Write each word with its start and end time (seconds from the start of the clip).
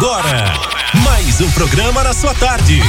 agora, 0.00 0.50
mais 1.04 1.42
um 1.42 1.50
programa 1.50 2.02
na 2.02 2.14
sua 2.14 2.32
tarde. 2.32 2.82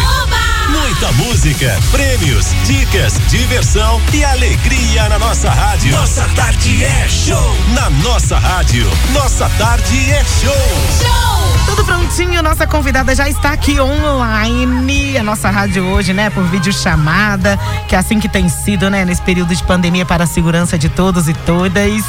Muita 0.69 1.11
música, 1.11 1.77
prêmios, 1.91 2.53
dicas, 2.63 3.19
diversão 3.27 4.01
e 4.13 4.23
alegria 4.23 5.09
na 5.09 5.19
nossa 5.19 5.49
rádio. 5.49 5.91
Nossa 5.91 6.25
tarde 6.37 6.81
é 6.81 7.09
show. 7.09 7.53
Na 7.73 7.89
nossa 7.89 8.39
rádio, 8.39 8.89
nossa 9.11 9.49
tarde 9.57 10.09
é 10.09 10.23
show. 10.23 10.53
Show! 11.01 11.65
Tudo 11.65 11.83
prontinho, 11.83 12.41
nossa 12.41 12.65
convidada 12.65 13.13
já 13.13 13.27
está 13.27 13.51
aqui 13.51 13.77
online. 13.77 15.17
A 15.17 15.23
nossa 15.23 15.49
rádio 15.49 15.83
hoje, 15.87 16.13
né, 16.13 16.29
por 16.29 16.45
vídeo 16.45 16.71
chamada, 16.71 17.59
que 17.89 17.95
é 17.95 17.99
assim 17.99 18.21
que 18.21 18.29
tem 18.29 18.47
sido, 18.47 18.89
né, 18.89 19.03
nesse 19.03 19.21
período 19.21 19.53
de 19.53 19.63
pandemia 19.63 20.05
para 20.05 20.23
a 20.23 20.27
segurança 20.27 20.77
de 20.77 20.87
todos 20.87 21.27
e 21.27 21.33
todas. 21.33 22.05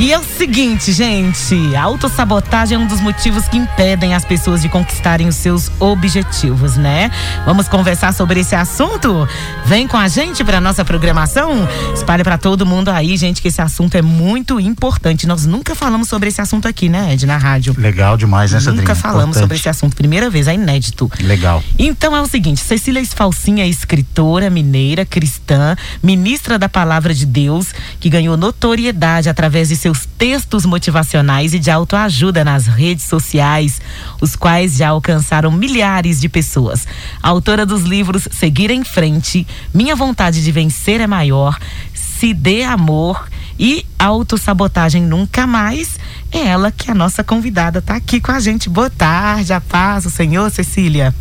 E 0.00 0.12
é 0.12 0.18
o 0.18 0.22
seguinte, 0.22 0.92
gente, 0.92 1.74
a 1.74 1.82
autossabotagem 1.82 2.76
é 2.76 2.78
um 2.78 2.86
dos 2.86 3.00
motivos 3.00 3.48
que 3.48 3.56
impedem 3.56 4.14
as 4.14 4.24
pessoas 4.24 4.62
de 4.62 4.68
conquistarem 4.68 5.26
os 5.26 5.34
seus 5.34 5.72
objetivos, 5.80 6.76
né? 6.76 7.10
Vamos 7.44 7.66
conversar 7.66 8.14
sobre 8.14 8.38
esse 8.38 8.54
assunto? 8.54 9.28
Vem 9.66 9.88
com 9.88 9.96
a 9.96 10.06
gente 10.06 10.44
para 10.44 10.60
nossa 10.60 10.84
programação? 10.84 11.68
Espalhe 11.92 12.22
para 12.22 12.38
todo 12.38 12.64
mundo 12.64 12.90
aí, 12.90 13.16
gente, 13.16 13.42
que 13.42 13.48
esse 13.48 13.60
assunto 13.60 13.96
é 13.96 14.02
muito 14.02 14.60
importante. 14.60 15.26
Nós 15.26 15.44
nunca 15.46 15.74
falamos 15.74 16.08
sobre 16.08 16.28
esse 16.28 16.40
assunto 16.40 16.68
aqui, 16.68 16.88
né, 16.88 17.14
Ed, 17.14 17.26
na 17.26 17.36
rádio. 17.36 17.74
Legal 17.76 18.16
demais, 18.16 18.52
né, 18.52 18.60
Nunca 18.70 18.94
falamos 18.94 19.36
Importante. 19.36 19.40
sobre 19.40 19.56
esse 19.56 19.68
assunto, 19.68 19.96
primeira 19.96 20.30
vez, 20.30 20.46
é 20.46 20.54
inédito. 20.54 21.10
Legal. 21.18 21.60
Então 21.76 22.16
é 22.16 22.22
o 22.22 22.26
seguinte, 22.28 22.60
Cecília 22.60 23.00
Esfalcinha 23.00 23.64
é 23.64 23.68
escritora, 23.68 24.48
mineira, 24.48 25.04
cristã, 25.04 25.74
ministra 26.00 26.56
da 26.56 26.68
Palavra 26.68 27.12
de 27.12 27.26
Deus, 27.26 27.74
que 27.98 28.08
ganhou 28.08 28.36
notoriedade 28.36 29.28
através 29.28 29.70
de 29.70 29.87
seus 29.88 30.04
textos 30.18 30.66
motivacionais 30.66 31.54
e 31.54 31.58
de 31.58 31.70
autoajuda 31.70 32.44
nas 32.44 32.66
redes 32.66 33.06
sociais, 33.06 33.80
os 34.20 34.36
quais 34.36 34.76
já 34.76 34.90
alcançaram 34.90 35.50
milhares 35.50 36.20
de 36.20 36.28
pessoas. 36.28 36.86
Autora 37.22 37.64
dos 37.64 37.84
livros 37.84 38.28
Seguir 38.30 38.70
em 38.70 38.84
Frente, 38.84 39.46
Minha 39.72 39.96
Vontade 39.96 40.44
de 40.44 40.52
Vencer 40.52 41.00
é 41.00 41.06
Maior, 41.06 41.58
Se 41.94 42.34
Dê 42.34 42.64
Amor 42.64 43.26
e 43.58 43.86
Autossabotagem 43.98 45.02
Nunca 45.02 45.46
Mais, 45.46 45.98
é 46.30 46.48
ela 46.48 46.70
que 46.70 46.90
é 46.90 46.92
a 46.92 46.94
nossa 46.94 47.24
convidada, 47.24 47.80
tá 47.80 47.96
aqui 47.96 48.20
com 48.20 48.32
a 48.32 48.40
gente. 48.40 48.68
Boa 48.68 48.90
tarde, 48.90 49.54
a 49.54 49.60
paz, 49.60 50.04
o 50.04 50.10
Senhor, 50.10 50.50
Cecília. 50.50 51.14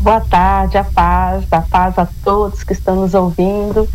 Boa 0.00 0.20
tarde, 0.22 0.76
a 0.76 0.82
paz, 0.82 1.44
a 1.52 1.60
paz 1.60 1.96
a 1.96 2.08
todos 2.24 2.64
que 2.64 2.72
estão 2.72 2.96
nos 2.96 3.14
ouvindo. 3.14 3.88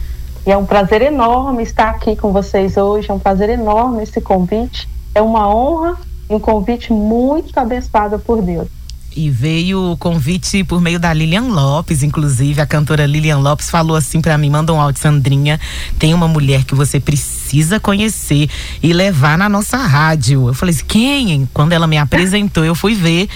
E 0.45 0.51
é 0.51 0.57
um 0.57 0.65
prazer 0.65 1.01
enorme 1.01 1.63
estar 1.63 1.89
aqui 1.89 2.15
com 2.15 2.33
vocês 2.33 2.75
hoje, 2.75 3.09
é 3.09 3.13
um 3.13 3.19
prazer 3.19 3.49
enorme 3.49 4.03
esse 4.03 4.19
convite. 4.19 4.89
É 5.15 5.21
uma 5.21 5.47
honra 5.47 5.97
e 6.29 6.35
um 6.35 6.39
convite 6.39 6.91
muito 6.91 7.57
abençoado 7.57 8.19
por 8.19 8.41
Deus. 8.41 8.67
E 9.15 9.29
veio 9.29 9.91
o 9.91 9.97
convite 9.97 10.63
por 10.63 10.81
meio 10.81 10.99
da 10.99 11.13
Lilian 11.13 11.53
Lopes, 11.53 12.01
inclusive 12.01 12.59
a 12.59 12.65
cantora 12.65 13.05
Lilian 13.05 13.37
Lopes 13.37 13.69
falou 13.69 13.95
assim 13.95 14.19
para 14.19 14.37
mim, 14.37 14.49
manda 14.49 14.73
um 14.73 14.81
áudio, 14.81 14.99
Sandrinha, 14.99 15.59
tem 15.99 16.13
uma 16.13 16.27
mulher 16.27 16.63
que 16.63 16.73
você 16.73 16.99
precisa 16.99 17.42
conhecer 17.79 18.49
e 18.81 18.93
levar 18.93 19.37
na 19.37 19.47
nossa 19.49 19.77
rádio. 19.77 20.47
Eu 20.47 20.53
falei 20.53 20.73
assim, 20.73 20.85
quem? 20.87 21.49
Quando 21.53 21.73
ela 21.73 21.87
me 21.87 21.97
apresentou, 21.97 22.63
eu 22.63 22.73
fui 22.73 22.95
ver. 22.95 23.29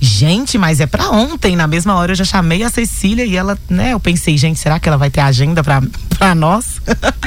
Gente, 0.00 0.58
mas 0.58 0.80
é 0.80 0.86
para 0.86 1.08
ontem, 1.10 1.56
na 1.56 1.66
mesma 1.66 1.94
hora 1.94 2.12
eu 2.12 2.16
já 2.16 2.24
chamei 2.24 2.62
a 2.62 2.68
Cecília 2.68 3.24
e 3.24 3.36
ela, 3.36 3.56
né, 3.70 3.94
eu 3.94 4.00
pensei, 4.00 4.36
gente, 4.36 4.58
será 4.58 4.78
que 4.78 4.86
ela 4.86 4.98
vai 4.98 5.08
ter 5.08 5.20
agenda 5.20 5.64
para 5.64 5.82
para 6.18 6.34
nós? 6.34 6.80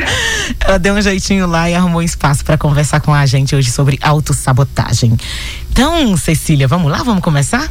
ela 0.62 0.78
deu 0.78 0.94
um 0.94 1.02
jeitinho 1.02 1.48
lá 1.48 1.70
e 1.70 1.76
arrumou 1.76 2.04
espaço 2.04 2.46
para 2.46 2.58
conversar 2.58 3.02
com 3.02 3.14
a 3.14 3.26
gente 3.26 3.56
hoje 3.56 3.72
sobre 3.72 3.98
autossabotagem. 4.02 5.18
Então, 5.72 6.16
Cecília, 6.18 6.68
vamos 6.68 6.92
lá? 6.92 7.04
Vamos 7.04 7.24
começar? 7.24 7.68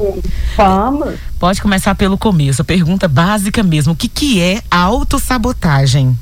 Vamos. 0.57 1.15
Pode 1.39 1.61
começar 1.61 1.95
pelo 1.95 2.17
começo. 2.17 2.63
A 2.63 2.65
pergunta 2.65 3.09
básica 3.09 3.63
mesmo: 3.63 3.93
o 3.93 3.97
que, 3.97 4.09
que 4.09 4.41
é 4.41 4.63
autossabotagem? 4.71 6.17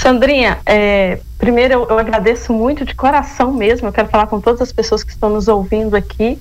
Sandrinha, 0.00 0.58
é, 0.64 1.20
primeiro 1.36 1.74
eu, 1.74 1.88
eu 1.88 1.98
agradeço 1.98 2.52
muito 2.52 2.84
de 2.84 2.94
coração 2.94 3.52
mesmo. 3.52 3.86
Eu 3.86 3.92
quero 3.92 4.08
falar 4.08 4.26
com 4.26 4.40
todas 4.40 4.62
as 4.62 4.72
pessoas 4.72 5.04
que 5.04 5.10
estão 5.10 5.28
nos 5.28 5.46
ouvindo 5.46 5.94
aqui 5.94 6.38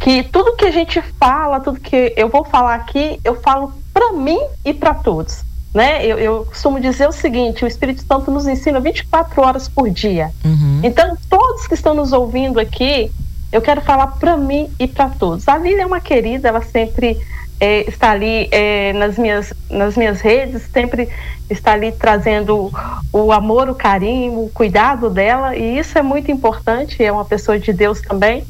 que 0.00 0.22
tudo 0.24 0.56
que 0.56 0.64
a 0.64 0.70
gente 0.70 1.00
fala, 1.18 1.60
tudo 1.60 1.80
que 1.80 2.12
eu 2.16 2.28
vou 2.28 2.44
falar 2.44 2.74
aqui, 2.74 3.18
eu 3.24 3.40
falo 3.40 3.72
para 3.92 4.12
mim 4.12 4.38
e 4.64 4.74
para 4.74 4.94
todos. 4.94 5.42
Né? 5.72 6.04
Eu, 6.06 6.18
eu, 6.18 6.44
costumo 6.44 6.80
dizer 6.80 7.08
o 7.08 7.12
seguinte: 7.12 7.64
o 7.64 7.68
Espírito 7.68 8.02
Santo 8.06 8.30
nos 8.30 8.46
ensina 8.46 8.80
24 8.80 9.42
horas 9.42 9.68
por 9.68 9.90
dia. 9.90 10.30
Uhum. 10.44 10.80
Então, 10.82 11.16
todos 11.28 11.66
que 11.66 11.74
estão 11.74 11.94
nos 11.94 12.12
ouvindo 12.12 12.60
aqui, 12.60 13.10
eu 13.52 13.60
quero 13.60 13.80
falar 13.80 14.08
para 14.18 14.36
mim 14.36 14.70
e 14.78 14.86
para 14.86 15.08
todos. 15.08 15.48
A 15.48 15.58
Lília 15.58 15.82
é 15.82 15.86
uma 15.86 16.00
querida, 16.00 16.48
ela 16.48 16.62
sempre 16.62 17.18
é, 17.60 17.88
está 17.88 18.10
ali 18.10 18.48
é, 18.50 18.92
nas, 18.92 19.16
minhas, 19.18 19.52
nas 19.70 19.96
minhas 19.96 20.20
redes, 20.20 20.62
sempre 20.72 21.08
está 21.48 21.72
ali 21.72 21.92
trazendo 21.92 22.70
o 23.12 23.32
amor, 23.32 23.68
o 23.68 23.74
carinho, 23.74 24.44
o 24.44 24.50
cuidado 24.50 25.10
dela, 25.10 25.56
e 25.56 25.78
isso 25.78 25.98
é 25.98 26.02
muito 26.02 26.30
importante. 26.30 27.02
É 27.02 27.12
uma 27.12 27.24
pessoa 27.24 27.58
de 27.58 27.72
Deus 27.72 28.00
também. 28.00 28.44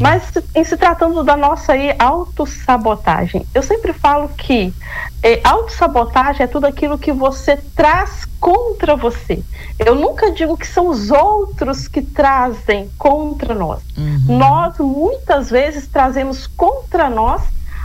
Mas 0.00 0.22
em 0.54 0.64
se 0.64 0.76
tratando 0.76 1.24
da 1.24 1.36
nossa 1.36 1.72
aí 1.72 1.94
autossabotagem, 1.98 3.46
eu 3.54 3.62
sempre 3.62 3.92
falo 3.92 4.28
que 4.28 4.72
é, 5.22 5.40
autossabotagem 5.42 6.44
é 6.44 6.46
tudo 6.46 6.66
aquilo 6.66 6.98
que 6.98 7.10
você 7.10 7.56
traz 7.74 8.26
contra 8.38 8.94
você. 8.94 9.42
Eu 9.78 9.94
nunca 9.94 10.30
digo 10.30 10.56
que 10.56 10.66
são 10.66 10.88
os 10.88 11.10
outros 11.10 11.88
que 11.88 12.02
trazem 12.02 12.90
contra 12.98 13.54
nós. 13.54 13.80
Uhum. 13.96 14.36
Nós 14.36 14.76
muitas 14.78 15.50
vezes 15.50 15.86
trazemos 15.86 16.46
contra 16.46 17.08
nós 17.08 17.42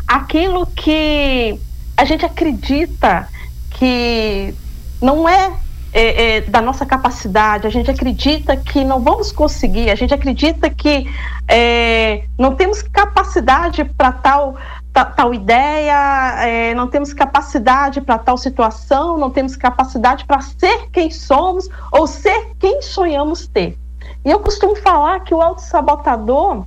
aquilo 0.07 0.65
que 0.67 1.59
a 1.95 2.05
gente 2.05 2.25
acredita 2.25 3.27
que 3.69 4.53
não 5.01 5.27
é 5.27 5.53
é, 5.93 6.37
é, 6.37 6.41
da 6.41 6.59
nossa 6.59 6.85
capacidade, 6.87 7.67
a 7.67 7.69
gente 7.69 7.89
acredita 7.89 8.57
que 8.57 8.83
não 8.83 8.99
vamos 8.99 9.31
conseguir, 9.31 9.91
a 9.91 9.95
gente 9.95 10.11
acredita 10.11 10.67
que 10.67 11.07
é, 11.47 12.23
não 12.37 12.55
temos 12.55 12.81
capacidade 12.81 13.85
para 13.85 14.11
tal, 14.11 14.55
ta, 14.91 15.05
tal 15.05 15.35
ideia, 15.35 16.43
é, 16.43 16.73
não 16.73 16.87
temos 16.87 17.13
capacidade 17.13 18.01
para 18.01 18.17
tal 18.17 18.39
situação, 18.39 19.19
não 19.19 19.29
temos 19.29 19.55
capacidade 19.55 20.25
para 20.25 20.41
ser 20.41 20.89
quem 20.91 21.11
somos 21.11 21.69
ou 21.91 22.07
ser 22.07 22.55
quem 22.59 22.81
sonhamos 22.81 23.47
ter. 23.47 23.77
E 24.25 24.31
eu 24.31 24.39
costumo 24.39 24.75
falar 24.75 25.19
que 25.19 25.33
o 25.35 25.41
autossabotador 25.41 26.65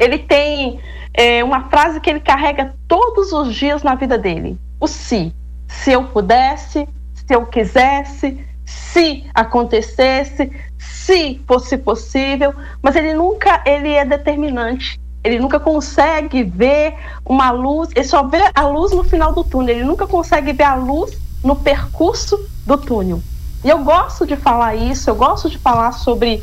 ele 0.00 0.18
tem 0.18 0.80
é, 1.12 1.44
uma 1.44 1.68
frase 1.68 2.00
que 2.00 2.08
ele 2.08 2.20
carrega 2.20 2.74
todos 2.88 3.32
os 3.32 3.54
dias 3.54 3.82
na 3.82 3.94
vida 3.94 4.16
dele: 4.16 4.58
o 4.80 4.86
se. 4.86 5.32
Se 5.68 5.92
eu 5.92 6.04
pudesse, 6.04 6.88
se 7.14 7.34
eu 7.34 7.46
quisesse, 7.46 8.44
se 8.64 9.24
acontecesse, 9.34 10.50
se 10.78 11.40
fosse 11.46 11.76
possível, 11.76 12.52
mas 12.82 12.96
ele 12.96 13.14
nunca 13.14 13.62
ele 13.64 13.92
é 13.92 14.04
determinante. 14.04 14.98
Ele 15.22 15.38
nunca 15.38 15.60
consegue 15.60 16.42
ver 16.42 16.94
uma 17.26 17.50
luz, 17.50 17.90
ele 17.94 18.06
só 18.06 18.26
vê 18.26 18.50
a 18.54 18.66
luz 18.66 18.90
no 18.92 19.04
final 19.04 19.34
do 19.34 19.44
túnel, 19.44 19.76
ele 19.76 19.84
nunca 19.84 20.06
consegue 20.06 20.52
ver 20.52 20.64
a 20.64 20.74
luz 20.74 21.16
no 21.44 21.54
percurso 21.54 22.40
do 22.66 22.78
túnel. 22.78 23.20
E 23.62 23.68
eu 23.68 23.84
gosto 23.84 24.26
de 24.26 24.34
falar 24.34 24.74
isso, 24.74 25.10
eu 25.10 25.14
gosto 25.14 25.50
de 25.50 25.58
falar 25.58 25.92
sobre 25.92 26.42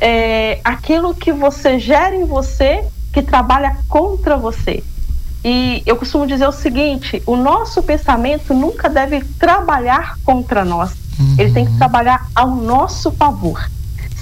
é, 0.00 0.60
aquilo 0.64 1.14
que 1.14 1.30
você 1.30 1.78
gera 1.78 2.16
em 2.16 2.24
você 2.24 2.84
que 3.12 3.22
trabalha 3.22 3.76
contra 3.88 4.36
você. 4.36 4.82
E 5.44 5.82
eu 5.86 5.96
costumo 5.96 6.26
dizer 6.26 6.46
o 6.46 6.52
seguinte: 6.52 7.22
o 7.26 7.36
nosso 7.36 7.82
pensamento 7.82 8.54
nunca 8.54 8.88
deve 8.88 9.22
trabalhar 9.38 10.18
contra 10.24 10.64
nós. 10.64 10.92
Uhum. 11.18 11.36
Ele 11.38 11.52
tem 11.52 11.66
que 11.66 11.76
trabalhar 11.76 12.26
ao 12.34 12.50
nosso 12.50 13.10
favor, 13.12 13.70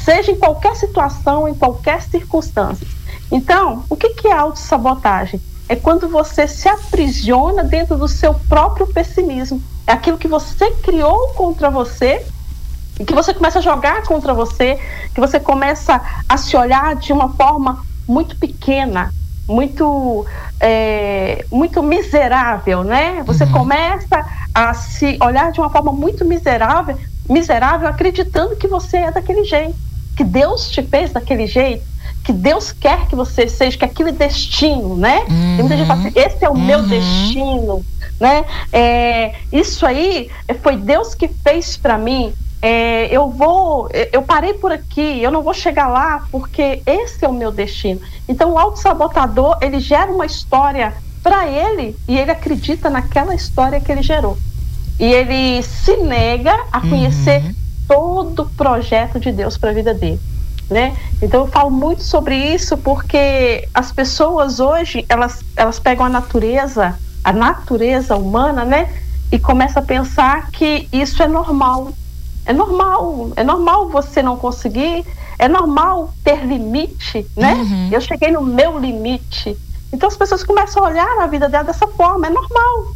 seja 0.04 0.32
em 0.32 0.36
qualquer 0.36 0.74
situação, 0.74 1.48
em 1.48 1.54
qualquer 1.54 2.02
circunstância. 2.02 2.86
Então, 3.30 3.84
o 3.88 3.96
que, 3.96 4.10
que 4.10 4.28
é 4.28 4.32
autossabotagem? 4.32 5.40
É 5.68 5.76
quando 5.76 6.08
você 6.08 6.48
se 6.48 6.66
aprisiona 6.66 7.62
dentro 7.62 7.96
do 7.96 8.08
seu 8.08 8.34
próprio 8.34 8.86
pessimismo. 8.86 9.62
É 9.86 9.92
aquilo 9.92 10.18
que 10.18 10.26
você 10.26 10.70
criou 10.82 11.28
contra 11.34 11.68
você 11.68 12.24
que 13.06 13.14
você 13.14 13.32
começa 13.34 13.58
a 13.58 13.62
jogar 13.62 14.02
contra 14.04 14.34
você, 14.34 14.76
que 15.14 15.20
você 15.20 15.38
começa 15.40 16.00
a 16.28 16.36
se 16.36 16.56
olhar 16.56 16.96
de 16.96 17.12
uma 17.12 17.34
forma 17.36 17.84
muito 18.08 18.36
pequena, 18.38 19.10
muito 19.48 20.26
é, 20.60 21.46
muito 21.50 21.82
miserável, 21.82 22.82
né? 22.84 23.22
Você 23.24 23.44
Uhum. 23.44 23.50
começa 23.52 24.24
a 24.54 24.74
se 24.74 25.18
olhar 25.22 25.50
de 25.52 25.60
uma 25.60 25.70
forma 25.70 25.92
muito 25.92 26.24
miserável, 26.24 26.96
miserável, 27.28 27.88
acreditando 27.88 28.56
que 28.56 28.68
você 28.68 28.98
é 28.98 29.12
daquele 29.12 29.44
jeito, 29.44 29.76
que 30.16 30.24
Deus 30.24 30.70
te 30.70 30.82
fez 30.82 31.12
daquele 31.12 31.46
jeito, 31.46 31.86
que 32.24 32.32
Deus 32.32 32.72
quer 32.72 33.06
que 33.06 33.14
você 33.16 33.46
seja, 33.48 33.78
que 33.78 33.84
aquilo 33.84 34.08
é 34.10 34.12
destino, 34.12 34.96
né? 34.96 35.18
Tem 35.54 35.64
muita 35.64 35.76
gente 35.76 35.86
fala 35.86 36.00
assim, 36.00 36.12
esse 36.14 36.44
é 36.44 36.48
o 36.48 36.54
meu 36.54 36.80
Uhum. 36.80 36.86
destino, 36.86 37.86
né? 38.20 38.44
É, 38.72 39.32
isso 39.52 39.86
aí 39.86 40.30
foi 40.62 40.76
Deus 40.76 41.14
que 41.14 41.28
fez 41.46 41.76
para 41.76 41.96
mim. 41.98 42.34
É, 42.60 43.06
eu 43.14 43.30
vou, 43.30 43.88
eu 44.12 44.22
parei 44.22 44.54
por 44.54 44.72
aqui, 44.72 45.22
eu 45.22 45.30
não 45.30 45.42
vou 45.42 45.54
chegar 45.54 45.86
lá 45.86 46.26
porque 46.30 46.82
esse 46.84 47.24
é 47.24 47.28
o 47.28 47.32
meu 47.32 47.52
destino. 47.52 48.00
Então 48.28 48.52
o 48.52 48.58
autossabotador, 48.58 49.58
ele 49.60 49.78
gera 49.78 50.10
uma 50.10 50.26
história 50.26 50.94
para 51.22 51.48
ele 51.48 51.96
e 52.08 52.18
ele 52.18 52.30
acredita 52.30 52.90
naquela 52.90 53.34
história 53.34 53.80
que 53.80 53.92
ele 53.92 54.02
gerou. 54.02 54.36
E 54.98 55.04
ele 55.04 55.62
se 55.62 55.96
nega 55.98 56.52
a 56.72 56.80
conhecer 56.80 57.42
uhum. 57.42 57.54
todo 57.86 58.42
o 58.42 58.50
projeto 58.50 59.20
de 59.20 59.30
Deus 59.30 59.56
para 59.56 59.70
a 59.70 59.74
vida 59.74 59.94
dele. 59.94 60.20
Né? 60.68 60.96
Então 61.22 61.42
eu 61.42 61.46
falo 61.46 61.70
muito 61.70 62.02
sobre 62.02 62.36
isso 62.36 62.76
porque 62.76 63.66
as 63.72 63.90
pessoas 63.90 64.60
hoje 64.60 65.06
elas, 65.08 65.40
elas 65.56 65.78
pegam 65.78 66.04
a 66.04 66.10
natureza, 66.10 66.98
a 67.24 67.32
natureza 67.32 68.16
humana, 68.16 68.66
né? 68.66 68.92
E 69.32 69.38
começam 69.38 69.82
a 69.82 69.86
pensar 69.86 70.50
que 70.50 70.86
isso 70.92 71.22
é 71.22 71.28
normal, 71.28 71.92
é 72.48 72.52
normal, 72.54 73.30
é 73.36 73.44
normal 73.44 73.90
você 73.90 74.22
não 74.22 74.38
conseguir, 74.38 75.04
é 75.38 75.46
normal 75.46 76.14
ter 76.24 76.46
limite, 76.46 77.26
né? 77.36 77.52
Uhum. 77.52 77.90
Eu 77.92 78.00
cheguei 78.00 78.30
no 78.30 78.42
meu 78.42 78.78
limite. 78.78 79.54
Então 79.92 80.08
as 80.08 80.16
pessoas 80.16 80.42
começam 80.42 80.82
a 80.82 80.88
olhar 80.88 81.18
a 81.20 81.26
vida 81.26 81.46
dela 81.46 81.64
dessa 81.64 81.86
forma, 81.86 82.26
é 82.26 82.30
normal. 82.30 82.94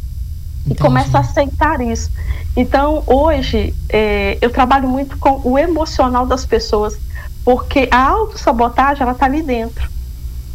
Entendi. 0.65 0.73
E 0.73 0.75
começam 0.75 1.17
a 1.17 1.23
aceitar 1.23 1.79
isso. 1.81 2.09
Então, 2.57 3.03
hoje, 3.05 3.75
é, 3.89 4.39
eu 4.41 4.49
trabalho 4.49 4.89
muito 4.89 5.19
com 5.19 5.39
o 5.43 5.57
emocional 5.57 6.25
das 6.25 6.47
pessoas, 6.47 6.97
porque 7.45 7.87
a 7.91 8.09
autossabotagem, 8.09 9.03
ela 9.03 9.11
está 9.11 9.27
ali 9.27 9.43
dentro. 9.43 9.87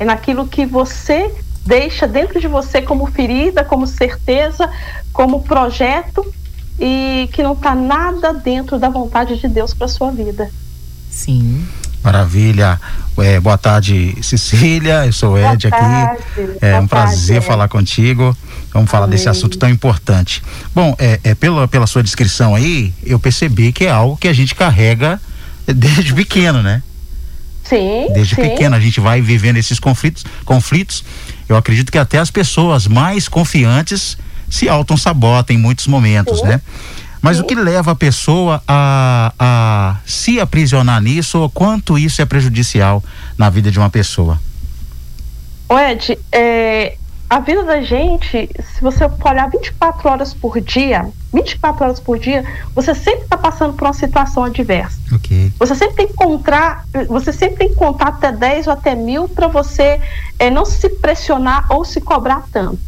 É 0.01 0.05
naquilo 0.05 0.47
que 0.49 0.67
você 0.67 1.33
deixa 1.65 2.07
dentro 2.07 2.41
de 2.41 2.49
você 2.49 2.83
como 2.83 3.07
ferida, 3.07 3.65
como 3.65 3.87
certeza, 3.87 4.69
como 5.13 5.43
projeto, 5.43 6.25
e 6.79 7.29
que 7.33 7.43
não 7.43 7.53
está 7.53 7.75
nada 7.75 8.33
dentro 8.33 8.79
da 8.79 8.89
vontade 8.89 9.37
de 9.37 9.49
Deus 9.49 9.75
para 9.75 9.89
sua 9.89 10.11
vida. 10.11 10.51
Sim. 11.11 11.67
Maravilha. 12.03 12.81
É, 13.19 13.41
boa 13.41 13.59
tarde, 13.59 14.17
Cecília. 14.23 15.05
Eu 15.05 15.13
sou 15.13 15.33
o 15.33 15.39
Ed 15.39 15.67
aqui. 15.67 16.23
É 16.61 16.73
boa 16.73 16.83
um 16.83 16.87
prazer 16.87 17.37
tarde, 17.37 17.47
falar 17.47 17.69
contigo. 17.69 18.37
Vamos 18.73 18.91
falar 18.91 19.05
Amém. 19.05 19.17
desse 19.17 19.29
assunto 19.29 19.59
tão 19.59 19.69
importante. 19.69 20.43
Bom, 20.75 20.95
é, 20.99 21.19
é, 21.25 21.35
pela, 21.35 21.67
pela 21.67 21.87
sua 21.87 22.03
descrição 22.03 22.55
aí, 22.55 22.95
eu 23.05 23.19
percebi 23.19 23.73
que 23.73 23.87
é 23.87 23.91
algo 23.91 24.17
que 24.17 24.29
a 24.29 24.33
gente 24.33 24.55
carrega 24.55 25.21
desde 25.67 26.15
pequeno, 26.15 26.63
né? 26.63 26.83
Sim. 27.65 28.09
Desde 28.15 28.35
sim. 28.35 28.43
pequeno 28.43 28.77
a 28.77 28.81
gente 28.81 29.01
vai 29.01 29.21
vivendo 29.21 29.57
esses 29.57 29.79
conflitos, 29.79 30.25
conflitos. 30.45 31.05
Eu 31.49 31.57
acredito 31.57 31.91
que 31.91 31.99
até 31.99 32.19
as 32.19 32.31
pessoas 32.31 32.87
mais 32.87 33.29
confiantes 33.29 34.17
se 34.51 34.69
auto-sabotam 34.69 35.55
em 35.55 35.59
muitos 35.59 35.87
momentos, 35.87 36.41
Sim. 36.41 36.47
né? 36.47 36.61
Mas 37.21 37.37
Sim. 37.37 37.43
o 37.43 37.47
que 37.47 37.55
leva 37.55 37.93
a 37.93 37.95
pessoa 37.97 38.63
a, 38.67 39.33
a 39.39 39.97
se 40.07 40.41
aprisionar 40.41 41.01
nisso 41.03 41.39
ou 41.39 41.51
quanto 41.51 41.99
isso 41.99 42.23
é 42.23 42.25
prejudicial 42.25 43.03
na 43.37 43.51
vida 43.51 43.71
de 43.71 43.79
uma 43.79 43.91
pessoa? 43.91 44.41
O 45.69 45.79
Ed, 45.79 46.19
é, 46.33 46.97
a 47.29 47.41
vida 47.41 47.63
da 47.63 47.83
gente, 47.83 48.49
se 48.59 48.81
você 48.81 49.05
olhar 49.05 49.51
24 49.51 50.09
horas 50.09 50.33
por 50.33 50.59
dia, 50.63 51.07
24 51.35 51.85
horas 51.85 52.01
por 52.01 52.19
dia, 52.19 52.43
você 52.75 52.95
sempre 52.95 53.25
está 53.25 53.37
passando 53.37 53.75
por 53.75 53.85
uma 53.85 53.93
situação 53.93 54.45
adversa. 54.45 54.99
Okay. 55.13 55.53
Você 55.59 55.75
sempre 55.75 55.97
tem 55.97 56.07
que 56.07 56.15
encontrar, 56.15 56.87
você 57.07 57.31
sempre 57.31 57.57
tem 57.57 57.69
que 57.69 57.75
contar 57.75 58.09
até 58.09 58.33
10 58.33 58.69
ou 58.69 58.73
até 58.73 58.95
mil 58.95 59.29
para 59.29 59.47
você 59.47 60.01
é, 60.39 60.49
não 60.51 60.65
se 60.65 60.89
pressionar 60.89 61.67
ou 61.69 61.85
se 61.85 62.01
cobrar 62.01 62.45
tanto. 62.51 62.79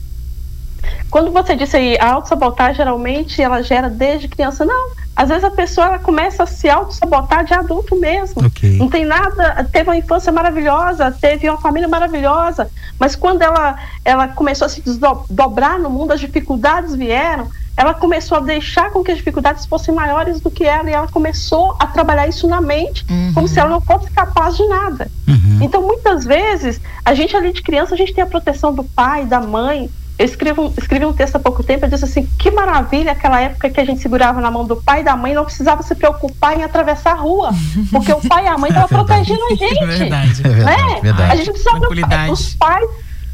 Quando 1.10 1.30
você 1.30 1.54
disse 1.56 1.76
aí, 1.76 1.98
a 1.98 2.12
autossabotagem 2.12 2.76
geralmente 2.76 3.40
ela 3.42 3.62
gera 3.62 3.88
desde 3.88 4.28
criança. 4.28 4.64
Não, 4.64 4.90
às 5.14 5.28
vezes 5.28 5.44
a 5.44 5.50
pessoa 5.50 5.86
ela 5.88 5.98
começa 5.98 6.44
a 6.44 6.46
se 6.46 6.68
autossabotar 6.68 7.44
de 7.44 7.52
adulto 7.52 7.94
mesmo. 7.96 8.46
Okay. 8.46 8.78
Não 8.78 8.88
tem 8.88 9.04
nada, 9.04 9.68
teve 9.70 9.90
uma 9.90 9.96
infância 9.96 10.32
maravilhosa, 10.32 11.10
teve 11.10 11.48
uma 11.48 11.58
família 11.58 11.88
maravilhosa, 11.88 12.70
mas 12.98 13.16
quando 13.16 13.42
ela, 13.42 13.76
ela 14.04 14.28
começou 14.28 14.66
a 14.66 14.68
se 14.68 14.80
desdobrar 14.80 15.78
no 15.78 15.90
mundo, 15.90 16.12
as 16.12 16.20
dificuldades 16.20 16.94
vieram, 16.94 17.48
ela 17.76 17.94
começou 17.94 18.38
a 18.38 18.40
deixar 18.40 18.90
com 18.90 19.02
que 19.02 19.10
as 19.10 19.16
dificuldades 19.16 19.64
fossem 19.64 19.94
maiores 19.94 20.40
do 20.40 20.50
que 20.50 20.64
ela 20.64 20.90
e 20.90 20.92
ela 20.92 21.08
começou 21.08 21.74
a 21.78 21.86
trabalhar 21.86 22.28
isso 22.28 22.46
na 22.46 22.60
mente, 22.60 23.06
uhum. 23.08 23.32
como 23.34 23.48
se 23.48 23.58
ela 23.58 23.70
não 23.70 23.80
fosse 23.80 24.10
capaz 24.10 24.56
de 24.56 24.66
nada. 24.68 25.10
Uhum. 25.26 25.58
Então, 25.62 25.82
muitas 25.82 26.24
vezes, 26.24 26.80
a 27.04 27.14
gente 27.14 27.34
ali 27.34 27.52
de 27.52 27.62
criança, 27.62 27.94
a 27.94 27.96
gente 27.98 28.12
tem 28.12 28.22
a 28.22 28.26
proteção 28.26 28.74
do 28.74 28.84
pai, 28.84 29.24
da 29.24 29.40
mãe, 29.40 29.88
eu 30.20 30.26
escrevi 30.26 30.60
um, 30.60 30.70
escrevi 30.76 31.06
um 31.06 31.14
texto 31.14 31.36
há 31.36 31.38
pouco 31.38 31.62
tempo, 31.62 31.86
eu 31.86 31.88
disse 31.88 32.04
assim, 32.04 32.28
que 32.38 32.50
maravilha 32.50 33.12
aquela 33.12 33.40
época 33.40 33.70
que 33.70 33.80
a 33.80 33.84
gente 33.86 34.02
segurava 34.02 34.38
na 34.38 34.50
mão 34.50 34.66
do 34.66 34.76
pai 34.76 35.00
e 35.00 35.02
da 35.02 35.16
mãe, 35.16 35.32
não 35.32 35.46
precisava 35.46 35.82
se 35.82 35.94
preocupar 35.94 36.58
em 36.58 36.62
atravessar 36.62 37.12
a 37.12 37.14
rua, 37.14 37.52
porque 37.90 38.12
o 38.12 38.20
pai 38.28 38.44
e 38.44 38.48
a 38.48 38.58
mãe 38.58 38.68
estavam 38.68 39.00
é 39.00 39.02
protegendo 39.02 39.42
a 39.46 39.54
gente. 39.54 39.82
É 39.82 39.86
verdade, 39.86 40.42
é 40.44 40.48
verdade, 40.50 40.82
né? 40.82 41.00
verdade. 41.00 41.32
A 41.32 41.36
gente 41.36 41.50
precisava 41.52 41.80
preocupar, 41.80 42.30
os 42.30 42.54
pais 42.54 42.90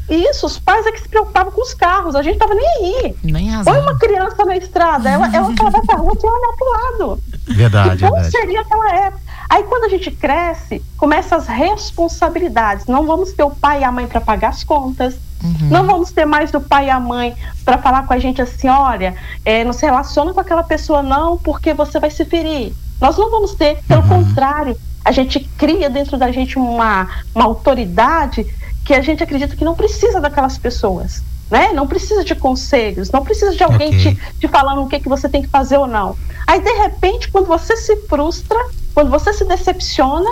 isso, 0.09 0.45
os 0.45 0.57
pais 0.57 0.85
é 0.85 0.91
que 0.93 1.01
se 1.01 1.09
preocupavam 1.09 1.51
com 1.51 1.61
os 1.61 1.73
carros, 1.73 2.15
a 2.15 2.21
gente 2.21 2.37
tava 2.37 2.55
nem 2.55 2.65
aí. 2.65 3.15
Nem 3.21 3.49
razão. 3.49 3.73
Põe 3.73 3.81
uma 3.81 3.99
criança 3.99 4.45
na 4.45 4.55
estrada, 4.55 5.09
ela, 5.09 5.27
ela 5.35 5.51
atravessa 5.51 5.91
a 5.91 5.95
rua 5.97 6.13
e 6.23 6.25
olha 6.25 6.53
pro 6.57 6.69
lado. 6.69 7.23
Verdade, 7.47 7.95
então 7.95 8.11
verdade. 8.13 8.31
seria 8.31 8.61
aquela 8.61 8.95
época. 8.95 9.21
Aí 9.49 9.63
quando 9.63 9.83
a 9.83 9.89
gente 9.89 10.09
cresce, 10.11 10.81
começam 10.95 11.37
as 11.37 11.47
responsabilidades. 11.47 12.85
Não 12.85 13.05
vamos 13.05 13.33
ter 13.33 13.43
o 13.43 13.51
pai 13.51 13.81
e 13.81 13.83
a 13.83 13.91
mãe 13.91 14.07
para 14.07 14.21
pagar 14.21 14.49
as 14.49 14.63
contas, 14.63 15.19
Uhum. 15.43 15.69
Não 15.69 15.85
vamos 15.85 16.11
ter 16.11 16.25
mais 16.25 16.53
o 16.53 16.61
pai 16.61 16.87
e 16.87 16.89
a 16.89 16.99
mãe 16.99 17.35
para 17.63 17.77
falar 17.77 18.07
com 18.07 18.13
a 18.13 18.19
gente 18.19 18.41
assim: 18.41 18.67
olha, 18.67 19.15
é, 19.45 19.63
não 19.63 19.73
se 19.73 19.85
relaciona 19.85 20.33
com 20.33 20.39
aquela 20.39 20.63
pessoa, 20.63 21.01
não, 21.01 21.37
porque 21.37 21.73
você 21.73 21.99
vai 21.99 22.09
se 22.09 22.25
ferir. 22.25 22.73
Nós 22.99 23.17
não 23.17 23.29
vamos 23.29 23.53
ter, 23.53 23.83
pelo 23.87 24.01
uhum. 24.01 24.25
contrário, 24.25 24.77
a 25.05 25.11
gente 25.11 25.39
cria 25.57 25.89
dentro 25.89 26.17
da 26.17 26.31
gente 26.31 26.57
uma, 26.57 27.07
uma 27.33 27.45
autoridade 27.45 28.45
que 28.83 28.93
a 28.93 29.01
gente 29.01 29.21
acredita 29.21 29.55
que 29.55 29.65
não 29.65 29.75
precisa 29.75 30.19
daquelas 30.19 30.57
pessoas. 30.57 31.21
Né? 31.49 31.71
Não 31.71 31.87
precisa 31.87 32.25
de 32.25 32.35
conselhos, 32.35 33.09
não 33.09 33.23
precisa 33.23 33.55
de 33.55 33.63
alguém 33.63 33.89
okay. 33.89 34.15
te, 34.15 34.39
te 34.39 34.47
falando 34.49 34.81
o 34.81 34.87
que, 34.87 34.99
que 34.99 35.07
você 35.07 35.29
tem 35.29 35.41
que 35.41 35.47
fazer 35.47 35.77
ou 35.77 35.87
não. 35.87 36.15
Aí, 36.45 36.59
de 36.61 36.71
repente, 36.73 37.29
quando 37.31 37.45
você 37.45 37.77
se 37.77 37.95
frustra, 38.07 38.57
quando 38.93 39.09
você 39.09 39.31
se 39.31 39.45
decepciona, 39.45 40.29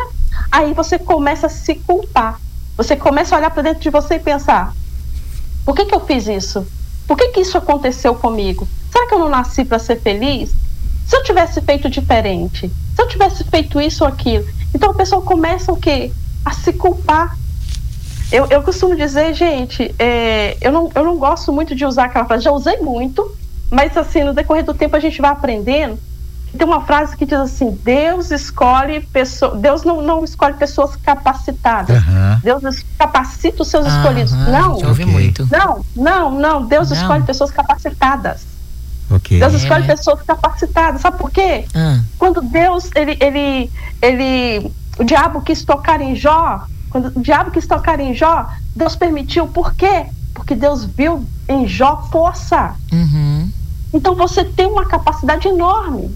aí 0.52 0.74
você 0.74 1.00
começa 1.00 1.48
a 1.48 1.50
se 1.50 1.76
culpar. 1.76 2.40
Você 2.76 2.96
começa 2.96 3.34
a 3.34 3.38
olhar 3.38 3.52
para 3.52 3.64
dentro 3.64 3.82
de 3.82 3.90
você 3.90 4.16
e 4.16 4.20
pensar: 4.20 4.74
por 5.66 5.76
que, 5.76 5.86
que 5.86 5.96
eu 5.96 6.00
fiz 6.00 6.28
isso? 6.28 6.66
Por 7.08 7.18
que, 7.18 7.30
que 7.30 7.42
isso 7.42 7.58
aconteceu 7.58 8.16
comigo? 8.16 8.68
Será 8.92 9.08
que 9.08 9.14
eu 9.14 9.20
não 9.20 9.30
nasci 9.30 9.66
para 9.66 9.80
ser 9.80 10.00
feliz? 10.00 10.52
Se 11.08 11.16
eu 11.16 11.24
tivesse 11.24 11.62
feito 11.62 11.90
diferente, 11.90 12.68
se 12.68 13.02
eu 13.02 13.08
tivesse 13.08 13.44
feito 13.44 13.82
isso 13.82 14.04
ou 14.04 14.10
aquilo. 14.10 14.46
Então 14.74 14.92
a 14.92 14.94
pessoa 14.94 15.22
começa 15.22 15.72
o 15.72 15.78
quê? 15.78 16.12
A 16.44 16.52
se 16.52 16.74
culpar. 16.74 17.38
Eu, 18.32 18.48
eu 18.48 18.64
costumo 18.64 18.96
dizer, 18.96 19.34
gente, 19.34 19.94
é, 20.00 20.58
eu, 20.62 20.72
não, 20.72 20.92
eu 20.96 21.04
não 21.04 21.18
gosto 21.18 21.52
muito 21.52 21.76
de 21.76 21.86
usar 21.86 22.06
aquela 22.06 22.26
frase, 22.26 22.44
já 22.44 22.52
usei 22.52 22.78
muito, 22.78 23.36
mas 23.70 23.96
assim, 23.96 24.24
no 24.24 24.34
decorrer 24.34 24.64
do 24.64 24.74
tempo 24.74 24.96
a 24.96 25.00
gente 25.00 25.22
vai 25.22 25.32
aprendendo 25.32 25.98
tem 26.56 26.68
uma 26.68 26.82
frase 26.82 27.16
que 27.16 27.26
diz 27.26 27.38
assim: 27.38 27.78
Deus 27.84 28.32
escolhe 28.32 29.02
pessoas, 29.02 29.60
Deus 29.60 29.84
não, 29.84 30.02
não 30.02 30.24
escolhe 30.24 30.54
pessoas 30.56 30.96
capacitadas. 30.96 32.02
Uhum. 32.04 32.40
Deus 32.44 32.86
capacita 32.98 33.62
os 33.62 33.68
seus 33.68 33.86
uhum. 33.86 33.96
escolhidos. 33.98 34.32
Não. 34.32 34.78
okay. 34.78 35.06
muito. 35.06 35.48
Não, 35.52 35.86
não, 35.96 36.32
não. 36.32 36.66
Deus 36.66 36.90
não. 36.90 36.98
escolhe 36.98 37.24
pessoas 37.24 37.52
capacitadas. 37.52 38.46
Okay. 39.10 39.40
Deus 39.40 39.54
escolhe 39.54 39.84
é. 39.84 39.88
pessoas 39.88 40.22
capacitadas. 40.24 41.02
Sabe 41.02 41.18
por 41.18 41.30
quê? 41.32 41.66
Uhum. 41.76 42.04
Quando 42.18 42.42
Deus, 42.42 42.90
ele, 42.96 43.18
ele, 43.20 43.72
ele, 44.02 44.72
o 44.98 45.04
diabo 45.04 45.42
quis 45.42 45.64
tocar 45.64 46.02
em 46.02 46.16
Jó, 46.16 46.66
quando 46.90 47.08
o 47.16 47.22
diabo 47.22 47.52
quis 47.52 47.68
tocar 47.68 48.00
em 48.00 48.14
Jó, 48.14 48.50
Deus 48.76 48.96
permitiu. 48.96 49.48
Por 49.48 49.76
quê? 49.76 50.06
Porque 50.34 50.56
Deus 50.56 50.86
viu 50.86 51.26
em 51.48 51.68
Jó 51.68 52.08
força. 52.12 52.76
Uhum. 52.92 53.52
Então 53.94 54.16
você 54.16 54.44
tem 54.44 54.66
uma 54.66 54.86
capacidade 54.86 55.48
enorme. 55.48 56.16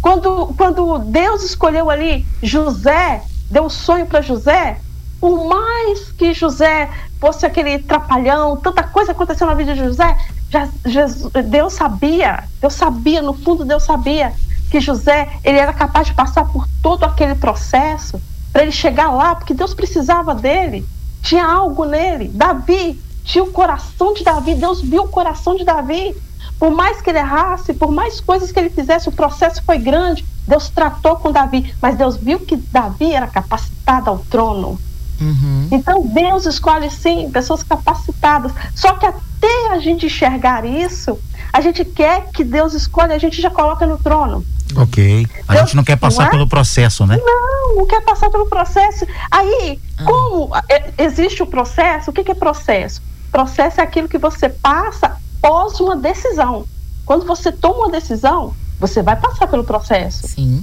Quando, 0.00 0.54
quando 0.56 0.98
Deus 0.98 1.42
escolheu 1.42 1.90
ali 1.90 2.26
José, 2.42 3.22
deu 3.50 3.64
um 3.64 3.70
sonho 3.70 4.06
para 4.06 4.20
José, 4.20 4.80
por 5.20 5.44
mais 5.46 6.12
que 6.12 6.32
José 6.32 6.88
fosse 7.20 7.44
aquele 7.44 7.78
trapalhão, 7.80 8.56
tanta 8.56 8.82
coisa 8.84 9.12
aconteceu 9.12 9.46
na 9.46 9.54
vida 9.54 9.74
de 9.74 9.80
José, 9.80 10.16
já, 10.50 10.68
Jesus, 10.86 11.32
Deus 11.46 11.72
sabia, 11.72 12.44
Deus 12.60 12.74
sabia, 12.74 13.20
no 13.20 13.34
fundo 13.34 13.64
Deus 13.64 13.82
sabia 13.82 14.32
que 14.70 14.80
José 14.80 15.28
ele 15.42 15.58
era 15.58 15.72
capaz 15.72 16.06
de 16.06 16.14
passar 16.14 16.44
por 16.46 16.66
todo 16.82 17.04
aquele 17.04 17.34
processo 17.34 18.20
para 18.52 18.62
ele 18.62 18.72
chegar 18.72 19.10
lá, 19.10 19.34
porque 19.34 19.54
Deus 19.54 19.74
precisava 19.74 20.34
dele, 20.34 20.86
tinha 21.22 21.44
algo 21.44 21.84
nele. 21.84 22.28
Davi 22.28 23.00
tinha 23.24 23.44
o 23.44 23.50
coração 23.50 24.14
de 24.14 24.24
Davi, 24.24 24.54
Deus 24.54 24.80
viu 24.80 25.02
o 25.02 25.08
coração 25.08 25.54
de 25.54 25.64
Davi. 25.64 26.16
Por 26.58 26.70
mais 26.70 27.00
que 27.00 27.10
ele 27.10 27.18
errasse, 27.18 27.72
por 27.72 27.90
mais 27.90 28.20
coisas 28.20 28.50
que 28.50 28.58
ele 28.58 28.70
fizesse, 28.70 29.08
o 29.08 29.12
processo 29.12 29.62
foi 29.62 29.78
grande. 29.78 30.26
Deus 30.46 30.68
tratou 30.68 31.16
com 31.16 31.30
Davi, 31.30 31.72
mas 31.80 31.96
Deus 31.96 32.16
viu 32.16 32.40
que 32.40 32.56
Davi 32.56 33.12
era 33.12 33.26
capacitado 33.26 34.10
ao 34.10 34.18
trono. 34.18 34.78
Uhum. 35.20 35.68
Então 35.70 36.06
Deus 36.06 36.46
escolhe 36.46 36.90
sim 36.90 37.30
pessoas 37.30 37.62
capacitadas. 37.62 38.52
Só 38.74 38.94
que 38.94 39.06
até 39.06 39.72
a 39.72 39.78
gente 39.78 40.06
enxergar 40.06 40.64
isso, 40.64 41.18
a 41.52 41.60
gente 41.60 41.84
quer 41.84 42.28
que 42.32 42.42
Deus 42.42 42.74
escolha, 42.74 43.14
a 43.14 43.18
gente 43.18 43.40
já 43.40 43.50
coloca 43.50 43.86
no 43.86 43.98
trono. 43.98 44.44
Ok. 44.76 45.26
A 45.46 45.52
Deus, 45.52 45.64
gente 45.66 45.76
não 45.76 45.84
quer 45.84 45.96
passar 45.96 46.22
não 46.22 46.28
é? 46.28 46.30
pelo 46.30 46.48
processo, 46.48 47.06
né? 47.06 47.18
Não, 47.22 47.76
não 47.76 47.86
quer 47.86 48.02
passar 48.02 48.30
pelo 48.30 48.46
processo. 48.46 49.06
Aí, 49.30 49.78
ah. 49.98 50.04
como 50.04 50.50
é, 50.68 50.92
existe 50.98 51.42
o 51.42 51.46
processo, 51.46 52.10
o 52.10 52.12
que, 52.12 52.24
que 52.24 52.32
é 52.32 52.34
processo? 52.34 53.02
Processo 53.30 53.80
é 53.80 53.84
aquilo 53.84 54.08
que 54.08 54.18
você 54.18 54.48
passa 54.48 55.16
pós 55.48 55.80
uma 55.80 55.96
decisão. 55.96 56.66
Quando 57.06 57.24
você 57.24 57.50
toma 57.50 57.86
uma 57.86 57.90
decisão, 57.90 58.54
você 58.78 59.02
vai 59.02 59.16
passar 59.16 59.46
pelo 59.46 59.64
processo. 59.64 60.28
Sim. 60.28 60.62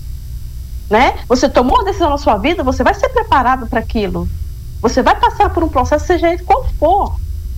Né? 0.87 1.15
Você 1.27 1.49
tomou 1.49 1.77
uma 1.77 1.85
decisão 1.85 2.11
na 2.11 2.19
sua 2.19 2.37
vida, 2.37 2.61
você 2.61 2.83
vai 2.83 2.93
ser 2.93 3.09
preparado 3.09 3.65
para 3.65 3.79
aquilo. 3.79 4.29
Você 4.83 5.01
vai 5.01 5.19
passar 5.19 5.49
por 5.49 5.63
um 5.63 5.69
processo, 5.69 6.05
seja 6.05 6.31
ele 6.31 6.43
qual 6.43 6.63
for. 6.77 7.15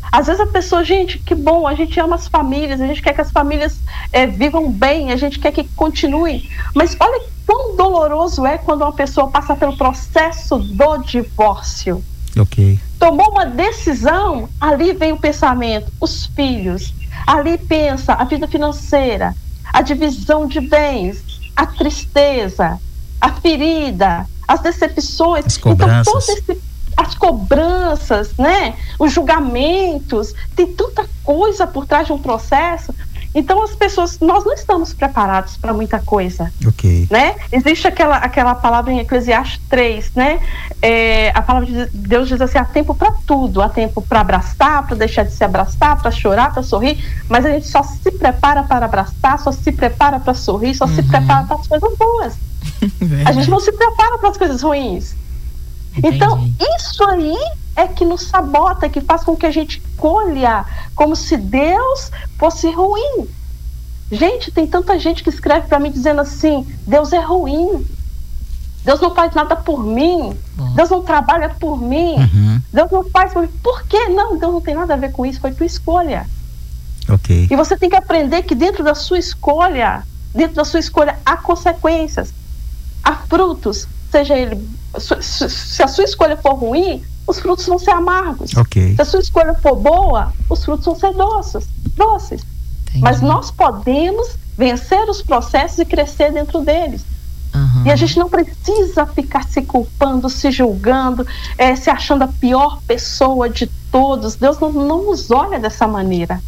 Às 0.09 0.27
vezes 0.27 0.39
a 0.39 0.47
pessoa, 0.47 0.85
gente, 0.85 1.19
que 1.19 1.35
bom, 1.35 1.67
a 1.67 1.75
gente 1.75 1.99
ama 1.99 2.15
as 2.15 2.29
famílias, 2.29 2.79
a 2.79 2.87
gente 2.87 3.01
quer 3.01 3.13
que 3.13 3.19
as 3.19 3.29
famílias 3.29 3.77
é, 4.13 4.25
vivam 4.25 4.71
bem, 4.71 5.11
a 5.11 5.17
gente 5.17 5.37
quer 5.37 5.51
que 5.51 5.65
continuem. 5.75 6.49
Mas 6.73 6.95
olha 6.97 7.25
quão 7.45 7.75
doloroso 7.75 8.45
é 8.45 8.57
quando 8.57 8.83
uma 8.83 8.93
pessoa 8.93 9.29
passa 9.29 9.53
pelo 9.53 9.75
processo 9.75 10.57
do 10.57 10.97
divórcio. 10.99 12.01
Ok. 12.39 12.79
Tomou 12.97 13.31
uma 13.31 13.45
decisão, 13.45 14.47
ali 14.61 14.93
vem 14.93 15.11
o 15.11 15.17
pensamento, 15.17 15.91
os 15.99 16.27
filhos. 16.27 16.93
Ali 17.25 17.57
pensa 17.57 18.13
a 18.13 18.23
vida 18.23 18.47
financeira, 18.47 19.35
a 19.73 19.81
divisão 19.81 20.47
de 20.47 20.61
bens, 20.61 21.23
a 21.55 21.65
tristeza, 21.65 22.79
a 23.19 23.31
ferida, 23.33 24.25
as 24.47 24.61
decepções. 24.61 25.45
As 25.45 25.57
cobranças. 25.57 26.29
Então, 26.29 26.35
esse 26.35 26.67
as 26.97 27.13
cobranças, 27.13 28.35
né? 28.37 28.75
Os 28.97 29.13
julgamentos, 29.13 30.33
tem 30.55 30.65
tanta 30.73 31.07
coisa 31.23 31.67
por 31.67 31.85
trás 31.85 32.07
de 32.07 32.13
um 32.13 32.17
processo. 32.17 32.93
Então 33.37 33.63
as 33.63 33.75
pessoas, 33.75 34.19
nós 34.19 34.43
não 34.43 34.53
estamos 34.53 34.93
preparados 34.93 35.57
para 35.57 35.71
muita 35.71 35.99
coisa. 35.99 36.51
Ok. 36.65 37.07
Né? 37.11 37.35
Existe 37.51 37.87
aquela, 37.87 38.17
aquela 38.17 38.55
palavra 38.55 38.91
em 38.91 38.97
Eclesiastes 38.97 39.61
3, 39.69 40.11
né? 40.15 40.39
É, 40.81 41.29
a 41.35 41.41
palavra 41.43 41.67
de 41.67 41.85
Deus 41.95 42.27
diz 42.27 42.41
assim: 42.41 42.57
há 42.57 42.65
tempo 42.65 42.95
para 42.95 43.11
tudo, 43.27 43.61
há 43.61 43.69
tempo 43.69 44.01
para 44.01 44.21
abraçar, 44.21 44.87
para 44.87 44.95
deixar 44.95 45.21
de 45.21 45.33
se 45.33 45.43
abraçar, 45.43 46.01
para 46.01 46.09
chorar, 46.09 46.51
para 46.51 46.63
sorrir, 46.63 46.97
mas 47.29 47.45
a 47.45 47.51
gente 47.51 47.67
só 47.67 47.83
se 47.83 48.11
prepara 48.11 48.63
para 48.63 48.85
abraçar, 48.87 49.37
só 49.37 49.51
se 49.51 49.71
prepara 49.71 50.19
para 50.19 50.33
sorrir, 50.33 50.73
só 50.73 50.85
uhum. 50.85 50.95
se 50.95 51.03
prepara 51.03 51.45
para 51.45 51.57
as 51.57 51.67
coisas 51.67 51.95
boas. 51.95 52.33
a 53.23 53.31
gente 53.33 53.51
não 53.51 53.59
se 53.59 53.71
prepara 53.71 54.17
para 54.17 54.29
as 54.29 54.37
coisas 54.37 54.63
ruins. 54.63 55.15
Então, 56.03 56.51
isso 56.59 57.03
aí 57.03 57.37
é 57.77 57.87
que 57.87 58.03
nos 58.03 58.23
sabota, 58.23 58.89
que 58.89 58.99
faz 58.99 59.23
com 59.23 59.35
que 59.37 59.45
a 59.45 59.51
gente 59.51 59.81
colha 59.95 60.65
como 60.95 61.15
se 61.15 61.37
Deus 61.37 62.11
fosse 62.37 62.69
ruim. 62.71 63.29
Gente, 64.11 64.51
tem 64.51 64.65
tanta 64.65 64.97
gente 64.97 65.23
que 65.23 65.29
escreve 65.29 65.67
para 65.67 65.79
mim 65.79 65.91
dizendo 65.91 66.19
assim: 66.21 66.67
Deus 66.85 67.13
é 67.13 67.19
ruim. 67.19 67.85
Deus 68.83 68.99
não 68.99 69.13
faz 69.13 69.33
nada 69.35 69.55
por 69.55 69.83
mim. 69.83 70.35
Deus 70.75 70.89
não 70.89 71.03
trabalha 71.03 71.49
por 71.49 71.79
mim. 71.79 72.15
Uhum. 72.15 72.61
Deus 72.73 72.89
não 72.89 73.03
faz 73.09 73.33
por 73.33 73.43
mim. 73.43 73.49
Por 73.61 73.83
quê? 73.83 74.07
Não, 74.07 74.37
Deus 74.37 74.53
não 74.53 74.61
tem 74.61 74.73
nada 74.73 74.93
a 74.93 74.97
ver 74.97 75.11
com 75.11 75.25
isso. 75.25 75.41
Foi 75.41 75.51
tua 75.51 75.65
escolha. 75.65 76.25
E 77.49 77.55
você 77.55 77.77
tem 77.77 77.89
que 77.89 77.95
aprender 77.95 78.43
que 78.43 78.55
dentro 78.55 78.83
da 78.83 78.95
sua 78.95 79.19
escolha, 79.19 80.03
dentro 80.33 80.55
da 80.55 80.65
sua 80.65 80.79
escolha, 80.79 81.19
há 81.25 81.37
consequências, 81.37 82.33
há 83.03 83.13
frutos, 83.13 83.87
seja 84.09 84.35
ele 84.37 84.67
se 84.99 85.83
a 85.83 85.87
sua 85.87 86.03
escolha 86.03 86.37
for 86.37 86.53
ruim, 86.53 87.03
os 87.27 87.39
frutos 87.39 87.65
vão 87.65 87.77
ser 87.77 87.91
amargos. 87.91 88.55
Okay. 88.55 88.95
Se 88.95 89.01
a 89.01 89.05
sua 89.05 89.19
escolha 89.19 89.53
for 89.53 89.75
boa, 89.75 90.31
os 90.49 90.63
frutos 90.63 90.85
vão 90.85 90.95
ser 90.95 91.13
doces. 91.13 91.67
doces. 91.95 92.41
Mas 92.99 93.21
nós 93.21 93.51
podemos 93.51 94.29
vencer 94.57 95.07
os 95.09 95.21
processos 95.21 95.77
e 95.79 95.85
crescer 95.85 96.31
dentro 96.31 96.61
deles. 96.61 97.05
Uhum. 97.53 97.85
E 97.85 97.91
a 97.91 97.95
gente 97.95 98.17
não 98.17 98.29
precisa 98.29 99.05
ficar 99.05 99.43
se 99.43 99.61
culpando, 99.61 100.29
se 100.29 100.49
julgando, 100.51 101.27
é, 101.57 101.75
se 101.75 101.89
achando 101.89 102.23
a 102.23 102.27
pior 102.27 102.81
pessoa 102.87 103.49
de 103.49 103.67
todos. 103.91 104.35
Deus 104.35 104.57
não, 104.59 104.71
não 104.71 105.03
nos 105.05 105.29
olha 105.29 105.59
dessa 105.59 105.87
maneira. 105.87 106.41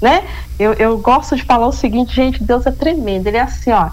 Né? 0.00 0.24
Eu, 0.58 0.72
eu 0.74 0.98
gosto 0.98 1.36
de 1.36 1.44
falar 1.44 1.66
o 1.66 1.72
seguinte, 1.72 2.14
gente, 2.14 2.42
Deus 2.42 2.66
é 2.66 2.70
tremendo. 2.70 3.26
Ele 3.26 3.36
é 3.36 3.42
assim, 3.42 3.70
ó. 3.70 3.90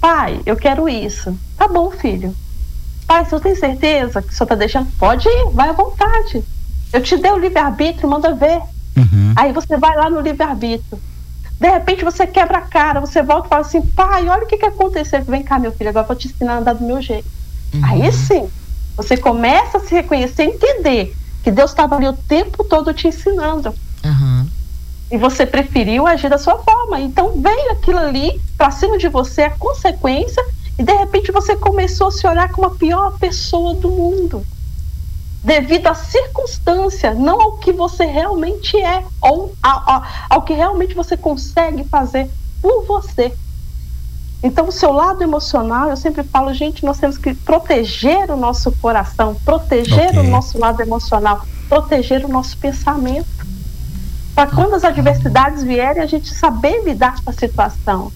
Pai, 0.00 0.40
eu 0.44 0.56
quero 0.56 0.88
isso. 0.88 1.36
Tá 1.56 1.68
bom, 1.68 1.90
filho. 1.90 2.34
Pai, 3.06 3.24
você 3.24 3.38
tem 3.40 3.54
certeza 3.54 4.20
que 4.20 4.28
o 4.28 4.32
senhor 4.32 4.44
está 4.44 4.54
deixando? 4.54 4.88
Pode 4.98 5.28
ir, 5.28 5.50
vai 5.52 5.68
à 5.68 5.72
vontade. 5.72 6.42
Eu 6.92 7.02
te 7.02 7.16
dei 7.16 7.30
o 7.30 7.38
livre-arbítrio, 7.38 8.08
manda 8.08 8.34
ver. 8.34 8.60
Uhum. 8.96 9.32
Aí 9.36 9.52
você 9.52 9.76
vai 9.76 9.94
lá 9.96 10.10
no 10.10 10.20
livre-arbítrio. 10.20 10.98
De 11.58 11.70
repente 11.70 12.04
você 12.04 12.26
quebra 12.26 12.58
a 12.58 12.62
cara, 12.62 13.00
você 13.00 13.22
volta 13.22 13.46
e 13.46 13.50
fala 13.50 13.62
assim, 13.62 13.80
pai, 13.80 14.28
olha 14.28 14.44
o 14.44 14.46
que, 14.46 14.58
que 14.58 14.66
aconteceu. 14.66 15.22
Vem 15.24 15.42
cá, 15.42 15.58
meu 15.58 15.72
filho, 15.72 15.90
agora 15.90 16.04
eu 16.04 16.08
vou 16.08 16.16
te 16.16 16.28
ensinar 16.28 16.54
a 16.54 16.58
andar 16.58 16.74
do 16.74 16.84
meu 16.84 17.00
jeito. 17.00 17.28
Uhum. 17.72 17.80
Aí 17.84 18.12
sim, 18.12 18.48
você 18.96 19.16
começa 19.16 19.78
a 19.78 19.80
se 19.80 19.94
reconhecer 19.94 20.44
e 20.44 20.48
entender 20.48 21.16
que 21.42 21.50
Deus 21.50 21.70
estava 21.70 21.96
ali 21.96 22.08
o 22.08 22.12
tempo 22.12 22.64
todo 22.64 22.92
te 22.92 23.08
ensinando. 23.08 23.74
Uhum. 24.04 24.48
E 25.10 25.16
você 25.16 25.46
preferiu 25.46 26.06
agir 26.06 26.28
da 26.28 26.38
sua 26.38 26.58
forma. 26.58 27.00
Então 27.00 27.40
veio 27.40 27.72
aquilo 27.72 27.98
ali 27.98 28.40
para 28.58 28.70
cima 28.70 28.98
de 28.98 29.08
você, 29.08 29.42
a 29.42 29.50
consequência, 29.50 30.44
e 30.78 30.82
de 30.82 30.92
repente 30.92 31.32
você 31.32 31.56
começou 31.56 32.08
a 32.08 32.12
se 32.12 32.26
olhar 32.26 32.50
como 32.50 32.66
a 32.66 32.74
pior 32.74 33.18
pessoa 33.18 33.74
do 33.74 33.90
mundo. 33.90 34.44
Devido 35.42 35.86
à 35.86 35.94
circunstância, 35.94 37.14
não 37.14 37.40
ao 37.40 37.52
que 37.58 37.72
você 37.72 38.04
realmente 38.04 38.76
é, 38.76 39.04
ou 39.22 39.54
ao, 39.62 39.90
ao, 39.90 40.02
ao 40.28 40.42
que 40.42 40.52
realmente 40.52 40.94
você 40.94 41.16
consegue 41.16 41.84
fazer 41.84 42.28
por 42.60 42.84
você. 42.84 43.32
Então, 44.42 44.68
o 44.68 44.72
seu 44.72 44.92
lado 44.92 45.22
emocional, 45.22 45.88
eu 45.88 45.96
sempre 45.96 46.22
falo, 46.22 46.52
gente, 46.52 46.84
nós 46.84 46.98
temos 46.98 47.16
que 47.16 47.32
proteger 47.32 48.30
o 48.30 48.36
nosso 48.36 48.70
coração, 48.72 49.34
proteger 49.44 50.10
okay. 50.10 50.20
o 50.20 50.24
nosso 50.24 50.58
lado 50.58 50.80
emocional, 50.82 51.42
proteger 51.68 52.24
o 52.24 52.28
nosso 52.28 52.56
pensamento. 52.58 53.26
Para 54.34 54.50
quando 54.50 54.74
as 54.74 54.84
adversidades 54.84 55.62
vierem, 55.62 56.02
a 56.02 56.06
gente 56.06 56.34
saber 56.34 56.84
lidar 56.84 57.22
com 57.24 57.30
a 57.30 57.32
situação. 57.32 58.12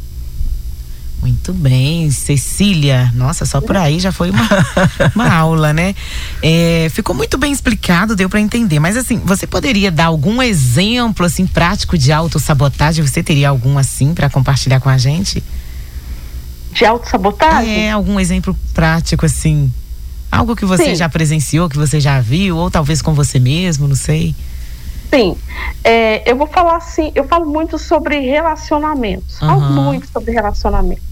Muito 1.20 1.52
bem, 1.52 2.10
Cecília. 2.10 3.12
Nossa, 3.14 3.44
só 3.44 3.60
por 3.60 3.76
aí 3.76 4.00
já 4.00 4.10
foi 4.10 4.30
uma, 4.30 4.48
uma 5.14 5.30
aula, 5.30 5.72
né? 5.72 5.94
É, 6.42 6.88
ficou 6.90 7.14
muito 7.14 7.36
bem 7.36 7.52
explicado, 7.52 8.16
deu 8.16 8.28
para 8.28 8.40
entender. 8.40 8.78
Mas 8.78 8.96
assim, 8.96 9.18
você 9.18 9.46
poderia 9.46 9.90
dar 9.90 10.06
algum 10.06 10.42
exemplo 10.42 11.26
assim 11.26 11.46
prático 11.46 11.98
de 11.98 12.10
autossabotagem? 12.10 13.06
Você 13.06 13.22
teria 13.22 13.50
algum 13.50 13.76
assim 13.76 14.14
para 14.14 14.30
compartilhar 14.30 14.80
com 14.80 14.88
a 14.88 14.96
gente? 14.96 15.44
De 16.72 16.86
autossabotagem? 16.86 17.86
É, 17.86 17.90
algum 17.90 18.18
exemplo 18.18 18.56
prático 18.72 19.26
assim. 19.26 19.70
Algo 20.32 20.56
que 20.56 20.64
você 20.64 20.86
Sim. 20.86 20.94
já 20.94 21.08
presenciou, 21.08 21.68
que 21.68 21.76
você 21.76 22.00
já 22.00 22.20
viu, 22.20 22.56
ou 22.56 22.70
talvez 22.70 23.02
com 23.02 23.12
você 23.12 23.38
mesmo, 23.38 23.86
não 23.86 23.96
sei. 23.96 24.34
Sim, 25.12 25.36
é, 25.82 26.30
eu 26.30 26.36
vou 26.36 26.46
falar 26.46 26.76
assim, 26.76 27.10
eu 27.16 27.24
falo 27.24 27.44
muito 27.44 27.76
sobre 27.78 28.20
relacionamentos, 28.20 29.42
uhum. 29.42 29.48
falo 29.48 29.60
muito 29.60 30.06
sobre 30.06 30.30
relacionamentos. 30.30 31.09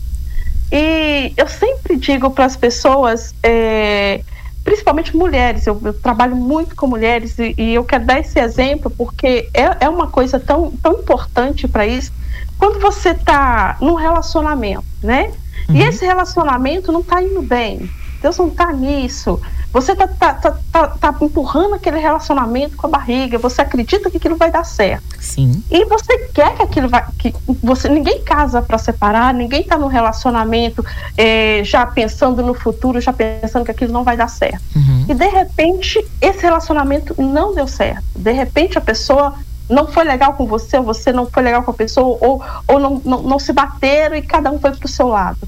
E 0.71 1.33
eu 1.37 1.49
sempre 1.49 1.97
digo 1.97 2.31
para 2.31 2.45
as 2.45 2.57
pessoas, 2.57 3.35
é, 3.43 4.21
principalmente 4.63 5.17
mulheres, 5.17 5.67
eu, 5.67 5.81
eu, 5.83 5.95
trabalho 5.95 6.37
muito 6.37 6.77
com 6.77 6.87
mulheres 6.87 7.39
e, 7.39 7.55
e, 7.57 7.75
eu 7.75 7.85
quero 7.85 8.05
dar 8.05 8.21
esse 8.21 8.39
exemplo 8.39 8.91
porque 8.91 9.49
é, 9.55 9.85
é 9.85 9.89
uma 9.89 10.09
coisa 10.09 10.39
tão, 10.39 10.71
tão 10.83 10.95
importante 10.95 11.67
para 11.67 11.87
isso. 11.87 12.13
Quando 12.59 12.79
você 12.81 13.11
está 13.11 13.79
num 13.81 13.95
relacionamento, 13.95 14.85
né? 15.03 15.33
Uhum. 15.69 15.77
E 15.77 15.83
esse 15.83 16.05
relacionamento 16.05 16.93
não 16.93 17.01
está 17.01 17.23
indo 17.23 17.41
bem, 17.41 17.89
Deus 18.21 18.37
não 18.37 18.49
está 18.49 18.73
nisso. 18.73 19.41
Você 19.73 19.93
está 19.93 20.09
tá, 20.09 20.33
tá, 20.33 20.59
tá, 20.73 20.89
tá, 20.89 21.15
empurrando 21.21 21.75
aquele 21.75 21.99
relacionamento 21.99 22.75
com 22.77 22.87
a 22.87 22.91
barriga, 22.91 23.39
você 23.39 23.61
acredita 23.61 24.11
que 24.11 24.17
aquilo 24.17 24.35
vai 24.35 24.51
dar 24.51 24.65
certo. 24.65 25.05
Sim. 25.21 25.63
E 25.71 25.85
você 25.85 26.19
quer 26.33 26.57
que 26.57 26.63
aquilo 26.63 26.89
vai. 26.89 27.05
Que 27.19 27.35
você, 27.63 27.89
ninguém 27.89 28.23
casa 28.23 28.63
para 28.63 28.79
separar, 28.79 29.35
ninguém 29.35 29.61
está 29.61 29.77
num 29.77 29.87
relacionamento 29.87 30.85
é, 31.17 31.63
já 31.65 31.85
pensando 31.85 32.43
no 32.43 32.55
futuro, 32.55 33.01
já 33.01 33.13
pensando 33.13 33.65
que 33.65 33.71
aquilo 33.71 33.93
não 33.93 34.05
vai 34.05 34.17
dar 34.17 34.29
certo. 34.29 34.63
Uhum. 34.75 35.05
E 35.07 35.15
de 35.15 35.29
repente, 35.29 36.03
esse 36.21 36.43
relacionamento 36.43 37.15
não 37.21 37.55
deu 37.55 37.69
certo. 37.69 38.05
De 38.17 38.33
repente, 38.33 38.79
a 38.79 38.81
pessoa 38.81 39.35
não 39.69 39.87
foi 39.87 40.05
legal 40.05 40.33
com 40.33 40.47
você, 40.47 40.79
ou 40.79 40.85
você 40.85 41.13
não 41.13 41.27
foi 41.27 41.43
legal 41.43 41.63
com 41.63 41.73
a 41.73 41.75
pessoa, 41.75 42.17
ou, 42.23 42.43
ou 42.67 42.81
não, 42.81 43.03
não, 43.05 43.23
não 43.23 43.39
se 43.39 43.53
bateram 43.53 44.17
e 44.17 44.23
cada 44.23 44.51
um 44.51 44.59
foi 44.59 44.73
para 44.73 44.87
o 44.87 44.89
seu 44.89 45.09
lado 45.09 45.39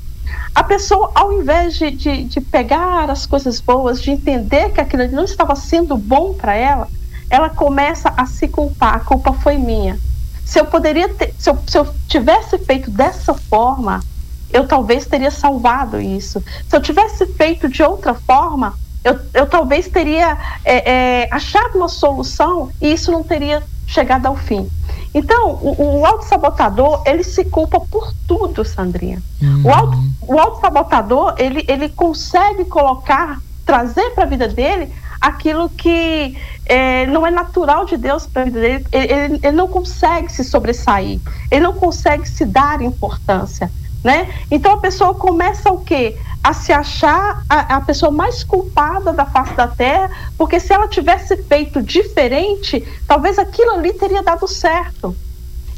a 0.55 0.65
pessoa, 0.65 1.11
ao 1.15 1.33
invés 1.33 1.75
de, 1.75 1.91
de, 1.91 2.25
de, 2.25 2.41
pegar 2.41 3.09
as 3.09 3.25
coisas 3.25 3.61
boas, 3.61 4.03
de 4.03 4.11
entender 4.11 4.71
que 4.71 4.81
aquilo 4.81 5.07
não 5.09 5.25
estava 5.25 5.55
sendo 5.55 5.97
bom 5.97 6.35
para 6.35 6.55
ela, 6.55 6.89
ela 7.29 7.49
começa 7.49 8.13
a 8.17 8.27
se 8.27 8.49
culpar. 8.49 8.95
A 8.95 9.01
culpa 9.01 9.33
foi 9.33 9.57
minha. 9.57 9.99
Se 10.45 10.59
eu 10.59 10.67
poderia 10.67 11.09
ter, 11.09 11.33
se 11.39 11.49
eu, 11.49 11.59
se 11.67 11.79
eu 11.79 11.95
tivesse 12.09 12.59
feito 12.59 12.91
dessa 12.91 13.33
forma, 13.33 14.03
eu 14.53 14.67
talvez 14.67 15.07
teria 15.07 15.31
salvado 15.31 16.01
isso. 16.01 16.43
Se 16.69 16.77
eu 16.77 16.81
tivesse 16.81 17.25
feito 17.27 17.69
de 17.69 17.83
outra 17.85 18.15
forma, 18.15 18.75
eu, 19.05 19.19
eu 19.33 19.47
talvez 19.47 19.89
teria 19.89 20.37
é, 20.65 20.91
é, 21.23 21.29
achado 21.31 21.77
uma 21.77 21.89
solução 21.89 22.71
e 22.81 22.93
isso 22.93 23.13
não 23.13 23.23
teria 23.23 23.63
chegada 23.91 24.29
ao 24.29 24.37
fim. 24.37 24.71
Então, 25.13 25.59
o, 25.61 25.99
o 26.01 26.07
auto-sabotador, 26.07 27.03
ele 27.05 27.25
se 27.25 27.45
culpa 27.45 27.81
por 27.81 28.15
tudo, 28.27 28.65
Sandrinha. 28.65 29.21
Uhum. 29.43 29.63
O, 29.65 29.71
auto, 29.71 29.99
o 30.29 31.35
ele, 31.37 31.65
ele 31.67 31.89
consegue 31.89 32.65
colocar, 32.65 33.41
trazer 33.67 34.11
para 34.11 34.23
a 34.25 34.27
vida 34.27 34.47
dele 34.47 34.93
aquilo 35.21 35.69
que 35.69 36.39
é, 36.65 37.05
não 37.07 37.27
é 37.27 37.31
natural 37.31 37.85
de 37.85 37.97
Deus 37.97 38.27
para 38.27 38.43
a 38.43 38.45
vida 38.45 38.61
dele. 38.61 38.87
Ele, 38.93 39.13
ele, 39.13 39.41
ele 39.43 39.57
não 39.57 39.67
consegue 39.67 40.31
se 40.31 40.45
sobressair, 40.45 41.21
ele 41.51 41.61
não 41.61 41.75
consegue 41.75 42.29
se 42.29 42.45
dar 42.45 42.81
importância. 42.81 43.71
Né? 44.03 44.33
Então 44.51 44.73
a 44.73 44.79
pessoa 44.79 45.15
começa 45.15 45.71
o 45.71 45.81
quê? 45.81 46.17
A 46.43 46.55
se 46.55 46.73
achar 46.73 47.43
a, 47.49 47.77
a, 47.77 47.81
pessoa 47.83 48.11
mais 48.11 48.43
culpada 48.43 49.13
da 49.13 49.27
face 49.27 49.53
da 49.53 49.69
terra, 49.69 50.11
porque 50.39 50.59
se 50.59 50.73
ela 50.73 50.89
tivesse 50.89 51.37
feito 51.43 51.83
diferente, 51.83 52.83
talvez 53.07 53.39
aquilo 53.39 53.73
ali 53.73 53.93
teria 53.93 54.23
dado 54.23 54.49
certo. 54.49 55.15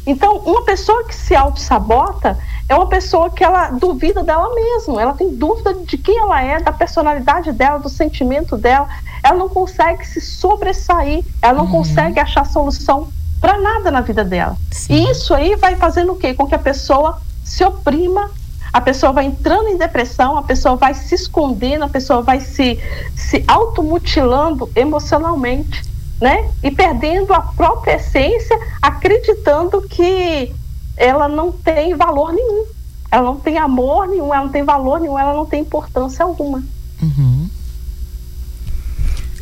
Então, 0.07 0.39
uma 0.39 0.65
pessoa 0.65 1.05
que 1.05 1.15
se 1.15 1.35
auto-sabota 1.35 2.39
é 2.69 2.75
uma 2.75 2.87
pessoa 2.87 3.31
que 3.31 3.45
ela 3.45 3.71
duvida 3.71 4.23
dela 4.23 4.53
mesma, 4.55 5.01
ela 5.01 5.15
tem 5.15 5.35
dúvida 5.35 5.75
de 5.75 5.99
quem 5.99 6.19
ela 6.19 6.43
é, 6.43 6.61
da 6.61 6.73
personalidade 6.73 7.53
dela, 7.53 7.79
do 7.79 7.89
sentimento 7.89 8.57
dela, 8.57 8.89
ela 9.23 9.37
não 9.37 9.49
consegue 9.49 10.07
se 10.07 10.21
sobressair, 10.21 11.25
ela 11.41 11.55
não 11.55 11.65
uhum. 11.67 11.73
consegue 11.73 12.19
achar 12.19 12.45
solução 12.47 13.09
para 13.41 13.59
nada 13.59 13.91
na 13.91 14.01
vida 14.01 14.25
dela. 14.25 14.57
Sim. 14.71 14.95
E 14.95 15.11
isso 15.11 15.35
aí 15.35 15.55
vai 15.57 15.77
fazendo 15.77 16.13
o 16.13 16.17
quê? 16.17 16.35
Com 16.35 16.47
que 16.47 16.55
a 16.55 16.59
pessoa 16.59 17.21
se 17.45 17.65
oprima, 17.65 18.31
a 18.73 18.81
pessoa 18.81 19.13
vai 19.13 19.27
entrando 19.27 19.69
em 19.69 19.77
depressão, 19.77 20.37
a 20.39 20.43
pessoa 20.43 20.77
vai 20.77 20.95
se 20.95 21.15
escondendo, 21.15 21.85
a 21.85 21.89
pessoa 21.89 22.23
vai 22.23 22.41
se, 22.41 22.79
se 23.15 23.45
automutilando 23.47 24.71
emocionalmente, 24.75 25.83
né? 26.21 26.51
E 26.63 26.71
perdendo 26.71 27.35
a 27.35 27.43
própria 27.43 27.97
essência, 27.97 28.59
acreditando 28.81 29.83
que 29.83 30.55
ela 30.97 31.29
não 31.29 31.53
tem 31.53 31.95
valor 31.95 32.33
nenhum. 32.33 32.65
Ela 33.11 33.25
não 33.25 33.37
tem 33.37 33.59
amor 33.59 34.09
nenhum, 34.09 34.33
ela 34.33 34.45
não 34.45 34.53
tem 34.53 34.65
valor 34.65 35.01
nenhum, 35.01 35.19
ela 35.19 35.35
não 35.35 35.45
tem 35.45 35.61
importância 35.61 36.25
alguma. 36.25 36.63
Uhum. 37.03 37.51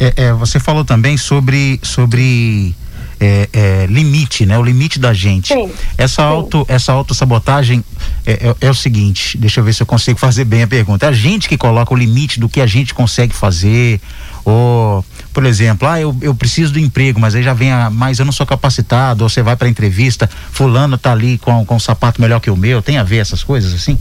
É, 0.00 0.24
é, 0.24 0.32
você 0.32 0.58
falou 0.58 0.84
também 0.84 1.16
sobre, 1.16 1.78
sobre 1.84 2.74
é, 3.20 3.48
é, 3.52 3.86
limite, 3.86 4.46
né? 4.46 4.58
O 4.58 4.62
limite 4.62 4.98
da 4.98 5.12
gente. 5.12 5.52
Sim, 5.52 5.70
essa 5.98 6.22
sim. 6.22 6.28
auto 6.28 6.64
essa 6.66 6.92
autossabotagem 6.92 7.84
é, 8.24 8.48
é, 8.48 8.56
é, 8.62 8.70
o 8.70 8.74
seguinte, 8.74 9.36
deixa 9.36 9.60
eu 9.60 9.64
ver 9.64 9.74
se 9.74 9.82
eu 9.82 9.86
consigo 9.86 10.18
fazer 10.18 10.44
bem 10.44 10.62
a 10.62 10.66
pergunta. 10.66 11.04
É 11.04 11.08
a 11.10 11.12
gente 11.12 11.48
que 11.48 11.58
coloca 11.58 11.92
o 11.92 11.96
limite 11.96 12.40
do 12.40 12.48
que 12.48 12.60
a 12.60 12.66
gente 12.66 12.94
consegue 12.94 13.34
fazer, 13.34 14.00
ou, 14.42 15.04
por 15.34 15.44
exemplo, 15.44 15.86
ah, 15.86 16.00
eu, 16.00 16.16
eu 16.22 16.34
preciso 16.34 16.72
do 16.72 16.78
emprego, 16.78 17.20
mas 17.20 17.34
aí 17.34 17.42
já 17.42 17.52
vem 17.52 17.70
a, 17.70 17.90
mas 17.90 18.18
eu 18.18 18.24
não 18.24 18.32
sou 18.32 18.46
capacitado, 18.46 19.22
ou 19.22 19.28
você 19.28 19.42
vai 19.42 19.54
para 19.54 19.68
entrevista, 19.68 20.28
fulano 20.50 20.96
tá 20.96 21.12
ali 21.12 21.36
com, 21.36 21.64
com 21.66 21.76
um 21.76 21.80
sapato 21.80 22.20
melhor 22.20 22.40
que 22.40 22.50
o 22.50 22.56
meu, 22.56 22.80
tem 22.80 22.96
a 22.96 23.02
ver 23.02 23.18
essas 23.18 23.44
coisas 23.44 23.74
assim? 23.74 23.98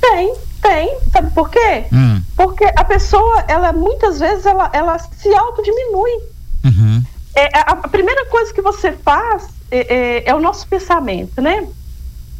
Tem, 0.00 0.34
tem, 0.60 0.98
sabe 1.12 1.30
por 1.30 1.48
quê? 1.50 1.84
Hum. 1.92 2.20
Porque 2.36 2.64
a 2.64 2.84
pessoa, 2.84 3.44
ela 3.46 3.72
muitas 3.72 4.18
vezes, 4.18 4.44
ela, 4.44 4.70
ela 4.72 4.98
se 4.98 5.32
autodiminui. 5.32 6.34
Uhum. 6.64 7.04
É, 7.34 7.48
a, 7.60 7.76
primeira 7.88 8.26
coisa 8.26 8.52
que 8.52 8.62
você 8.62 8.92
faz 8.92 9.48
é, 9.70 9.94
é, 9.94 10.30
é, 10.30 10.34
o 10.34 10.40
nosso 10.40 10.66
pensamento, 10.68 11.42
né? 11.42 11.66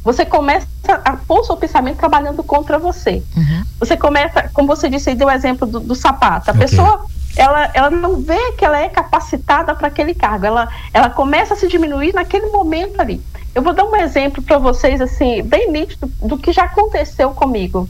Você 0.05 0.25
começa 0.25 0.67
a 1.05 1.17
pôr 1.17 1.41
o 1.41 1.45
seu 1.45 1.57
pensamento 1.57 1.97
trabalhando 1.97 2.45
contra 2.45 2.79
você. 2.79 3.23
Uhum. 3.37 3.65
Você 3.81 3.97
começa, 3.97 4.51
como 4.53 4.69
você 4.69 4.89
disse 4.89 5.11
aí, 5.11 5.17
deu 5.17 5.29
o 5.29 5.31
exemplo 5.31 5.67
do, 5.67 5.81
do 5.81 5.95
sapato. 5.95 6.51
A 6.51 6.55
okay. 6.55 6.67
pessoa, 6.67 7.07
ela, 7.37 7.71
ela 7.73 7.91
não 7.91 8.21
vê 8.21 8.53
que 8.53 8.65
ela 8.65 8.79
é 8.79 8.89
capacitada 8.89 9.75
para 9.75 9.89
aquele 9.89 10.15
cargo. 10.15 10.45
Ela, 10.45 10.69
ela 10.93 11.09
começa 11.09 11.55
a 11.55 11.57
se 11.57 11.67
diminuir 11.67 12.13
naquele 12.13 12.47
momento 12.49 13.01
ali. 13.01 13.21
Eu 13.55 13.63
vou 13.63 13.73
dar 13.73 13.85
um 13.85 13.97
exemplo 13.97 14.43
para 14.43 14.59
vocês, 14.59 15.01
assim, 15.01 15.43
bem 15.43 15.73
nítido 15.73 16.07
do 16.21 16.37
que 16.37 16.53
já 16.53 16.65
aconteceu 16.65 17.31
comigo. 17.31 17.89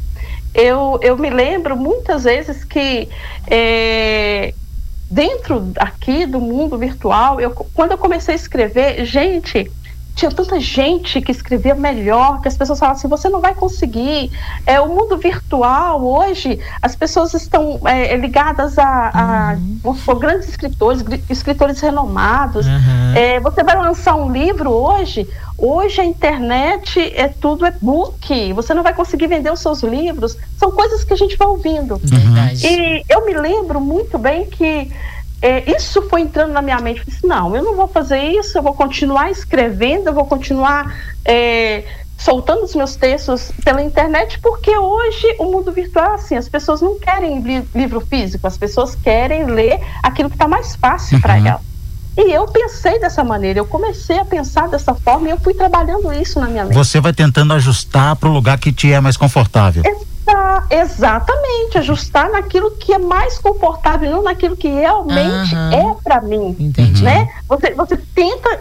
Eu, 0.54 1.00
eu 1.02 1.18
me 1.18 1.30
lembro 1.30 1.76
muitas 1.76 2.23
vezes 2.23 2.62
que 2.62 3.08
é, 3.49 4.54
dentro 5.11 5.73
aqui 5.78 6.26
do 6.26 6.40
mundo 6.40 6.78
virtual, 6.78 7.40
eu, 7.40 7.50
quando 7.50 7.92
eu 7.92 7.99
comecei 7.99 8.34
a 8.34 8.37
escrever, 8.37 9.04
gente, 9.04 9.70
tinha 10.14 10.31
tanta 10.31 10.61
gente 10.61 11.20
que 11.20 11.33
escrevia 11.33 11.74
melhor, 11.74 12.40
que 12.40 12.46
as 12.46 12.57
pessoas 12.57 12.79
falavam 12.79 12.98
assim, 12.98 13.09
você 13.09 13.29
não 13.29 13.40
vai 13.40 13.55
conseguir. 13.55 14.31
É, 14.64 14.81
o 14.81 14.88
mundo 14.88 15.16
virtual, 15.18 16.05
hoje, 16.05 16.61
as 16.81 16.94
pessoas 16.94 17.35
estão 17.35 17.81
é, 17.85 18.16
ligadas 18.16 18.79
a, 18.79 19.57
uhum. 19.57 19.96
a 20.09 20.14
grandes 20.14 20.48
escritores, 20.48 21.05
escritores 21.29 21.81
renomados. 21.81 22.66
Uhum. 22.66 23.14
É, 23.16 23.40
você 23.40 23.64
vai 23.64 23.77
lançar 23.77 24.14
um 24.14 24.31
livro 24.31 24.70
hoje, 24.70 25.29
hoje 25.59 26.00
a 26.00 26.05
internet 26.05 27.00
é 27.16 27.27
tudo 27.27 27.66
e-book, 27.66 28.53
você 28.53 28.72
não 28.72 28.85
vai 28.85 28.94
conseguir 28.94 29.27
vender 29.27 29.53
os 29.53 29.61
seus 29.61 29.83
livros. 29.83 30.37
São 30.57 30.70
coisas 30.70 31.03
que 31.03 31.12
a 31.12 31.16
gente 31.16 31.37
vai 31.37 31.48
ouvindo. 31.48 31.94
Uhum. 31.94 32.48
E 32.62 33.03
eu 33.09 33.27
me 33.27 33.35
lembro 33.35 33.81
muito 33.81 34.16
bem 34.16 34.46
que 34.46 34.92
é, 35.40 35.70
isso 35.77 36.03
foi 36.09 36.23
entrando 36.23 36.53
na 36.53 36.62
minha 36.62 36.79
mente. 36.79 37.01
Eu 37.01 37.05
disse, 37.07 37.27
não, 37.27 37.55
eu 37.55 37.62
não 37.62 37.77
vou 37.77 37.88
fazer 37.88 38.18
isso, 38.18 38.57
eu 38.57 38.62
vou 38.62 38.75
continuar 38.75 39.31
escrevendo, 39.31 40.09
eu 40.09 40.14
vou 40.14 40.27
continuar 40.27 40.94
é, 41.25 41.85
soltando 42.16 42.64
os 42.64 42.75
meus 42.75 42.97
textos 42.97 43.53
pela 43.64 43.83
internet, 43.83 44.38
porque 44.40 44.77
hoje 44.77 45.37
o 45.38 45.44
mundo 45.44 45.73
virtual 45.73 46.12
é 46.12 46.14
assim, 46.14 46.37
as 46.37 46.49
pessoas 46.49 46.81
não 46.81 46.99
querem 46.99 47.40
li 47.40 47.62
livro 47.75 48.01
físico, 48.01 48.47
as 48.47 48.57
pessoas 48.57 48.94
querem 48.94 49.44
ler 49.44 49.81
aquilo 50.03 50.31
que 50.31 50.37
está 50.37 50.49
mais 50.49 50.77
fácil 50.77 51.16
uhum. 51.16 51.23
para 51.23 51.37
elas. 51.37 51.61
E 52.16 52.33
eu 52.33 52.47
pensei 52.47 53.01
dessa 53.01 53.25
maneira, 53.25 53.59
eu 53.59 53.66
comecei 53.66 54.18
a 54.18 54.25
pensar 54.25 54.68
dessa 54.68 54.94
forma 54.94 55.27
e 55.29 55.31
eu 55.33 55.40
fui 55.40 55.53
trabalhando 55.53 56.12
isso 56.12 56.38
na 56.38 56.47
minha 56.47 56.64
mente. 56.64 56.75
Você 56.75 57.01
vai 57.01 57.12
tentando 57.12 57.53
ajustar 57.53 58.14
para 58.16 58.29
o 58.29 58.33
lugar 58.33 58.57
que 58.57 58.73
te 58.73 58.92
é 58.92 59.01
mais 59.01 59.16
confortável. 59.16 59.83
Exatamente 59.85 60.13
ajustar, 60.24 60.66
exatamente, 60.70 61.78
ajustar 61.78 62.30
naquilo 62.30 62.70
que 62.72 62.92
é 62.92 62.98
mais 62.98 63.38
confortável, 63.38 64.10
não 64.10 64.22
naquilo 64.22 64.56
que 64.56 64.68
realmente 64.68 65.54
uhum. 65.54 65.72
é 65.72 65.96
para 66.02 66.20
mim. 66.20 66.56
Entendi. 66.58 67.02
Né? 67.02 67.28
Você, 67.48 67.74
você 67.74 67.96
tenta, 67.96 68.58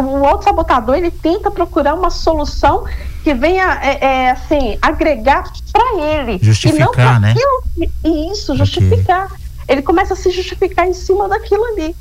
o 0.00 0.24
auto-sabotador, 0.26 0.96
ele 0.96 1.10
tenta 1.10 1.50
procurar 1.50 1.94
uma 1.94 2.10
solução 2.10 2.84
que 3.24 3.34
venha, 3.34 3.78
é, 3.82 4.04
é 4.04 4.30
assim, 4.30 4.78
agregar 4.80 5.44
para 5.72 6.02
ele. 6.02 6.38
Justificar, 6.42 6.88
e 6.88 7.14
não 7.14 7.20
né? 7.20 7.30
Aquilo, 7.32 8.30
isso, 8.32 8.56
justificar. 8.56 9.26
Okay. 9.26 9.38
Ele 9.68 9.82
começa 9.82 10.14
a 10.14 10.16
se 10.16 10.30
justificar 10.30 10.86
em 10.86 10.94
cima 10.94 11.28
daquilo 11.28 11.64
ali. 11.64 11.94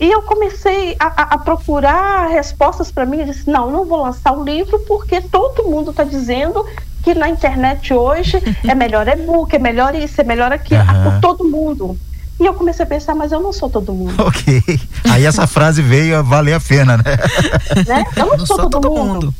E 0.00 0.10
eu 0.10 0.22
comecei 0.22 0.96
a, 0.98 1.06
a, 1.06 1.34
a 1.34 1.38
procurar 1.38 2.26
respostas 2.26 2.90
para 2.90 3.06
mim. 3.06 3.18
Eu 3.18 3.26
disse: 3.26 3.48
não, 3.48 3.66
eu 3.66 3.70
não 3.72 3.84
vou 3.84 4.02
lançar 4.02 4.36
o 4.36 4.42
livro 4.42 4.80
porque 4.80 5.20
todo 5.20 5.70
mundo 5.70 5.92
está 5.92 6.02
dizendo 6.02 6.66
que 7.04 7.14
na 7.14 7.28
internet 7.28 7.92
hoje 7.92 8.42
é 8.66 8.74
melhor 8.74 9.06
e-book, 9.06 9.54
é 9.54 9.58
melhor 9.58 9.94
isso, 9.94 10.20
é 10.20 10.24
melhor 10.24 10.50
aquilo, 10.50 10.82
uhum. 10.82 11.20
todo 11.20 11.44
mundo. 11.44 11.96
E 12.40 12.44
eu 12.44 12.54
comecei 12.54 12.84
a 12.84 12.88
pensar, 12.88 13.14
mas 13.14 13.30
eu 13.30 13.40
não 13.40 13.52
sou 13.52 13.70
todo 13.70 13.92
mundo. 13.92 14.14
Ok. 14.20 14.62
Aí 15.08 15.24
essa 15.24 15.46
frase 15.46 15.80
veio 15.80 16.18
a 16.18 16.22
valer 16.22 16.54
a 16.54 16.60
pena, 16.60 16.96
né? 16.96 17.04
né? 17.86 18.04
Eu 18.16 18.26
não, 18.26 18.36
não 18.38 18.46
sou, 18.46 18.56
sou, 18.56 18.70
todo, 18.70 18.80
todo 18.80 18.90
mundo. 18.90 19.26
mundo. 19.26 19.34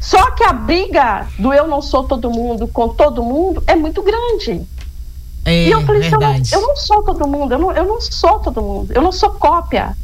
Só 0.00 0.30
que 0.30 0.44
a 0.44 0.52
briga 0.52 1.26
do 1.38 1.52
eu 1.52 1.66
não 1.66 1.82
sou 1.82 2.04
todo 2.04 2.30
mundo 2.30 2.68
com 2.68 2.88
todo 2.88 3.22
mundo 3.22 3.62
é 3.66 3.74
muito 3.74 4.02
grande. 4.02 4.62
É, 5.44 5.66
e 5.66 5.70
eu 5.70 5.82
falei 5.82 6.06
eu 6.06 6.20
não, 6.20 6.34
eu 6.34 6.60
não, 6.60 6.76
sou 6.76 7.02
todo 7.02 7.26
mundo, 7.26 7.52
eu 7.52 7.58
não, 7.58 7.72
eu 7.72 7.84
não 7.84 8.00
sou 8.00 8.38
todo 8.38 8.62
mundo, 8.62 8.92
eu 8.94 9.02
não 9.02 9.10
sou 9.10 9.30
cópia. 9.30 9.96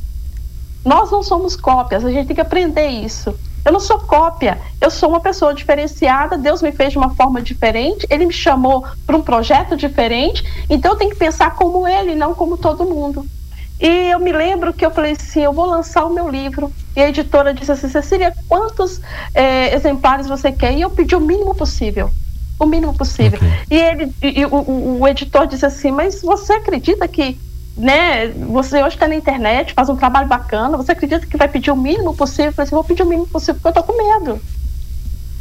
Nós 0.85 1.11
não 1.11 1.23
somos 1.23 1.57
cópias, 1.57 2.05
a 2.05 2.11
gente 2.11 2.27
tem 2.27 2.35
que 2.35 2.41
aprender 2.41 2.87
isso. 2.89 3.35
Eu 3.67 3.73
não 3.73 3.81
sou 3.81 3.99
cópia, 3.99 4.61
eu 4.81 4.89
sou 4.89 5.09
uma 5.09 5.19
pessoa 5.19 5.53
diferenciada, 5.53 6.39
Deus 6.39 6.63
me 6.63 6.71
fez 6.71 6.93
de 6.93 6.99
uma 6.99 7.11
forma 7.11 7.43
diferente, 7.43 8.07
ele 8.09 8.25
me 8.25 8.33
chamou 8.33 8.87
para 9.05 9.17
um 9.17 9.23
projeto 9.23 9.77
diferente, 9.77 10.45
então 10.71 10.93
eu 10.93 10.97
tenho 10.97 11.11
que 11.11 11.17
pensar 11.17 11.51
como 11.57 11.87
ele, 11.87 12.15
não 12.15 12.33
como 12.33 12.57
todo 12.57 12.85
mundo. 12.85 13.27
E 13.81 13.87
eu 13.87 14.21
me 14.21 14.31
lembro 14.31 14.73
que 14.73 14.87
eu 14.87 14.91
falei 14.93 15.13
assim: 15.13 15.41
eu 15.41 15.53
vou 15.53 15.67
lançar 15.67 16.05
o 16.05 16.15
meu 16.15 16.29
livro. 16.29 16.73
E 16.95 17.01
a 17.01 17.09
editora 17.09 17.53
disse 17.53 17.73
assim: 17.73 17.89
Cecília, 17.89 18.33
quantos 18.49 19.01
é, 19.35 19.75
exemplares 19.75 20.29
você 20.29 20.53
quer? 20.53 20.73
E 20.73 20.81
eu 20.81 20.91
pedi 20.91 21.17
o 21.17 21.21
mínimo 21.21 21.55
possível. 21.55 22.11
O 22.59 22.65
mínimo 22.65 22.95
possível. 22.95 23.39
Okay. 23.39 23.53
E, 23.71 23.77
ele, 23.77 24.13
e, 24.23 24.47
o, 24.47 24.55
o, 24.55 25.01
o 25.01 25.09
editor 25.09 25.47
disse 25.47 25.67
assim: 25.67 25.91
Mas 25.91 26.23
você 26.23 26.55
acredita 26.55 27.07
que 27.07 27.39
né, 27.77 28.29
você 28.29 28.83
hoje 28.83 28.97
está 28.97 29.07
na 29.07 29.15
internet, 29.15 29.75
faz 29.75 29.89
um 29.89 29.97
trabalho 29.97 30.27
bacana, 30.27 30.77
você 30.77 30.93
acredita 30.93 31.27
que 31.27 31.37
vai 31.37 31.49
pedir 31.49 31.71
o 31.71 31.77
mínimo 31.77 32.15
possível? 32.15 32.55
Eu 32.57 32.63
assim, 32.63 32.75
vou 32.75 32.85
pedir 32.85 33.03
o 33.03 33.07
mínimo 33.07 33.27
possível 33.27 33.57
porque 33.57 33.69
eu 33.69 33.83
tô 33.83 33.83
com 33.83 33.97
medo. 33.97 34.41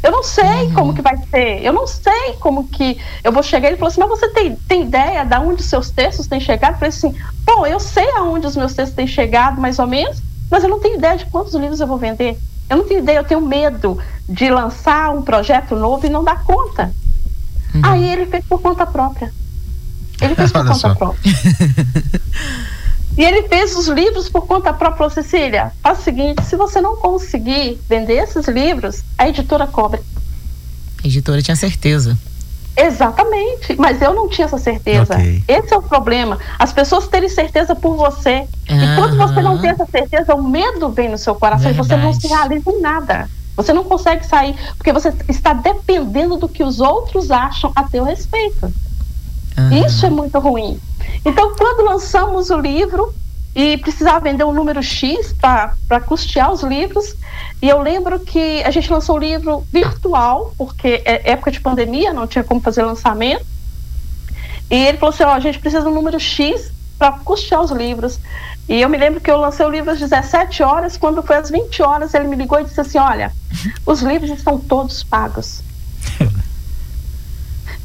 Eu 0.02 0.12
não 0.12 0.22
sei 0.22 0.66
uhum. 0.66 0.74
como 0.74 0.94
que 0.94 1.02
vai 1.02 1.16
ser, 1.16 1.64
eu 1.64 1.72
não 1.72 1.86
sei 1.86 2.34
como 2.38 2.68
que 2.68 2.98
eu 3.24 3.32
vou 3.32 3.42
chegar. 3.42 3.68
Ele 3.68 3.76
falou 3.76 3.88
assim, 3.88 4.00
mas 4.00 4.08
você 4.10 4.28
tem, 4.28 4.54
tem 4.54 4.82
ideia 4.82 5.24
de 5.24 5.36
onde 5.36 5.62
os 5.62 5.68
seus 5.68 5.90
textos 5.90 6.26
têm 6.26 6.38
chegado? 6.38 6.74
Eu 6.74 6.78
falei 6.78 6.90
assim, 6.90 7.14
bom, 7.44 7.66
eu 7.66 7.80
sei 7.80 8.08
aonde 8.12 8.46
os 8.46 8.56
meus 8.56 8.74
textos 8.74 8.94
têm 8.94 9.06
chegado, 9.06 9.60
mais 9.60 9.78
ou 9.78 9.86
menos, 9.86 10.22
mas 10.50 10.62
eu 10.62 10.68
não 10.68 10.78
tenho 10.78 10.96
ideia 10.96 11.16
de 11.16 11.26
quantos 11.26 11.54
livros 11.54 11.80
eu 11.80 11.86
vou 11.86 11.96
vender. 11.96 12.38
Eu 12.68 12.76
não 12.76 12.84
tenho 12.84 13.00
ideia, 13.00 13.18
eu 13.18 13.24
tenho 13.24 13.40
medo 13.40 13.98
de 14.28 14.50
lançar 14.50 15.10
um 15.10 15.22
projeto 15.22 15.74
novo 15.74 16.06
e 16.06 16.10
não 16.10 16.22
dar 16.22 16.44
conta. 16.44 16.92
Uhum. 17.74 17.80
Aí 17.82 18.08
ele 18.08 18.26
fez 18.26 18.44
por 18.44 18.60
conta 18.60 18.86
própria. 18.86 19.32
Ele 20.20 20.34
fez 20.34 20.52
por 20.52 20.64
conta 20.66 20.94
própria. 20.94 21.32
E 23.16 23.24
ele 23.24 23.48
fez 23.48 23.74
os 23.74 23.88
livros 23.88 24.28
por 24.28 24.46
conta 24.46 24.72
própria, 24.72 25.08
Cecília. 25.08 25.72
Faz 25.82 26.00
o 26.00 26.02
seguinte: 26.02 26.44
se 26.44 26.54
você 26.54 26.80
não 26.80 26.96
conseguir 26.96 27.80
vender 27.88 28.14
esses 28.14 28.46
livros, 28.46 29.02
a 29.16 29.28
editora 29.28 29.66
cobra. 29.66 30.00
A 31.02 31.06
editora 31.06 31.40
tinha 31.40 31.56
certeza. 31.56 32.16
Exatamente, 32.76 33.74
mas 33.78 34.02
eu 34.02 34.12
não 34.12 34.28
tinha 34.28 34.44
essa 34.44 34.58
certeza. 34.58 35.14
Okay. 35.14 35.42
Esse 35.48 35.72
é 35.72 35.78
o 35.78 35.82
problema. 35.82 36.38
As 36.58 36.74
pessoas 36.74 37.08
terem 37.08 37.28
certeza 37.28 37.74
por 37.74 37.96
você. 37.96 38.46
Uhum. 38.68 38.84
E 38.84 38.96
quando 38.96 39.16
você 39.16 39.40
não 39.40 39.58
tem 39.58 39.70
essa 39.70 39.86
certeza, 39.86 40.34
o 40.34 40.46
medo 40.46 40.90
vem 40.90 41.08
no 41.08 41.16
seu 41.16 41.34
coração 41.34 41.72
Verdade. 41.72 41.88
e 41.88 41.88
você 41.88 41.96
não 41.96 42.12
se 42.12 42.26
realiza 42.28 42.70
em 42.70 42.80
nada. 42.82 43.30
Você 43.56 43.72
não 43.72 43.84
consegue 43.84 44.26
sair, 44.26 44.54
porque 44.76 44.92
você 44.92 45.10
está 45.26 45.54
dependendo 45.54 46.36
do 46.36 46.46
que 46.46 46.62
os 46.62 46.78
outros 46.78 47.30
acham 47.30 47.72
a 47.74 47.84
teu 47.84 48.04
respeito. 48.04 48.70
Uhum. 49.58 49.86
Isso 49.86 50.06
é 50.06 50.10
muito 50.10 50.38
ruim. 50.38 50.78
Então, 51.24 51.54
quando 51.56 51.84
lançamos 51.84 52.50
o 52.50 52.58
livro 52.58 53.12
e 53.54 53.78
precisava 53.78 54.20
vender 54.20 54.44
um 54.44 54.52
número 54.52 54.82
X 54.82 55.34
para 55.40 56.00
custear 56.00 56.52
os 56.52 56.62
livros, 56.62 57.16
e 57.60 57.68
eu 57.68 57.80
lembro 57.80 58.20
que 58.20 58.62
a 58.62 58.70
gente 58.70 58.90
lançou 58.92 59.16
o 59.16 59.18
livro 59.18 59.66
virtual, 59.72 60.52
porque 60.58 61.02
é 61.04 61.32
época 61.32 61.50
de 61.50 61.60
pandemia, 61.60 62.12
não 62.12 62.26
tinha 62.26 62.44
como 62.44 62.60
fazer 62.60 62.82
lançamento. 62.82 63.46
E 64.70 64.74
ele 64.74 64.98
falou 64.98 65.14
assim: 65.14 65.24
ó, 65.24 65.30
a 65.30 65.40
gente 65.40 65.58
precisa 65.58 65.82
de 65.82 65.88
um 65.88 65.94
número 65.94 66.20
X 66.20 66.70
para 66.98 67.12
custear 67.12 67.62
os 67.62 67.70
livros. 67.70 68.18
E 68.68 68.80
eu 68.80 68.88
me 68.88 68.98
lembro 68.98 69.20
que 69.20 69.30
eu 69.30 69.36
lancei 69.36 69.64
o 69.64 69.70
livro 69.70 69.90
às 69.90 69.98
17 69.98 70.62
horas, 70.62 70.96
quando 70.96 71.22
foi 71.22 71.36
às 71.36 71.50
20 71.50 71.82
horas, 71.82 72.14
ele 72.14 72.26
me 72.28 72.36
ligou 72.36 72.60
e 72.60 72.64
disse 72.64 72.80
assim: 72.80 72.98
Olha, 72.98 73.32
os 73.86 74.02
livros 74.02 74.30
estão 74.30 74.58
todos 74.58 75.02
pagos. 75.02 75.62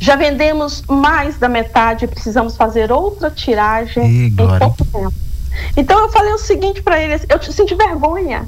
Já 0.02 0.16
vendemos 0.16 0.82
mais 0.90 1.38
da 1.38 1.48
metade, 1.48 2.08
precisamos 2.08 2.58
fazer 2.58 2.92
outra 2.92 3.30
tiragem 3.30 4.10
e 4.10 4.28
em 4.30 4.36
pouco 4.36 4.84
tempo. 4.84 5.14
Então 5.78 6.00
eu 6.00 6.10
falei 6.10 6.34
o 6.34 6.40
seguinte 6.40 6.82
para 6.82 7.00
ele: 7.00 7.22
eu 7.30 7.40
senti 7.44 7.76
vergonha. 7.76 8.48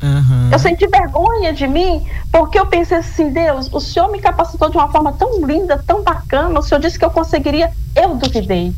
Uhum. 0.00 0.50
Eu 0.52 0.58
senti 0.60 0.86
vergonha 0.86 1.52
de 1.52 1.66
mim, 1.66 2.06
porque 2.30 2.56
eu 2.56 2.66
pensei 2.66 2.98
assim: 2.98 3.32
Deus, 3.32 3.68
o 3.72 3.80
Senhor 3.80 4.08
me 4.12 4.20
capacitou 4.20 4.70
de 4.70 4.76
uma 4.76 4.88
forma 4.92 5.12
tão 5.14 5.44
linda, 5.44 5.82
tão 5.84 6.04
bacana. 6.04 6.56
O 6.56 6.62
Senhor 6.62 6.80
disse 6.80 7.00
que 7.00 7.04
eu 7.04 7.10
conseguiria. 7.10 7.72
Eu 7.96 8.14
duvidei. 8.14 8.72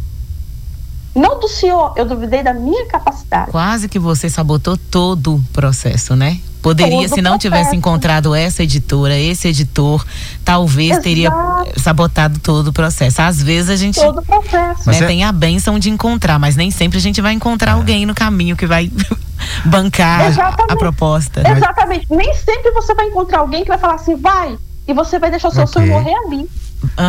Não 1.16 1.40
do 1.40 1.48
senhor, 1.48 1.94
eu 1.96 2.04
duvidei 2.04 2.42
da 2.42 2.52
minha 2.52 2.84
capacidade. 2.88 3.50
Quase 3.50 3.88
que 3.88 3.98
você 3.98 4.28
sabotou 4.28 4.76
todo 4.76 5.36
o 5.36 5.42
processo, 5.50 6.14
né? 6.14 6.38
Poderia, 6.60 7.08
se 7.08 7.22
não 7.22 7.38
tivesse 7.38 7.74
encontrado 7.74 8.34
essa 8.34 8.62
editora, 8.62 9.16
esse 9.16 9.48
editor, 9.48 10.04
talvez 10.44 10.90
Exato. 10.90 11.04
teria 11.04 11.30
sabotado 11.76 12.38
todo 12.40 12.68
o 12.68 12.72
processo. 12.72 13.22
Às 13.22 13.42
vezes 13.42 13.70
a 13.70 13.76
gente 13.76 13.98
todo 13.98 14.18
o 14.18 14.22
processo. 14.22 14.90
Né, 14.90 14.98
é... 14.98 15.06
tem 15.06 15.24
a 15.24 15.32
benção 15.32 15.78
de 15.78 15.88
encontrar, 15.88 16.38
mas 16.38 16.54
nem 16.54 16.70
sempre 16.70 16.98
a 16.98 17.00
gente 17.00 17.22
vai 17.22 17.32
encontrar 17.32 17.70
é. 17.70 17.74
alguém 17.74 18.04
no 18.04 18.14
caminho 18.14 18.56
que 18.56 18.66
vai 18.66 18.90
bancar 19.64 20.26
Exatamente. 20.26 20.72
a 20.72 20.76
proposta. 20.76 21.48
Exatamente. 21.48 22.06
Nem 22.10 22.34
sempre 22.34 22.72
você 22.72 22.94
vai 22.94 23.06
encontrar 23.06 23.38
alguém 23.38 23.62
que 23.62 23.68
vai 23.68 23.78
falar 23.78 23.94
assim, 23.94 24.16
vai, 24.16 24.58
e 24.86 24.92
você 24.92 25.18
vai 25.18 25.30
deixar 25.30 25.48
o 25.48 25.52
seu 25.52 25.64
okay. 25.64 25.72
sonho 25.72 25.92
morrer 25.92 26.14
ali. 26.26 26.46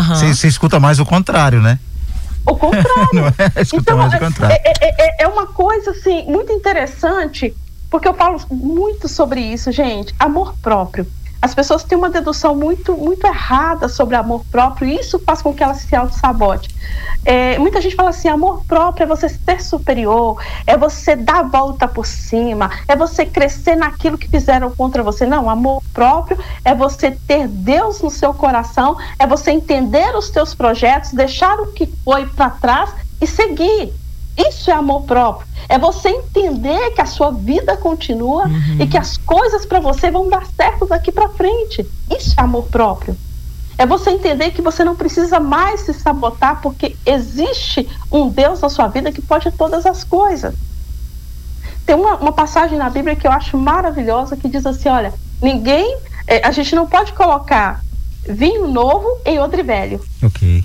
Você 0.09 0.45
uhum. 0.45 0.49
escuta 0.49 0.79
mais 0.79 0.99
o 0.99 1.05
contrário, 1.05 1.61
né? 1.61 1.79
O 2.47 2.55
contrário. 2.55 3.07
Não 3.13 3.27
é? 3.27 3.33
Então, 3.73 3.97
mais 3.97 4.13
o 4.13 4.19
contrário. 4.19 4.55
É, 4.55 4.73
é, 4.81 5.21
é, 5.21 5.23
é 5.23 5.27
uma 5.27 5.47
coisa 5.47 5.91
assim 5.91 6.25
muito 6.25 6.51
interessante, 6.51 7.53
porque 7.89 8.07
eu 8.07 8.13
falo 8.13 8.39
muito 8.49 9.07
sobre 9.07 9.41
isso, 9.41 9.71
gente. 9.71 10.15
Amor 10.17 10.55
próprio. 10.61 11.05
As 11.41 11.53
pessoas 11.53 11.83
têm 11.83 11.97
uma 11.97 12.09
dedução 12.09 12.55
muito, 12.55 12.95
muito 12.95 13.25
errada 13.25 13.87
sobre 13.87 14.15
amor 14.15 14.43
próprio 14.51 14.87
e 14.87 14.99
isso 14.99 15.19
faz 15.19 15.41
com 15.41 15.53
que 15.53 15.63
elas 15.63 15.77
se 15.77 15.95
auto-sabote. 15.95 16.69
É, 17.23 17.59
muita 17.59 17.81
gente 17.81 17.95
fala 17.95 18.09
assim: 18.09 18.27
amor 18.27 18.63
próprio 18.65 19.03
é 19.03 19.07
você 19.07 19.27
ser 19.27 19.61
superior, 19.61 20.41
é 20.65 20.77
você 20.77 21.15
dar 21.15 21.39
a 21.39 21.43
volta 21.43 21.87
por 21.87 22.05
cima, 22.05 22.71
é 22.87 22.95
você 22.95 23.25
crescer 23.25 23.75
naquilo 23.75 24.17
que 24.17 24.29
fizeram 24.29 24.71
contra 24.71 25.03
você. 25.03 25.25
Não, 25.25 25.49
amor 25.49 25.83
próprio 25.93 26.37
é 26.63 26.73
você 26.73 27.11
ter 27.11 27.47
Deus 27.47 28.01
no 28.01 28.09
seu 28.09 28.33
coração, 28.33 28.97
é 29.19 29.27
você 29.27 29.51
entender 29.51 30.15
os 30.15 30.29
teus 30.29 30.55
projetos, 30.55 31.11
deixar 31.11 31.59
o 31.59 31.73
que 31.73 31.85
foi 32.03 32.25
para 32.25 32.49
trás 32.49 32.89
e 33.21 33.27
seguir. 33.27 33.93
Isso 34.37 34.69
é 34.69 34.73
amor 34.73 35.03
próprio. 35.03 35.47
É 35.67 35.79
você 35.79 36.09
entender 36.09 36.91
que 36.91 37.01
a 37.01 37.05
sua 37.05 37.31
vida 37.31 37.75
continua 37.75 38.45
uhum. 38.45 38.77
e 38.79 38.87
que 38.87 38.97
as 38.97 39.17
coisas 39.17 39.65
para 39.65 39.79
você 39.79 40.11
vão 40.11 40.29
dar 40.29 40.45
certo 40.55 40.85
daqui 40.85 41.11
para 41.11 41.29
frente. 41.29 41.85
Isso 42.15 42.35
é 42.37 42.43
amor 42.43 42.65
próprio. 42.65 43.17
É 43.77 43.85
você 43.85 44.11
entender 44.11 44.51
que 44.51 44.61
você 44.61 44.83
não 44.83 44.95
precisa 44.95 45.39
mais 45.39 45.81
se 45.81 45.93
sabotar 45.93 46.61
porque 46.61 46.95
existe 47.05 47.87
um 48.11 48.29
Deus 48.29 48.61
na 48.61 48.69
sua 48.69 48.87
vida 48.87 49.11
que 49.11 49.21
pode 49.21 49.51
todas 49.51 49.85
as 49.85 50.03
coisas. 50.03 50.55
Tem 51.85 51.95
uma, 51.95 52.15
uma 52.15 52.33
passagem 52.33 52.77
na 52.77 52.89
Bíblia 52.89 53.15
que 53.15 53.27
eu 53.27 53.31
acho 53.31 53.57
maravilhosa 53.57 54.35
que 54.35 54.49
diz 54.49 54.65
assim: 54.65 54.89
olha, 54.89 55.13
ninguém, 55.41 55.97
é, 56.27 56.45
a 56.45 56.51
gente 56.51 56.75
não 56.75 56.87
pode 56.87 57.13
colocar 57.13 57.81
vinho 58.27 58.67
novo 58.67 59.07
em 59.25 59.39
odre 59.39 59.63
velho. 59.63 60.01
Ok. 60.23 60.63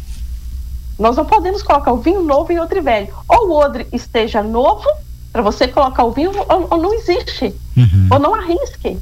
Nós 1.03 1.17
não 1.17 1.25
podemos 1.25 1.65
colocar 1.65 1.93
o 1.93 1.97
vinho 1.97 2.23
novo 2.23 2.53
em 2.53 2.61
outro 2.61 2.81
velho. 2.81 3.13
Ou 3.29 3.49
o 3.49 3.53
odre 3.55 3.89
esteja 3.93 4.41
novo, 4.41 4.87
para 5.33 5.43
você 5.43 5.67
colocar 5.67 6.05
o 6.05 6.13
vinho, 6.13 6.31
ou, 6.49 6.69
ou 6.71 6.79
não 6.79 6.95
existe. 6.95 7.53
Uhum. 7.77 8.09
Ou 8.09 8.19
não 8.21 8.33
arrisque. 8.33 8.97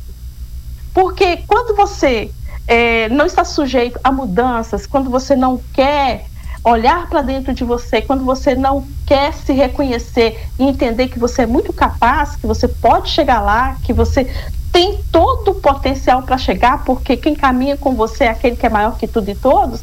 Porque 0.94 1.36
quando 1.46 1.76
você 1.76 2.30
é, 2.66 3.10
não 3.10 3.26
está 3.26 3.44
sujeito 3.44 4.00
a 4.02 4.10
mudanças, 4.10 4.86
quando 4.86 5.10
você 5.10 5.36
não 5.36 5.60
quer 5.74 6.24
olhar 6.64 7.06
para 7.06 7.20
dentro 7.20 7.52
de 7.52 7.64
você, 7.64 8.00
quando 8.00 8.24
você 8.24 8.54
não 8.54 8.86
quer 9.06 9.34
se 9.34 9.52
reconhecer 9.52 10.40
e 10.58 10.64
entender 10.64 11.08
que 11.08 11.18
você 11.18 11.42
é 11.42 11.46
muito 11.46 11.70
capaz, 11.70 12.34
que 12.34 12.46
você 12.46 12.66
pode 12.66 13.10
chegar 13.10 13.42
lá, 13.42 13.76
que 13.82 13.92
você 13.92 14.24
tem 14.72 14.98
todo 15.12 15.50
o 15.50 15.54
potencial 15.56 16.22
para 16.22 16.38
chegar, 16.38 16.82
porque 16.82 17.14
quem 17.14 17.34
caminha 17.34 17.76
com 17.76 17.94
você 17.94 18.24
é 18.24 18.28
aquele 18.28 18.56
que 18.56 18.64
é 18.64 18.70
maior 18.70 18.96
que 18.96 19.06
tudo 19.06 19.30
e 19.30 19.34
todos, 19.34 19.82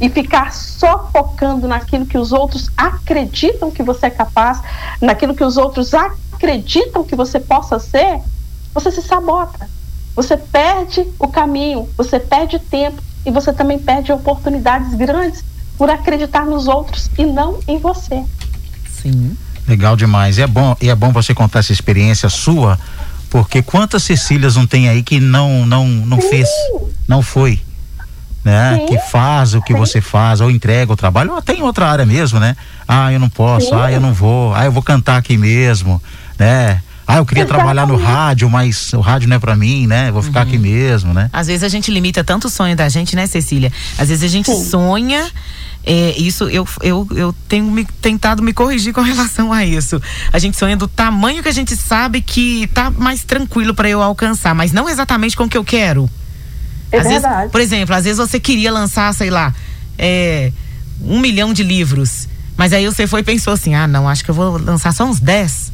e 0.00 0.08
ficar 0.08 0.52
só 0.52 1.10
focando 1.12 1.68
naquilo 1.68 2.06
que 2.06 2.16
os 2.16 2.32
outros 2.32 2.70
acreditam 2.76 3.70
que 3.70 3.82
você 3.82 4.06
é 4.06 4.10
capaz, 4.10 4.60
naquilo 5.00 5.34
que 5.34 5.44
os 5.44 5.56
outros 5.56 5.92
acreditam 5.92 7.04
que 7.04 7.14
você 7.14 7.38
possa 7.38 7.78
ser, 7.78 8.20
você 8.72 8.90
se 8.90 9.02
sabota. 9.02 9.68
Você 10.16 10.36
perde 10.36 11.06
o 11.18 11.28
caminho, 11.28 11.88
você 11.96 12.18
perde 12.18 12.58
tempo 12.58 13.00
e 13.24 13.30
você 13.30 13.52
também 13.52 13.78
perde 13.78 14.10
oportunidades 14.10 14.94
grandes 14.94 15.44
por 15.76 15.90
acreditar 15.90 16.44
nos 16.44 16.66
outros 16.66 17.10
e 17.18 17.24
não 17.24 17.60
em 17.68 17.78
você. 17.78 18.24
Sim. 18.90 19.36
Legal 19.68 19.96
demais. 19.96 20.38
E 20.38 20.42
é 20.42 20.46
bom, 20.46 20.74
e 20.80 20.88
é 20.88 20.94
bom 20.94 21.12
você 21.12 21.34
contar 21.34 21.60
essa 21.60 21.72
experiência 21.72 22.28
sua, 22.28 22.78
porque 23.28 23.62
quantas 23.62 24.02
Cecílias 24.02 24.56
não 24.56 24.66
tem 24.66 24.88
aí 24.88 25.02
que 25.02 25.20
não 25.20 25.64
não 25.64 25.86
não 25.86 26.20
Sim. 26.20 26.28
fez, 26.28 26.48
não 27.06 27.22
foi 27.22 27.60
né? 28.44 28.76
Sim. 28.76 28.86
Que 28.86 28.98
faz 29.10 29.54
o 29.54 29.62
que 29.62 29.72
Sim. 29.72 29.78
você 29.78 30.00
faz, 30.00 30.40
ou 30.40 30.50
entrega 30.50 30.92
o 30.92 30.96
trabalho, 30.96 31.32
ou 31.32 31.38
até 31.38 31.54
em 31.54 31.62
outra 31.62 31.86
área 31.86 32.06
mesmo, 32.06 32.40
né? 32.40 32.56
Ah, 32.86 33.12
eu 33.12 33.18
não 33.18 33.28
posso, 33.28 33.68
Sim. 33.68 33.74
ah, 33.74 33.92
eu 33.92 34.00
não 34.00 34.12
vou, 34.12 34.54
ah, 34.54 34.64
eu 34.64 34.72
vou 34.72 34.82
cantar 34.82 35.16
aqui 35.16 35.36
mesmo, 35.36 36.02
né? 36.38 36.80
Ah, 37.06 37.16
eu 37.16 37.26
queria 37.26 37.42
Exatamente. 37.42 37.64
trabalhar 37.64 37.86
no 37.88 37.96
rádio, 37.96 38.48
mas 38.48 38.92
o 38.92 39.00
rádio 39.00 39.28
não 39.28 39.36
é 39.36 39.38
para 39.40 39.56
mim, 39.56 39.86
né? 39.86 40.12
Vou 40.12 40.22
ficar 40.22 40.42
uhum. 40.42 40.48
aqui 40.48 40.58
mesmo, 40.58 41.12
né? 41.12 41.28
Às 41.32 41.48
vezes 41.48 41.64
a 41.64 41.68
gente 41.68 41.90
limita 41.90 42.22
tanto 42.22 42.46
o 42.46 42.50
sonho 42.50 42.76
da 42.76 42.88
gente, 42.88 43.16
né, 43.16 43.26
Cecília? 43.26 43.72
Às 43.98 44.08
vezes 44.08 44.22
a 44.22 44.28
gente 44.28 44.48
sonha 44.64 45.28
é, 45.84 46.14
isso 46.18 46.44
eu, 46.44 46.66
eu, 46.82 47.08
eu 47.12 47.34
tenho 47.48 47.64
me, 47.64 47.84
tentado 47.84 48.42
me 48.42 48.52
corrigir 48.52 48.92
com 48.92 49.00
relação 49.02 49.52
a 49.52 49.64
isso. 49.64 50.00
A 50.32 50.38
gente 50.38 50.56
sonha 50.56 50.76
do 50.76 50.86
tamanho 50.86 51.42
que 51.42 51.48
a 51.48 51.52
gente 51.52 51.76
sabe 51.76 52.20
que 52.20 52.68
tá 52.68 52.90
mais 52.90 53.24
tranquilo 53.24 53.74
para 53.74 53.88
eu 53.88 54.02
alcançar, 54.02 54.54
mas 54.54 54.72
não 54.72 54.88
exatamente 54.88 55.36
com 55.36 55.44
o 55.44 55.48
que 55.48 55.56
eu 55.56 55.64
quero. 55.64 56.08
É 56.92 56.98
às 56.98 57.06
verdade. 57.06 57.36
Vezes, 57.36 57.52
por 57.52 57.60
exemplo, 57.60 57.94
às 57.94 58.04
vezes 58.04 58.18
você 58.18 58.40
queria 58.40 58.72
lançar, 58.72 59.12
sei 59.14 59.30
lá, 59.30 59.54
é, 59.98 60.52
um 61.02 61.20
milhão 61.20 61.52
de 61.52 61.62
livros. 61.62 62.28
Mas 62.56 62.72
aí 62.72 62.84
você 62.86 63.06
foi 63.06 63.20
e 63.20 63.24
pensou 63.24 63.52
assim: 63.52 63.74
ah, 63.74 63.86
não, 63.86 64.08
acho 64.08 64.24
que 64.24 64.30
eu 64.30 64.34
vou 64.34 64.58
lançar 64.58 64.92
só 64.92 65.04
uns 65.04 65.20
10. 65.20 65.50
Sim. 65.50 65.72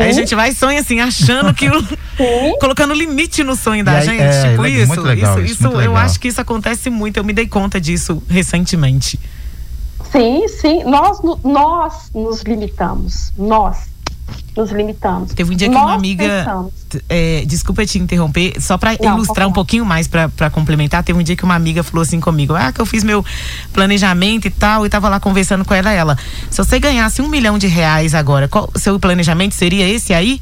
Aí 0.00 0.10
a 0.10 0.12
gente 0.12 0.34
vai 0.34 0.50
e 0.50 0.54
sonha 0.54 0.80
assim, 0.80 1.00
achando 1.00 1.52
que. 1.52 1.68
O, 1.68 1.82
colocando 2.60 2.94
limite 2.94 3.42
no 3.42 3.56
sonho 3.56 3.84
da 3.84 3.98
aí, 3.98 4.04
gente. 4.04 4.20
É, 4.20 4.50
tipo 4.50 4.66
isso. 4.66 4.86
Muito 4.86 5.02
legal, 5.02 5.40
isso, 5.40 5.52
isso, 5.52 5.68
isso 5.68 5.80
eu 5.80 5.96
acho 5.96 6.20
que 6.20 6.28
isso 6.28 6.40
acontece 6.40 6.90
muito. 6.90 7.16
Eu 7.16 7.24
me 7.24 7.32
dei 7.32 7.46
conta 7.46 7.80
disso 7.80 8.22
recentemente. 8.28 9.18
Sim, 10.12 10.46
sim. 10.48 10.84
Nós, 10.84 11.18
nós 11.44 12.10
nos 12.14 12.42
limitamos. 12.42 13.32
Nós 13.36 13.88
nos 14.60 14.70
limitamos. 14.70 15.32
Teve 15.32 15.52
um 15.52 15.56
dia 15.56 15.68
que 15.68 15.74
Nós 15.74 15.84
uma 15.84 15.94
amiga. 15.94 16.70
É, 17.08 17.44
desculpa 17.46 17.86
te 17.86 17.98
interromper, 17.98 18.60
só 18.60 18.76
para 18.76 18.94
ilustrar 18.94 19.46
um 19.46 19.52
pouquinho 19.52 19.84
mais, 19.84 20.08
para 20.08 20.50
complementar. 20.50 21.02
Teve 21.02 21.18
um 21.18 21.22
dia 21.22 21.36
que 21.36 21.44
uma 21.44 21.54
amiga 21.54 21.82
falou 21.82 22.02
assim 22.02 22.20
comigo: 22.20 22.54
Ah, 22.54 22.72
que 22.72 22.80
eu 22.80 22.86
fiz 22.86 23.02
meu 23.02 23.24
planejamento 23.72 24.46
e 24.46 24.50
tal, 24.50 24.84
e 24.84 24.88
tava 24.88 25.08
lá 25.08 25.18
conversando 25.18 25.64
com 25.64 25.74
ela. 25.74 25.90
Ela, 25.90 26.18
se 26.50 26.58
você 26.58 26.78
ganhasse 26.78 27.22
um 27.22 27.28
milhão 27.28 27.58
de 27.58 27.66
reais 27.66 28.14
agora, 28.14 28.48
qual 28.48 28.70
seu 28.76 28.98
planejamento 28.98 29.54
seria 29.54 29.88
esse 29.88 30.12
aí? 30.12 30.40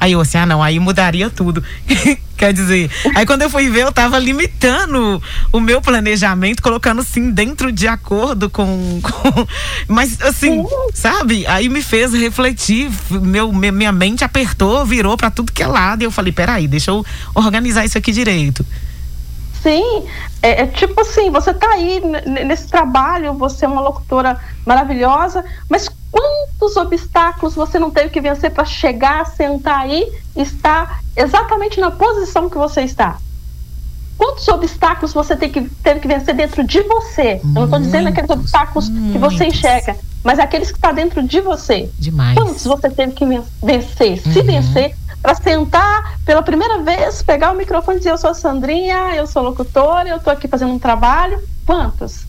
Aí 0.00 0.12
eu 0.12 0.20
assim, 0.22 0.38
ah 0.38 0.46
não, 0.46 0.62
aí 0.62 0.80
mudaria 0.80 1.28
tudo. 1.28 1.62
Quer 2.38 2.54
dizer, 2.54 2.90
aí 3.14 3.26
quando 3.26 3.42
eu 3.42 3.50
fui 3.50 3.68
ver, 3.68 3.82
eu 3.82 3.92
tava 3.92 4.18
limitando 4.18 5.22
o 5.52 5.60
meu 5.60 5.82
planejamento, 5.82 6.62
colocando 6.62 7.02
assim 7.02 7.30
dentro 7.30 7.70
de 7.70 7.86
acordo 7.86 8.48
com. 8.48 8.98
com 9.04 9.46
mas 9.86 10.18
assim, 10.22 10.64
sabe? 10.94 11.46
Aí 11.46 11.68
me 11.68 11.82
fez 11.82 12.14
refletir, 12.14 12.90
meu, 13.10 13.52
minha 13.52 13.92
mente 13.92 14.24
apertou, 14.24 14.86
virou 14.86 15.18
para 15.18 15.30
tudo 15.30 15.52
que 15.52 15.62
é 15.62 15.66
lado. 15.66 16.00
E 16.00 16.06
eu 16.06 16.10
falei, 16.10 16.32
peraí, 16.32 16.66
deixa 16.66 16.90
eu 16.90 17.04
organizar 17.34 17.84
isso 17.84 17.98
aqui 17.98 18.10
direito. 18.10 18.64
Sim, 19.62 20.06
é, 20.42 20.62
é, 20.62 20.66
tipo 20.66 20.98
assim, 21.00 21.30
você 21.30 21.52
tá 21.52 21.68
aí 21.70 22.00
nesse 22.46 22.66
trabalho, 22.68 23.34
você 23.34 23.66
é 23.66 23.68
uma 23.68 23.80
locutora 23.80 24.38
maravilhosa, 24.66 25.44
mas 25.68 25.88
quantos 26.10 26.76
obstáculos 26.76 27.54
você 27.54 27.78
não 27.78 27.90
teve 27.90 28.10
que 28.10 28.20
vencer 28.20 28.50
para 28.50 28.64
chegar, 28.64 29.26
sentar 29.26 29.80
aí 29.80 30.10
e 30.34 30.42
estar 30.42 31.02
exatamente 31.14 31.78
na 31.78 31.90
posição 31.90 32.48
que 32.48 32.56
você 32.56 32.82
está? 32.82 33.18
Quantos 34.16 34.46
obstáculos 34.48 35.12
você 35.14 35.34
teve 35.36 35.52
que, 35.52 35.74
teve 35.82 36.00
que 36.00 36.08
vencer 36.08 36.34
dentro 36.34 36.62
de 36.62 36.82
você? 36.82 37.40
Eu 37.42 37.50
não 37.52 37.64
estou 37.64 37.80
dizendo 37.80 38.08
aqueles 38.08 38.28
obstáculos 38.28 38.88
que 38.88 39.18
você 39.18 39.46
enxerga, 39.46 39.96
mas 40.22 40.38
aqueles 40.38 40.70
que 40.70 40.76
estão 40.76 40.90
tá 40.90 40.96
dentro 40.96 41.22
de 41.22 41.40
você. 41.40 41.90
Demais. 41.98 42.36
Quantos 42.36 42.64
você 42.64 42.90
teve 42.90 43.12
que 43.12 43.24
vencer? 43.62 44.20
Uhum. 44.26 44.32
Se 44.32 44.42
vencer, 44.42 44.96
para 45.22 45.34
sentar 45.34 46.18
pela 46.24 46.42
primeira 46.42 46.82
vez, 46.82 47.22
pegar 47.22 47.52
o 47.52 47.56
microfone 47.56 47.96
e 47.96 48.00
dizer: 48.00 48.10
Eu 48.10 48.18
sou 48.18 48.30
a 48.30 48.34
Sandrinha, 48.34 49.14
eu 49.14 49.26
sou 49.26 49.42
locutora, 49.42 50.08
eu 50.08 50.16
estou 50.16 50.32
aqui 50.32 50.48
fazendo 50.48 50.72
um 50.72 50.78
trabalho. 50.78 51.42
Quantos? 51.66 52.24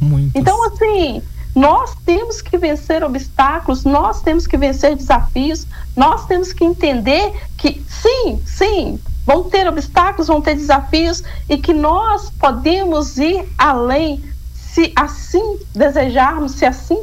Muitos. 0.00 0.32
Então, 0.34 0.64
assim, 0.64 1.22
nós 1.54 1.94
temos 2.04 2.42
que 2.42 2.58
vencer 2.58 3.02
obstáculos, 3.02 3.84
nós 3.84 4.20
temos 4.22 4.46
que 4.46 4.56
vencer 4.56 4.96
desafios, 4.96 5.66
nós 5.96 6.26
temos 6.26 6.52
que 6.52 6.64
entender 6.64 7.32
que, 7.56 7.84
sim, 7.88 8.40
sim, 8.44 9.00
vão 9.24 9.44
ter 9.44 9.66
obstáculos, 9.68 10.28
vão 10.28 10.40
ter 10.40 10.54
desafios 10.54 11.22
e 11.48 11.56
que 11.56 11.72
nós 11.72 12.30
podemos 12.30 13.16
ir 13.18 13.44
além 13.56 14.22
se 14.52 14.92
assim 14.96 15.58
desejarmos, 15.74 16.52
se 16.52 16.66
assim 16.66 17.00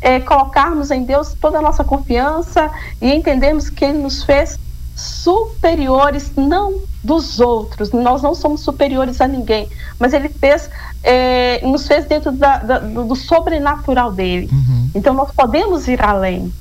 é, 0.00 0.18
colocarmos 0.18 0.90
em 0.90 1.04
Deus 1.04 1.34
toda 1.40 1.58
a 1.58 1.62
nossa 1.62 1.84
confiança 1.84 2.70
e 3.00 3.12
entendermos 3.12 3.70
que 3.70 3.84
Ele 3.84 3.98
nos 3.98 4.24
fez 4.24 4.58
superiores, 4.94 6.32
não 6.36 6.80
dos 7.02 7.40
outros. 7.40 7.90
Nós 7.92 8.22
não 8.22 8.34
somos 8.34 8.60
superiores 8.60 9.20
a 9.20 9.26
ninguém, 9.26 9.68
mas 9.98 10.12
ele 10.12 10.28
fez, 10.28 10.70
é, 11.02 11.60
nos 11.66 11.86
fez 11.86 12.04
dentro 12.04 12.32
da, 12.32 12.58
da, 12.58 12.78
do, 12.78 13.04
do, 13.04 13.16
sobrenatural 13.16 14.12
dele. 14.12 14.48
Uhum. 14.52 14.90
Então 14.94 15.14
nós 15.14 15.30
podemos 15.32 15.88
ir 15.88 16.02
além. 16.02 16.52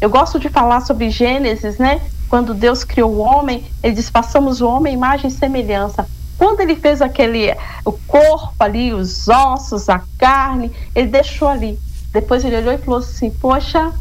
Eu 0.00 0.08
gosto 0.08 0.38
de 0.38 0.48
falar 0.48 0.80
sobre 0.80 1.10
Gênesis, 1.10 1.78
né? 1.78 2.00
Quando 2.28 2.54
Deus 2.54 2.84
criou 2.84 3.12
o 3.12 3.18
homem, 3.18 3.64
ele 3.82 3.94
diz: 3.94 4.08
façamos 4.08 4.60
o 4.60 4.68
homem 4.68 4.94
imagem 4.94 5.28
e 5.28 5.32
semelhança. 5.32 6.06
Quando 6.38 6.60
ele 6.60 6.74
fez 6.74 7.02
aquele, 7.02 7.54
o 7.84 7.92
corpo 7.92 8.54
ali, 8.60 8.94
os 8.94 9.28
ossos, 9.28 9.90
a 9.90 10.00
carne, 10.16 10.72
ele 10.94 11.08
deixou 11.08 11.48
ali. 11.48 11.78
Depois 12.12 12.42
ele 12.44 12.56
olhou 12.56 12.72
e 12.72 12.78
falou 12.78 13.00
assim: 13.00 13.30
Poxa, 13.30 13.92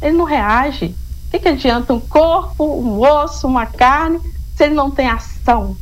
ele 0.00 0.16
não 0.16 0.24
reage 0.24 0.94
o 1.26 1.30
que, 1.30 1.38
que 1.40 1.48
adianta 1.48 1.92
um 1.92 2.00
corpo, 2.00 2.64
um 2.64 3.00
osso, 3.00 3.46
uma 3.46 3.66
carne, 3.66 4.20
se 4.54 4.64
ele 4.64 4.74
não 4.74 4.90
tem 4.90 5.08
ação? 5.08 5.76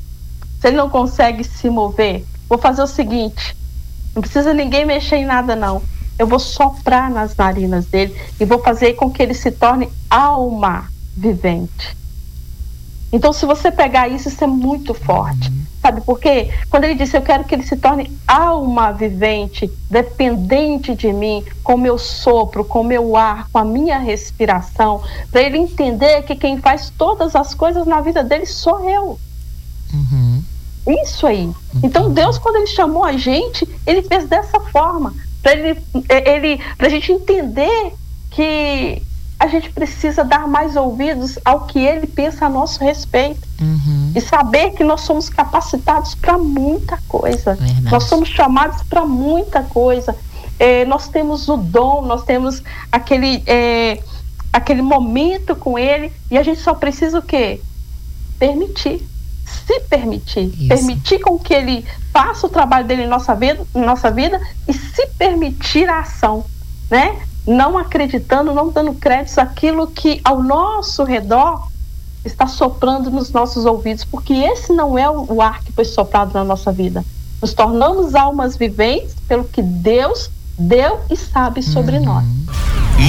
Se 0.61 0.69
ele 0.69 0.77
não 0.77 0.89
consegue 0.89 1.45
se 1.45 1.69
mover? 1.69 2.25
Vou 2.49 2.59
fazer 2.59 2.83
o 2.83 2.87
seguinte: 2.87 3.55
não 4.15 4.23
precisa 4.23 4.55
ninguém 4.55 4.87
mexer 4.87 5.17
em 5.17 5.27
nada, 5.27 5.55
não. 5.55 5.83
Eu 6.19 6.27
vou 6.27 6.39
soprar 6.39 7.11
nas 7.11 7.37
narinas 7.37 7.87
dele 7.87 8.15
e 8.41 8.45
vou 8.45 8.61
fazer 8.61 8.95
com 8.95 9.11
que 9.11 9.23
ele 9.23 9.35
se 9.35 9.51
torne 9.51 9.91
alma 10.09 10.89
vivente. 11.17 11.97
Então, 13.13 13.33
se 13.33 13.45
você 13.47 13.71
pegar 13.71 14.09
isso, 14.09 14.29
isso 14.29 14.43
é 14.43 14.47
muito 14.47 14.95
forte. 14.95 15.53
Sabe 15.85 16.01
por 16.01 16.19
quê? 16.19 16.49
Quando 16.71 16.85
ele 16.85 16.95
disse, 16.95 17.15
eu 17.15 17.21
quero 17.21 17.45
que 17.45 17.55
ele 17.55 17.63
se 17.63 17.77
torne 17.77 18.11
alma 18.27 18.91
vivente, 18.91 19.71
dependente 19.91 20.95
de 20.95 21.13
mim, 21.13 21.45
com 21.63 21.77
meu 21.77 21.99
sopro, 21.99 22.65
com 22.65 22.83
meu 22.83 23.15
ar, 23.19 23.51
com 23.53 23.59
a 23.59 23.65
minha 23.67 23.99
respiração, 23.99 25.03
para 25.31 25.43
ele 25.43 25.59
entender 25.59 26.23
que 26.23 26.37
quem 26.37 26.59
faz 26.59 26.89
todas 26.89 27.37
as 27.37 27.53
coisas 27.53 27.87
na 27.87 28.01
vida 28.01 28.25
dele 28.25 28.47
sou 28.47 28.89
eu. 28.89 29.19
Uhum. 29.93 30.43
Isso 31.03 31.27
aí. 31.27 31.53
Então, 31.83 32.11
Deus, 32.11 32.39
quando 32.39 32.57
ele 32.57 32.67
chamou 32.67 33.05
a 33.05 33.19
gente, 33.19 33.69
ele 33.87 34.01
fez 34.01 34.27
dessa 34.27 34.59
forma, 34.59 35.13
para 35.43 35.53
ele, 35.53 35.79
ele, 36.09 36.61
a 36.79 36.89
gente 36.89 37.13
entender 37.13 37.93
que 38.31 39.03
a 39.39 39.47
gente 39.47 39.71
precisa 39.71 40.25
dar 40.25 40.47
mais 40.47 40.77
ouvidos 40.77 41.39
ao 41.45 41.67
que 41.67 41.79
ele 41.79 42.07
pensa 42.07 42.47
a 42.47 42.49
nosso 42.49 42.83
respeito. 42.83 43.47
Uhum. 43.61 44.13
E 44.15 44.21
saber 44.21 44.71
que 44.71 44.85
nós 44.85 45.03
somos 45.03 45.29
capacitados 45.29 46.15
para 46.15 46.39
muita 46.39 46.99
coisa. 47.09 47.55
Verdade. 47.55 47.91
Nós 47.91 48.05
somos 48.05 48.29
chamados 48.29 48.83
para 48.85 49.05
muita 49.05 49.63
coisa. 49.63 50.17
É, 50.59 50.85
nós 50.85 51.09
temos 51.09 51.49
o 51.49 51.57
dom, 51.57 52.03
nós 52.03 52.25
temos 52.25 52.63
aquele, 52.91 53.43
é, 53.47 54.01
aquele 54.53 54.83
momento 54.83 55.57
com 55.57 55.79
ele 55.79 56.13
e 56.31 56.39
a 56.39 56.43
gente 56.43 56.61
só 56.61 56.75
precisa 56.75 57.19
o 57.19 57.23
quê? 57.23 57.61
Permitir. 58.39 59.07
Se 59.45 59.81
permitir. 59.81 60.47
Isso. 60.47 60.69
Permitir 60.69 61.19
com 61.19 61.39
que 61.39 61.53
ele 61.53 61.85
faça 62.13 62.47
o 62.47 62.51
trabalho 62.51 62.87
dele 62.87 63.03
em 63.03 63.09
nossa 63.09 63.35
vida, 63.35 63.67
em 63.75 63.83
nossa 63.83 64.11
vida 64.11 64.41
e 64.69 64.73
se 64.73 65.07
permitir 65.19 65.89
a 65.89 66.01
ação. 66.01 66.45
Né? 66.89 67.17
Não 67.47 67.77
acreditando, 67.77 68.55
não 68.55 68.71
dando 68.71 68.95
crédito 68.95 69.39
àquilo 69.39 69.87
que 69.87 70.21
ao 70.25 70.43
nosso 70.43 71.05
redor 71.05 71.69
está 72.25 72.47
soprando 72.47 73.11
nos 73.11 73.31
nossos 73.31 73.67
ouvidos, 73.67 74.05
porque 74.05 74.33
esse 74.33 74.73
não 74.73 74.99
é 74.99 75.09
o 75.11 75.43
ar 75.43 75.63
que 75.63 75.73
foi 75.73 75.85
soprado 75.85 76.33
na 76.33 76.43
nossa 76.43 76.73
vida. 76.73 77.05
Nos 77.41 77.53
tornamos 77.53 78.15
almas 78.15 78.57
viventes 78.57 79.15
pelo 79.29 79.45
que 79.45 79.61
Deus 79.61 80.31
deu 80.59 81.01
e 81.11 81.17
sabe 81.17 81.63
sobre 81.63 81.99
uhum. 81.99 82.05
nós. 82.05 82.25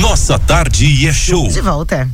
Nossa 0.02 0.38
tarde 0.38 1.08
é 1.08 1.14
show. 1.14 1.48
De 1.48 1.62
volta. 1.62 2.10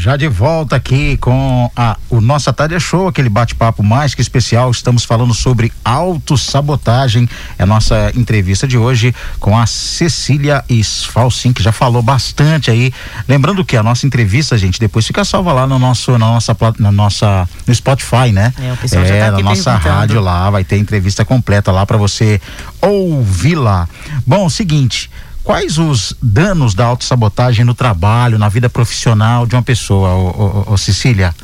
Já 0.00 0.16
de 0.16 0.28
volta 0.28 0.76
aqui 0.76 1.18
com 1.18 1.70
a, 1.76 1.94
o 2.08 2.22
Nossa 2.22 2.54
Tarde 2.54 2.74
é 2.74 2.80
Show, 2.80 3.06
aquele 3.06 3.28
bate-papo 3.28 3.82
mais 3.82 4.14
que 4.14 4.22
especial. 4.22 4.70
Estamos 4.70 5.04
falando 5.04 5.34
sobre 5.34 5.70
autossabotagem. 5.84 7.28
É 7.58 7.64
a 7.64 7.66
nossa 7.66 8.10
entrevista 8.16 8.66
de 8.66 8.78
hoje 8.78 9.14
com 9.38 9.58
a 9.58 9.66
Cecília 9.66 10.64
Sfalsin, 10.70 11.52
que 11.52 11.62
já 11.62 11.70
falou 11.70 12.00
bastante 12.00 12.70
aí. 12.70 12.94
Lembrando 13.28 13.62
que 13.62 13.76
a 13.76 13.82
nossa 13.82 14.06
entrevista, 14.06 14.56
gente, 14.56 14.80
depois 14.80 15.06
fica 15.06 15.22
salva 15.22 15.52
lá 15.52 15.66
no 15.66 15.78
nosso, 15.78 16.12
na 16.12 16.18
nossa, 16.20 16.56
na 16.78 16.90
nossa, 16.90 17.46
no 17.66 17.74
Spotify, 17.74 18.32
né? 18.32 18.54
É, 18.58 18.72
o 18.72 18.76
pessoal 18.78 19.04
é, 19.04 19.06
já 19.06 19.14
tá 19.18 19.26
é, 19.26 19.30
na 19.32 19.40
nossa 19.40 19.76
rádio 19.76 20.18
lá, 20.18 20.48
vai 20.48 20.64
ter 20.64 20.78
entrevista 20.78 21.26
completa 21.26 21.70
lá 21.70 21.84
para 21.84 21.98
você 21.98 22.40
ouvir 22.80 23.54
lá. 23.54 23.86
Bom, 24.26 24.48
seguinte. 24.48 25.10
Quais 25.42 25.78
os 25.78 26.14
danos 26.22 26.74
da 26.74 26.84
autossabotagem 26.86 27.64
no 27.64 27.74
trabalho, 27.74 28.38
na 28.38 28.48
vida 28.48 28.68
profissional 28.68 29.46
de 29.46 29.54
uma 29.54 29.62
pessoa, 29.62 30.10
ô, 30.14 30.64
ô, 30.68 30.72
ô 30.74 30.78
Cecília? 30.78 31.34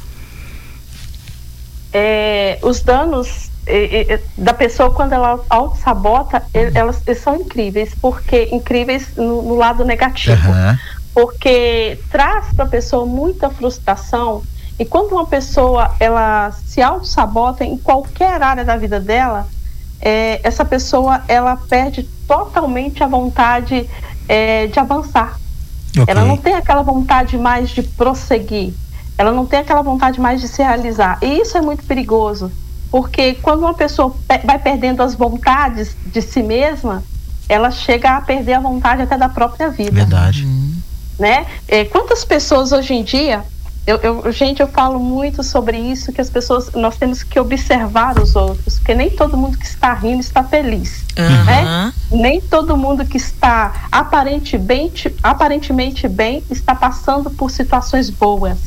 É, 1.92 2.58
os 2.62 2.82
danos 2.82 3.50
é, 3.66 4.14
é, 4.14 4.20
da 4.36 4.52
pessoa 4.52 4.90
quando 4.90 5.12
ela 5.12 5.40
autossabota, 5.48 6.42
elas, 6.52 7.02
elas 7.06 7.18
são 7.18 7.36
incríveis, 7.36 7.94
porque 8.00 8.48
incríveis 8.52 9.08
no, 9.16 9.42
no 9.42 9.56
lado 9.56 9.84
negativo. 9.84 10.48
Uhum. 10.48 10.78
Porque 11.14 11.98
traz 12.10 12.52
para 12.54 12.66
a 12.66 12.68
pessoa 12.68 13.06
muita 13.06 13.48
frustração 13.48 14.42
e 14.78 14.84
quando 14.84 15.12
uma 15.12 15.26
pessoa 15.26 15.94
ela 15.98 16.52
se 16.52 16.82
auto-sabota 16.82 17.64
em 17.64 17.78
qualquer 17.78 18.42
área 18.42 18.64
da 18.64 18.76
vida 18.76 19.00
dela, 19.00 19.48
é, 20.00 20.38
essa 20.42 20.64
pessoa 20.64 21.22
ela 21.26 21.56
perde 21.56 22.06
totalmente 22.26 23.02
a 23.02 23.06
vontade 23.06 23.88
é, 24.28 24.66
de 24.66 24.78
avançar. 24.78 25.38
Okay. 25.90 26.04
Ela 26.06 26.24
não 26.24 26.36
tem 26.36 26.54
aquela 26.54 26.82
vontade 26.82 27.38
mais 27.38 27.70
de 27.70 27.82
prosseguir. 27.82 28.74
Ela 29.16 29.32
não 29.32 29.46
tem 29.46 29.60
aquela 29.60 29.82
vontade 29.82 30.20
mais 30.20 30.40
de 30.40 30.48
se 30.48 30.62
realizar. 30.62 31.18
E 31.22 31.40
isso 31.40 31.56
é 31.56 31.62
muito 31.62 31.84
perigoso, 31.84 32.52
porque 32.90 33.34
quando 33.34 33.60
uma 33.60 33.74
pessoa 33.74 34.14
vai 34.44 34.58
perdendo 34.58 35.02
as 35.02 35.14
vontades 35.14 35.96
de 36.06 36.20
si 36.20 36.42
mesma, 36.42 37.02
ela 37.48 37.70
chega 37.70 38.16
a 38.16 38.20
perder 38.20 38.54
a 38.54 38.60
vontade 38.60 39.02
até 39.02 39.16
da 39.16 39.28
própria 39.28 39.70
vida. 39.70 39.92
Verdade. 39.92 40.46
Né? 41.18 41.46
É, 41.66 41.84
quantas 41.86 42.24
pessoas 42.24 42.72
hoje 42.72 42.92
em 42.92 43.02
dia 43.02 43.42
eu, 43.86 43.98
eu, 43.98 44.32
gente, 44.32 44.60
eu 44.60 44.66
falo 44.66 44.98
muito 44.98 45.44
sobre 45.44 45.78
isso, 45.78 46.12
que 46.12 46.20
as 46.20 46.28
pessoas, 46.28 46.72
nós 46.72 46.96
temos 46.96 47.22
que 47.22 47.38
observar 47.38 48.18
os 48.20 48.34
outros, 48.34 48.78
porque 48.78 48.94
nem 48.94 49.08
todo 49.10 49.36
mundo 49.36 49.56
que 49.56 49.64
está 49.64 49.94
rindo 49.94 50.20
está 50.20 50.42
feliz, 50.42 51.04
uhum. 51.16 51.44
né? 51.44 51.92
Nem 52.10 52.40
todo 52.40 52.76
mundo 52.76 53.06
que 53.06 53.16
está 53.16 53.86
aparentemente, 53.92 55.14
aparentemente 55.22 56.08
bem 56.08 56.42
está 56.50 56.74
passando 56.74 57.30
por 57.30 57.48
situações 57.48 58.10
boas, 58.10 58.58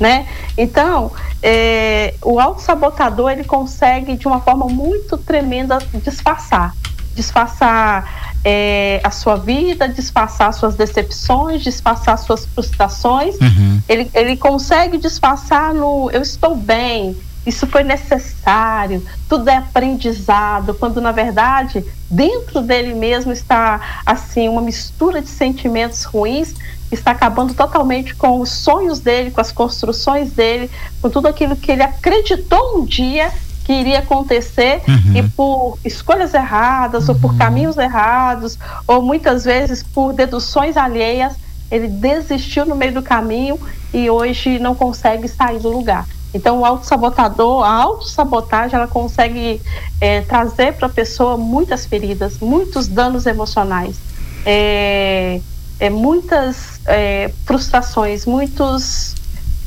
né? 0.00 0.26
Então, 0.56 1.12
é, 1.42 2.14
o 2.22 2.40
autossabotador, 2.40 3.30
ele 3.30 3.44
consegue, 3.44 4.16
de 4.16 4.26
uma 4.26 4.40
forma 4.40 4.66
muito 4.66 5.18
tremenda, 5.18 5.78
disfarçar. 6.02 6.74
Disfarçar 7.14 8.31
é, 8.44 9.00
a 9.04 9.10
sua 9.10 9.36
vida, 9.36 9.88
disfarçar 9.88 10.52
suas 10.52 10.74
decepções, 10.74 11.62
disfarçar 11.62 12.18
suas 12.18 12.46
frustrações. 12.46 13.36
Uhum. 13.40 13.80
Ele, 13.88 14.10
ele 14.14 14.36
consegue 14.36 14.98
disfarçar 14.98 15.72
no 15.74 16.10
eu 16.10 16.22
estou 16.22 16.56
bem, 16.56 17.16
isso 17.46 17.66
foi 17.66 17.82
necessário, 17.82 19.04
tudo 19.28 19.48
é 19.48 19.56
aprendizado, 19.56 20.74
quando 20.74 21.00
na 21.00 21.12
verdade 21.12 21.84
dentro 22.10 22.60
dele 22.60 22.94
mesmo 22.94 23.32
está 23.32 24.02
assim 24.06 24.48
uma 24.48 24.60
mistura 24.60 25.20
de 25.20 25.28
sentimentos 25.28 26.04
ruins 26.04 26.54
está 26.94 27.12
acabando 27.12 27.54
totalmente 27.54 28.14
com 28.14 28.40
os 28.40 28.50
sonhos 28.50 29.00
dele, 29.00 29.30
com 29.30 29.40
as 29.40 29.50
construções 29.50 30.32
dele, 30.32 30.70
com 31.00 31.08
tudo 31.08 31.26
aquilo 31.26 31.56
que 31.56 31.72
ele 31.72 31.82
acreditou 31.82 32.78
um 32.78 32.84
dia 32.84 33.32
que 33.64 33.72
iria 33.72 34.00
acontecer 34.00 34.82
uhum. 34.88 35.16
e 35.16 35.22
por 35.22 35.78
escolhas 35.84 36.34
erradas 36.34 37.08
uhum. 37.08 37.14
ou 37.14 37.20
por 37.20 37.30
uhum. 37.32 37.38
caminhos 37.38 37.76
errados 37.76 38.58
ou 38.86 39.02
muitas 39.02 39.44
vezes 39.44 39.82
por 39.82 40.12
deduções 40.12 40.76
alheias 40.76 41.34
ele 41.70 41.88
desistiu 41.88 42.66
no 42.66 42.76
meio 42.76 42.92
do 42.92 43.02
caminho 43.02 43.58
e 43.94 44.10
hoje 44.10 44.58
não 44.58 44.74
consegue 44.74 45.26
sair 45.26 45.58
do 45.58 45.70
lugar. 45.70 46.06
Então, 46.34 46.60
o 46.60 46.64
autossabotador, 46.64 47.64
a 47.64 47.70
autossabotagem, 47.70 48.76
ela 48.76 48.88
consegue 48.88 49.60
é, 50.00 50.20
trazer 50.22 50.74
para 50.74 50.86
a 50.86 50.90
pessoa 50.90 51.36
muitas 51.36 51.86
feridas, 51.86 52.38
muitos 52.40 52.88
danos 52.88 53.26
emocionais, 53.26 53.96
é, 54.44 55.40
é 55.78 55.90
muitas 55.90 56.80
é, 56.86 57.30
frustrações, 57.44 58.24
muitos, 58.24 59.14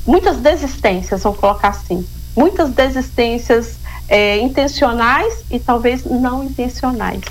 muitas 0.05 0.37
desistências, 0.37 1.23
vamos 1.23 1.39
colocar 1.39 1.69
assim. 1.69 2.05
Muitas 2.35 2.69
desistências 2.71 3.77
é, 4.07 4.37
intencionais 4.39 5.43
e 5.49 5.59
talvez 5.59 6.05
não 6.05 6.43
intencionais. 6.43 7.21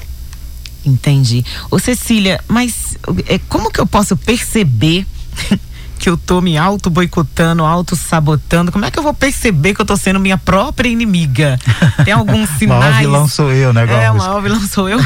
Entendi. 0.84 1.44
Ô 1.70 1.78
Cecília, 1.78 2.40
mas 2.46 2.96
é, 3.26 3.38
como 3.48 3.70
que 3.70 3.80
eu 3.80 3.86
posso 3.86 4.16
perceber 4.16 5.06
que 5.98 6.08
eu 6.10 6.16
tô 6.16 6.40
me 6.40 6.58
auto-boicotando, 6.58 7.64
auto-sabotando, 7.64 8.70
como 8.70 8.84
é 8.84 8.90
que 8.90 8.98
eu 8.98 9.02
vou 9.02 9.14
perceber 9.14 9.74
que 9.74 9.80
eu 9.80 9.86
tô 9.86 9.96
sendo 9.96 10.20
minha 10.20 10.36
própria 10.36 10.88
inimiga? 10.88 11.58
Tem 12.04 12.12
alguns 12.12 12.50
sinais. 12.50 12.82
o 12.82 12.84
maior 12.84 12.98
vilão 12.98 13.28
sou 13.28 13.52
eu, 13.52 13.72
né? 13.72 13.86
É, 14.04 14.10
o 14.10 14.16
maior 14.16 14.42
vilão 14.42 14.60
sou 14.60 14.88
eu. 14.88 14.98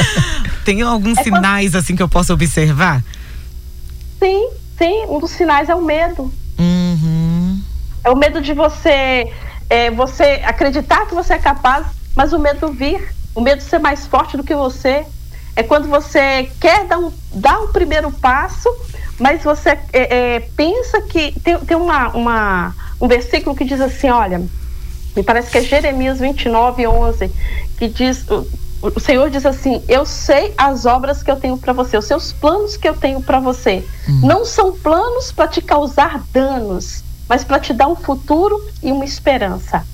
Tem 0.64 0.82
alguns 0.82 1.18
é 1.18 1.22
sinais 1.22 1.70
quando... 1.70 1.76
assim 1.76 1.96
que 1.96 2.02
eu 2.02 2.08
posso 2.08 2.32
observar? 2.32 3.02
Sim, 4.18 4.50
sim. 4.78 5.06
Um 5.08 5.18
dos 5.20 5.30
sinais 5.30 5.68
é 5.68 5.74
o 5.74 5.82
medo. 5.82 6.32
Uhum. 6.58 7.60
É 8.02 8.10
o 8.10 8.16
medo 8.16 8.40
de 8.40 8.52
você, 8.52 9.30
é, 9.68 9.90
você 9.90 10.42
acreditar 10.44 11.06
que 11.06 11.14
você 11.14 11.34
é 11.34 11.38
capaz, 11.38 11.86
mas 12.14 12.32
o 12.32 12.38
medo 12.38 12.68
vir. 12.68 13.14
O 13.34 13.40
medo 13.40 13.58
de 13.58 13.64
ser 13.64 13.80
mais 13.80 14.06
forte 14.06 14.36
do 14.36 14.44
que 14.44 14.54
você. 14.54 15.04
É 15.56 15.62
quando 15.62 15.88
você 15.88 16.50
quer 16.60 16.86
dar 16.86 16.98
um, 16.98 17.12
dar 17.32 17.60
um 17.60 17.68
primeiro 17.68 18.10
passo, 18.10 18.68
mas 19.18 19.42
você 19.42 19.70
é, 19.70 19.80
é, 19.92 20.40
pensa 20.56 21.00
que 21.02 21.32
tem, 21.40 21.58
tem 21.58 21.76
uma, 21.76 22.08
uma, 22.08 22.74
um 23.00 23.06
versículo 23.06 23.54
que 23.54 23.64
diz 23.64 23.80
assim, 23.80 24.08
olha, 24.08 24.42
me 25.16 25.22
parece 25.22 25.50
que 25.50 25.58
é 25.58 25.62
Jeremias 25.62 26.18
29, 26.18 26.86
11, 26.86 27.30
que 27.78 27.88
diz, 27.88 28.28
o, 28.28 28.46
o 28.82 29.00
Senhor 29.00 29.30
diz 29.30 29.46
assim, 29.46 29.82
eu 29.88 30.04
sei 30.04 30.52
as 30.58 30.86
obras 30.86 31.22
que 31.22 31.30
eu 31.30 31.36
tenho 31.36 31.56
para 31.56 31.72
você, 31.72 31.96
os 31.96 32.04
seus 32.04 32.32
planos 32.32 32.76
que 32.76 32.88
eu 32.88 32.94
tenho 32.94 33.22
para 33.22 33.38
você, 33.38 33.84
hum. 34.08 34.20
não 34.24 34.44
são 34.44 34.72
planos 34.72 35.30
para 35.30 35.46
te 35.46 35.62
causar 35.62 36.22
danos, 36.32 37.04
mas 37.28 37.44
para 37.44 37.60
te 37.60 37.72
dar 37.72 37.88
um 37.88 37.96
futuro 37.96 38.60
e 38.82 38.92
uma 38.92 39.04
esperança. 39.04 39.84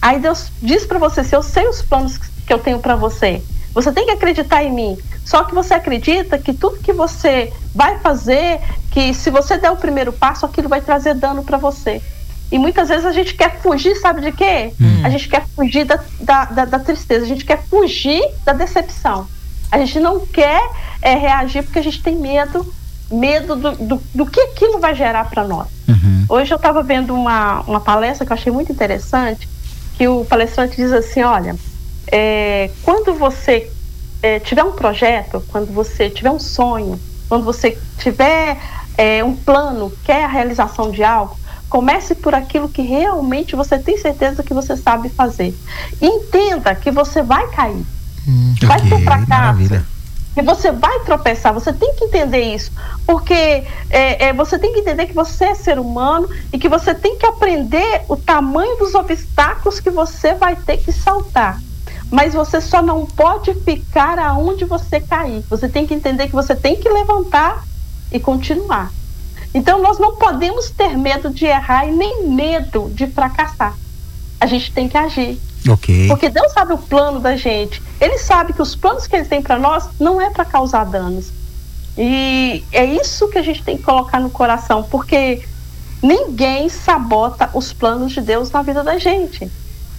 Aí 0.00 0.18
Deus 0.18 0.50
diz 0.60 0.84
para 0.84 0.98
você, 0.98 1.22
se 1.22 1.34
eu 1.34 1.42
sei 1.42 1.66
os 1.68 1.82
planos 1.82 2.18
que 2.18 2.52
eu 2.52 2.58
tenho 2.58 2.78
para 2.80 2.96
você, 2.96 3.42
você 3.72 3.92
tem 3.92 4.06
que 4.06 4.12
acreditar 4.12 4.62
em 4.64 4.72
mim. 4.72 4.98
Só 5.24 5.44
que 5.44 5.54
você 5.54 5.74
acredita 5.74 6.38
que 6.38 6.52
tudo 6.52 6.78
que 6.78 6.92
você 6.92 7.52
vai 7.74 7.98
fazer, 7.98 8.60
que 8.90 9.14
se 9.14 9.30
você 9.30 9.56
der 9.56 9.70
o 9.70 9.76
primeiro 9.76 10.12
passo, 10.12 10.44
aquilo 10.44 10.68
vai 10.68 10.80
trazer 10.80 11.14
dano 11.14 11.44
para 11.44 11.56
você. 11.56 12.02
E 12.50 12.58
muitas 12.58 12.90
vezes 12.90 13.06
a 13.06 13.12
gente 13.12 13.34
quer 13.34 13.60
fugir, 13.60 13.96
sabe 13.96 14.20
de 14.20 14.32
quê? 14.32 14.74
Hum. 14.78 15.00
A 15.04 15.08
gente 15.08 15.26
quer 15.26 15.46
fugir 15.56 15.84
da, 15.84 15.98
da, 16.20 16.44
da, 16.44 16.64
da, 16.66 16.78
tristeza, 16.78 17.24
a 17.24 17.28
gente 17.28 17.46
quer 17.46 17.62
fugir 17.62 18.22
da 18.44 18.52
decepção. 18.52 19.26
A 19.70 19.78
gente 19.78 19.98
não 19.98 20.20
quer 20.26 20.60
é, 21.00 21.14
reagir 21.14 21.62
porque 21.62 21.78
a 21.78 21.82
gente 21.82 22.02
tem 22.02 22.14
medo, 22.14 22.70
medo 23.12 23.54
do, 23.54 23.72
do, 23.72 24.02
do 24.14 24.26
que 24.26 24.40
aquilo 24.40 24.78
vai 24.78 24.94
gerar 24.94 25.28
para 25.28 25.44
nós. 25.44 25.68
Uhum. 25.88 26.24
Hoje 26.28 26.52
eu 26.52 26.56
estava 26.56 26.82
vendo 26.82 27.14
uma, 27.14 27.60
uma 27.62 27.80
palestra 27.80 28.24
que 28.24 28.32
eu 28.32 28.36
achei 28.36 28.52
muito 28.52 28.72
interessante, 28.72 29.48
que 29.96 30.08
o 30.08 30.24
palestrante 30.24 30.76
diz 30.76 30.92
assim, 30.92 31.22
olha, 31.22 31.54
é, 32.10 32.70
quando 32.82 33.14
você 33.14 33.70
é, 34.22 34.40
tiver 34.40 34.64
um 34.64 34.72
projeto, 34.72 35.44
quando 35.48 35.72
você 35.72 36.08
tiver 36.08 36.30
um 36.30 36.40
sonho, 36.40 36.98
quando 37.28 37.44
você 37.44 37.78
tiver 37.98 38.58
é, 38.96 39.22
um 39.22 39.34
plano, 39.34 39.92
quer 40.04 40.24
a 40.24 40.28
realização 40.28 40.90
de 40.90 41.04
algo, 41.04 41.36
comece 41.68 42.14
por 42.14 42.34
aquilo 42.34 42.68
que 42.68 42.82
realmente 42.82 43.56
você 43.56 43.78
tem 43.78 43.96
certeza 43.96 44.42
que 44.42 44.52
você 44.52 44.76
sabe 44.76 45.08
fazer. 45.08 45.54
Entenda 46.00 46.74
que 46.74 46.90
você 46.90 47.22
vai 47.22 47.46
cair, 47.48 47.84
hum, 48.28 48.54
vai 48.62 48.78
okay, 48.78 48.90
ter 48.90 49.04
fracasso. 49.04 49.28
Maravilha. 49.28 49.91
Que 50.34 50.42
você 50.42 50.72
vai 50.72 51.00
tropeçar, 51.00 51.52
você 51.52 51.72
tem 51.72 51.94
que 51.94 52.04
entender 52.04 52.54
isso, 52.54 52.70
porque 53.06 53.34
é, 53.90 54.26
é, 54.26 54.32
você 54.32 54.58
tem 54.58 54.72
que 54.72 54.80
entender 54.80 55.06
que 55.06 55.12
você 55.12 55.46
é 55.46 55.54
ser 55.54 55.78
humano 55.78 56.28
e 56.52 56.58
que 56.58 56.68
você 56.68 56.94
tem 56.94 57.18
que 57.18 57.26
aprender 57.26 58.02
o 58.08 58.16
tamanho 58.16 58.76
dos 58.78 58.94
obstáculos 58.94 59.78
que 59.78 59.90
você 59.90 60.34
vai 60.34 60.56
ter 60.56 60.78
que 60.78 60.92
saltar 60.92 61.60
mas 62.12 62.34
você 62.34 62.60
só 62.60 62.82
não 62.82 63.06
pode 63.06 63.54
ficar 63.54 64.18
aonde 64.18 64.66
você 64.66 65.00
cair. 65.00 65.42
Você 65.48 65.66
tem 65.66 65.86
que 65.86 65.94
entender 65.94 66.26
que 66.26 66.34
você 66.34 66.54
tem 66.54 66.76
que 66.76 66.86
levantar 66.86 67.64
e 68.12 68.20
continuar. 68.20 68.92
Então 69.54 69.80
nós 69.80 69.98
não 69.98 70.16
podemos 70.16 70.70
ter 70.70 70.96
medo 70.96 71.30
de 71.30 71.46
errar 71.46 71.86
e 71.86 71.92
nem 71.92 72.28
medo 72.28 72.90
de 72.94 73.06
fracassar. 73.06 73.74
A 74.38 74.46
gente 74.46 74.70
tem 74.72 74.90
que 74.90 74.98
agir. 74.98 75.40
Okay. 75.68 76.08
Porque 76.08 76.28
Deus 76.28 76.52
sabe 76.52 76.72
o 76.72 76.78
plano 76.78 77.20
da 77.20 77.36
gente. 77.36 77.82
Ele 78.00 78.18
sabe 78.18 78.52
que 78.52 78.62
os 78.62 78.74
planos 78.74 79.06
que 79.06 79.14
ele 79.14 79.26
tem 79.26 79.40
para 79.40 79.58
nós 79.58 79.88
não 79.98 80.20
é 80.20 80.30
para 80.30 80.44
causar 80.44 80.84
danos. 80.84 81.32
E 81.96 82.64
é 82.72 82.84
isso 82.84 83.28
que 83.28 83.38
a 83.38 83.42
gente 83.42 83.62
tem 83.62 83.76
que 83.76 83.82
colocar 83.82 84.18
no 84.18 84.30
coração, 84.30 84.82
porque 84.82 85.42
ninguém 86.02 86.68
sabota 86.68 87.50
os 87.52 87.72
planos 87.72 88.12
de 88.12 88.20
Deus 88.20 88.50
na 88.50 88.62
vida 88.62 88.82
da 88.82 88.98
gente. 88.98 89.50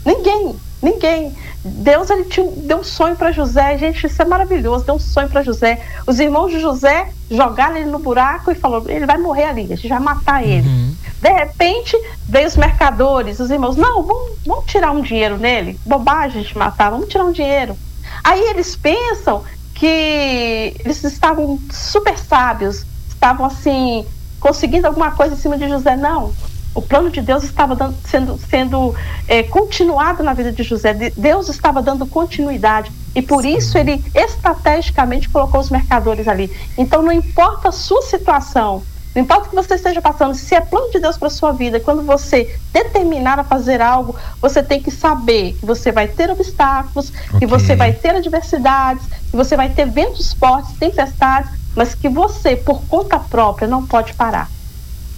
Ninguém. 0.06 0.56
Ninguém. 0.82 1.34
Deus 1.63 2.10
ele 2.10 2.26
tinha, 2.26 2.45
deu 2.58 2.80
um 2.80 2.84
sonho 2.84 3.15
para 3.15 3.32
José, 3.32 3.78
gente, 3.78 4.06
isso 4.06 4.21
é 4.21 4.26
maravilhoso. 4.26 4.84
Deu 4.84 4.95
um 4.95 4.99
sonho 4.99 5.30
para 5.30 5.43
José. 5.43 5.82
Os 6.06 6.19
irmãos 6.19 6.52
de 6.52 6.60
José 6.60 7.10
jogaram 7.32 7.78
ele 7.78 7.89
no 7.89 7.99
buraco 7.99 8.52
e 8.52 8.56
falou: 8.56 8.84
ele 8.89 9.06
vai 9.06 9.17
morrer 9.17 9.45
ali, 9.45 9.71
a 9.71 9.76
gente 9.78 9.88
vai 9.88 9.99
matar 9.99 10.45
ele. 10.45 10.67
Uhum. 10.67 10.93
De 11.24 11.30
repente, 11.30 11.98
veio 12.28 12.46
os 12.46 12.58
mercadores, 12.58 13.40
os 13.40 13.50
irmãos: 13.50 13.78
não, 13.78 14.04
vamos, 14.04 14.34
vamos 14.46 14.66
tirar 14.66 14.92
um 14.92 15.02
dinheiro 15.02 15.38
nele. 15.38 15.80
Bobagem 15.86 16.44
gente 16.44 16.58
matar, 16.58 16.90
vamos 16.90 17.08
tirar 17.08 17.24
um 17.24 17.32
dinheiro. 17.32 17.78
Aí 18.22 18.42
eles 18.50 18.76
pensam 18.76 19.42
que 19.74 20.76
eles 20.84 21.02
estavam 21.06 21.58
super 21.72 22.18
sábios, 22.18 22.86
estavam 23.08 23.46
assim, 23.46 24.06
conseguindo 24.38 24.86
alguma 24.86 25.12
coisa 25.12 25.34
em 25.34 25.38
cima 25.38 25.58
de 25.58 25.70
José. 25.70 25.96
Não 25.96 26.34
o 26.76 26.82
plano 26.82 27.10
de 27.10 27.22
Deus 27.22 27.44
estava 27.44 27.76
dando, 27.76 27.96
sendo, 28.06 28.38
sendo 28.38 28.96
é, 29.28 29.44
continuado 29.44 30.24
na 30.24 30.34
vida 30.34 30.52
de 30.52 30.64
José. 30.64 30.94
Deus 31.16 31.48
estava 31.48 31.82
dando 31.82 32.06
continuidade. 32.06 32.92
E 33.16 33.22
por 33.22 33.46
isso 33.46 33.78
ele 33.78 34.04
estrategicamente 34.14 35.30
colocou 35.30 35.62
os 35.62 35.70
mercadores 35.70 36.28
ali. 36.28 36.52
Então 36.78 37.02
não 37.02 37.12
importa 37.12 37.70
a 37.70 37.72
sua 37.72 38.02
situação, 38.02 38.82
não 39.15 39.21
importa 39.21 39.45
o 39.45 39.49
que 39.49 39.56
você 39.56 39.76
esteja 39.76 40.02
passando, 40.02 40.34
se 40.34 40.56
é 40.56 40.62
plano 40.62 40.89
de 40.91 40.99
Deus 40.99 41.17
para 41.17 41.30
sua 41.30 41.52
vida, 41.52 41.80
quando 41.80 42.02
você 42.02 42.56
determinar 42.71 43.39
a 43.39 43.43
fazer 43.43 43.80
algo, 43.80 44.15
você 44.41 44.63
tem 44.63 44.82
que 44.82 44.89
saber 44.89 45.54
que 45.54 45.65
você 45.65 45.91
vai 45.91 46.08
ter 46.08 46.32
obstáculos, 46.32 47.12
okay. 47.28 47.39
que 47.39 47.45
você 47.45 47.76
vai 47.76 47.93
ter 47.93 48.15
adversidades, 48.15 49.06
que 49.30 49.38
você 49.38 49.56
vai 49.56 49.69
ter 49.69 49.86
ventos 49.86 50.34
fortes, 50.34 50.76
tempestades, 50.78 51.52
mas 51.76 51.93
que 51.93 52.10
você, 52.10 52.56
por 52.56 52.82
conta 52.86 53.19
própria, 53.19 53.67
não 53.67 53.86
pode 53.86 54.13
parar. 54.15 54.49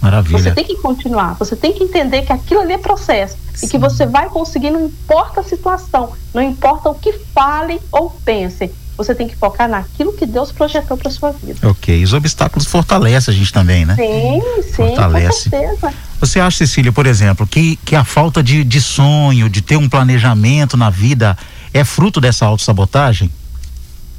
Maravilha. 0.00 0.38
Você 0.38 0.50
tem 0.52 0.64
que 0.64 0.76
continuar, 0.76 1.34
você 1.34 1.56
tem 1.56 1.72
que 1.72 1.82
entender 1.82 2.22
que 2.22 2.32
aquilo 2.32 2.60
ali 2.60 2.74
é 2.74 2.78
processo 2.78 3.36
Sim. 3.54 3.66
e 3.66 3.68
que 3.70 3.78
você 3.78 4.04
vai 4.04 4.28
conseguir, 4.28 4.70
não 4.70 4.86
importa 4.86 5.40
a 5.40 5.44
situação, 5.44 6.12
não 6.34 6.42
importa 6.42 6.90
o 6.90 6.94
que 6.94 7.12
falem 7.34 7.80
ou 7.90 8.10
pensem. 8.10 8.70
Você 8.96 9.14
tem 9.14 9.28
que 9.28 9.36
focar 9.36 9.68
naquilo 9.68 10.12
que 10.14 10.24
Deus 10.24 10.50
projetou 10.50 10.96
para 10.96 11.10
sua 11.10 11.30
vida. 11.30 11.68
Ok, 11.68 12.02
os 12.02 12.12
obstáculos 12.14 12.66
fortalecem 12.66 13.32
a 13.32 13.36
gente 13.36 13.52
também, 13.52 13.84
né? 13.84 13.94
Sim, 13.94 14.62
sim, 14.62 14.72
Fortalece. 14.72 15.50
com 15.50 15.56
certeza. 15.56 15.94
Você 16.18 16.40
acha, 16.40 16.58
Cecília, 16.58 16.90
por 16.90 17.06
exemplo, 17.06 17.46
que, 17.46 17.76
que 17.76 17.94
a 17.94 18.04
falta 18.04 18.42
de, 18.42 18.64
de 18.64 18.80
sonho, 18.80 19.50
de 19.50 19.60
ter 19.60 19.76
um 19.76 19.88
planejamento 19.88 20.76
na 20.76 20.88
vida 20.88 21.36
é 21.74 21.84
fruto 21.84 22.20
dessa 22.20 22.46
autossabotagem? 22.46 23.30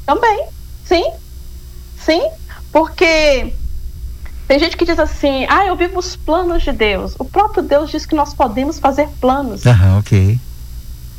Também, 0.05 0.45
sim, 0.85 1.03
sim, 1.97 2.21
porque 2.71 3.51
tem 4.47 4.59
gente 4.59 4.77
que 4.77 4.85
diz 4.85 4.97
assim, 4.97 5.45
ah, 5.49 5.65
eu 5.65 5.75
vivo 5.75 5.99
os 5.99 6.15
planos 6.15 6.63
de 6.63 6.71
Deus. 6.71 7.15
O 7.19 7.25
próprio 7.25 7.61
Deus 7.61 7.89
diz 7.89 8.05
que 8.05 8.15
nós 8.15 8.33
podemos 8.33 8.79
fazer 8.79 9.09
planos. 9.19 9.65
Aham, 9.65 9.97
ok. 9.99 10.39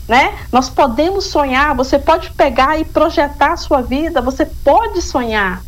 Né? 0.08 0.38
Nós 0.50 0.70
podemos 0.70 1.26
sonhar, 1.26 1.74
você 1.76 1.98
pode 1.98 2.30
pegar 2.30 2.80
e 2.80 2.84
projetar 2.84 3.52
a 3.52 3.56
sua 3.56 3.82
vida, 3.82 4.22
você 4.22 4.46
pode 4.46 5.02
sonhar. 5.02 5.62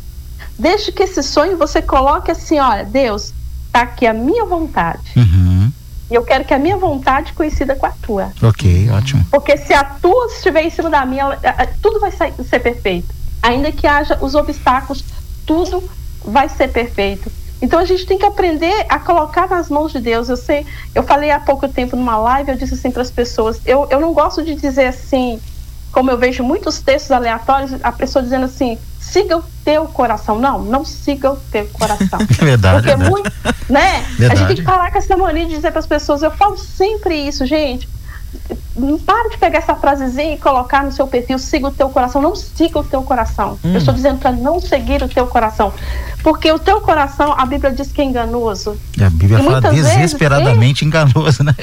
Desde 0.57 0.91
que 0.91 1.03
esse 1.03 1.21
sonho 1.21 1.57
você 1.57 1.81
coloque 1.81 2.31
assim, 2.31 2.59
olha, 2.59 2.83
Deus, 2.83 3.33
tá 3.71 3.81
aqui 3.81 4.07
a 4.07 4.13
minha 4.13 4.43
vontade. 4.45 5.11
Uhum. 5.15 5.71
E 6.09 6.15
eu 6.15 6.23
quero 6.23 6.43
que 6.43 6.53
a 6.53 6.59
minha 6.59 6.75
vontade 6.75 7.33
coincida 7.33 7.75
com 7.75 7.85
a 7.85 7.91
tua. 7.91 8.33
Ok, 8.43 8.89
ótimo. 8.89 9.25
Porque 9.31 9.55
se 9.57 9.73
a 9.73 9.83
tua 9.83 10.25
estiver 10.25 10.63
em 10.63 10.69
cima 10.69 10.89
da 10.89 11.05
minha, 11.05 11.37
tudo 11.81 11.99
vai 11.99 12.11
ser 12.11 12.59
perfeito. 12.59 13.07
Ainda 13.41 13.71
que 13.71 13.87
haja 13.87 14.17
os 14.21 14.35
obstáculos, 14.35 15.05
tudo 15.45 15.81
vai 16.25 16.49
ser 16.49 16.67
perfeito. 16.67 17.31
Então 17.61 17.79
a 17.79 17.85
gente 17.85 18.05
tem 18.05 18.17
que 18.17 18.25
aprender 18.25 18.85
a 18.89 18.97
colocar 18.97 19.47
nas 19.47 19.69
mãos 19.69 19.91
de 19.91 19.99
Deus. 19.99 20.29
Eu 20.29 20.37
sei, 20.37 20.65
eu 20.95 21.03
falei 21.03 21.29
há 21.31 21.39
pouco 21.39 21.67
tempo 21.67 21.95
numa 21.95 22.17
live, 22.17 22.51
eu 22.51 22.57
disse 22.57 22.73
assim 22.73 22.91
para 22.91 23.01
as 23.01 23.11
pessoas, 23.11 23.61
eu, 23.65 23.87
eu 23.89 23.99
não 23.99 24.13
gosto 24.13 24.43
de 24.43 24.55
dizer 24.55 24.87
assim, 24.87 25.39
como 25.91 26.09
eu 26.09 26.17
vejo 26.17 26.43
muitos 26.43 26.79
textos 26.79 27.11
aleatórios, 27.11 27.73
a 27.83 27.91
pessoa 27.91 28.23
dizendo 28.23 28.45
assim, 28.45 28.77
siga 28.99 29.37
o 29.37 29.43
teu 29.63 29.85
coração. 29.85 30.39
Não, 30.39 30.59
não 30.59 30.83
siga 30.83 31.31
o 31.31 31.37
teu 31.51 31.67
coração. 31.67 32.19
É 32.41 32.45
verdade. 32.45 32.75
Porque 32.77 32.95
verdade. 32.95 33.09
muito, 33.09 33.31
né? 33.69 34.05
Verdade. 34.17 34.31
A 34.31 34.35
gente 34.35 34.47
tem 34.47 34.55
que 34.55 34.63
parar 34.63 34.91
com 34.91 34.97
essa 34.97 35.15
mania 35.15 35.45
de 35.45 35.55
dizer 35.55 35.71
para 35.71 35.79
as 35.79 35.87
pessoas, 35.87 36.23
eu 36.23 36.31
falo 36.31 36.57
sempre 36.57 37.15
isso, 37.15 37.45
gente 37.45 37.87
não 38.75 38.97
para 38.97 39.29
de 39.29 39.37
pegar 39.37 39.59
essa 39.59 39.75
frasezinha 39.75 40.33
e 40.33 40.37
colocar 40.37 40.83
no 40.83 40.91
seu 40.91 41.05
perfil, 41.05 41.37
siga 41.37 41.67
o 41.67 41.71
teu 41.71 41.89
coração. 41.89 42.21
Não 42.21 42.35
siga 42.35 42.79
o 42.79 42.83
teu 42.83 43.03
coração. 43.03 43.59
Hum. 43.63 43.73
Eu 43.73 43.77
estou 43.77 43.93
dizendo 43.93 44.19
para 44.19 44.31
não 44.31 44.59
seguir 44.59 45.03
o 45.03 45.09
teu 45.09 45.27
coração. 45.27 45.73
Porque 46.23 46.51
o 46.51 46.59
teu 46.59 46.79
coração, 46.81 47.33
a 47.37 47.45
Bíblia 47.45 47.71
diz 47.71 47.91
que 47.91 48.01
é 48.01 48.05
enganoso. 48.05 48.77
A 48.99 49.09
Bíblia 49.09 49.39
e 49.39 49.43
fala 49.43 49.61
desesperadamente 49.61 50.85
vezes, 50.85 51.11
enganoso, 51.11 51.43
né? 51.43 51.55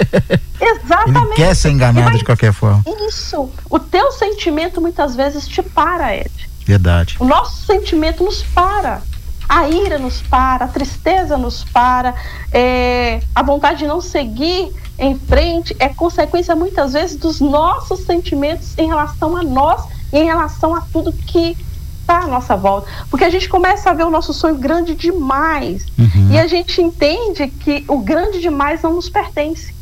Exatamente. 0.60 1.26
Ele 1.26 1.34
quer 1.34 1.54
ser 1.54 1.70
enganado 1.70 2.18
de 2.18 2.24
qualquer 2.24 2.52
forma. 2.52 2.82
Isso. 3.08 3.50
O 3.70 3.78
teu 3.78 4.12
sentimento 4.12 4.80
muitas 4.80 5.16
vezes 5.16 5.46
te 5.46 5.62
para, 5.62 6.14
Ed. 6.14 6.30
Verdade. 6.66 7.16
O 7.18 7.24
nosso 7.24 7.64
sentimento 7.64 8.22
nos 8.22 8.42
para. 8.42 9.00
A 9.48 9.66
ira 9.66 9.98
nos 9.98 10.20
para, 10.20 10.66
a 10.66 10.68
tristeza 10.68 11.38
nos 11.38 11.64
para, 11.64 12.14
é, 12.52 13.20
a 13.34 13.42
vontade 13.42 13.78
de 13.78 13.86
não 13.86 13.98
seguir 13.98 14.70
em 14.98 15.16
frente 15.16 15.76
é 15.78 15.88
consequência 15.88 16.56
muitas 16.56 16.92
vezes 16.92 17.16
dos 17.16 17.40
nossos 17.40 18.00
sentimentos 18.00 18.76
em 18.76 18.88
relação 18.88 19.36
a 19.36 19.42
nós 19.44 19.84
e 20.12 20.18
em 20.18 20.24
relação 20.24 20.74
a 20.74 20.80
tudo 20.80 21.12
que 21.12 21.56
está 22.00 22.20
à 22.22 22.26
nossa 22.26 22.56
volta. 22.56 22.88
Porque 23.08 23.24
a 23.24 23.30
gente 23.30 23.48
começa 23.48 23.90
a 23.90 23.94
ver 23.94 24.04
o 24.04 24.10
nosso 24.10 24.32
sonho 24.32 24.56
grande 24.56 24.94
demais 24.94 25.86
uhum. 25.96 26.32
e 26.32 26.38
a 26.38 26.46
gente 26.48 26.82
entende 26.82 27.46
que 27.48 27.84
o 27.86 27.98
grande 27.98 28.40
demais 28.40 28.82
não 28.82 28.94
nos 28.94 29.08
pertence. 29.08 29.72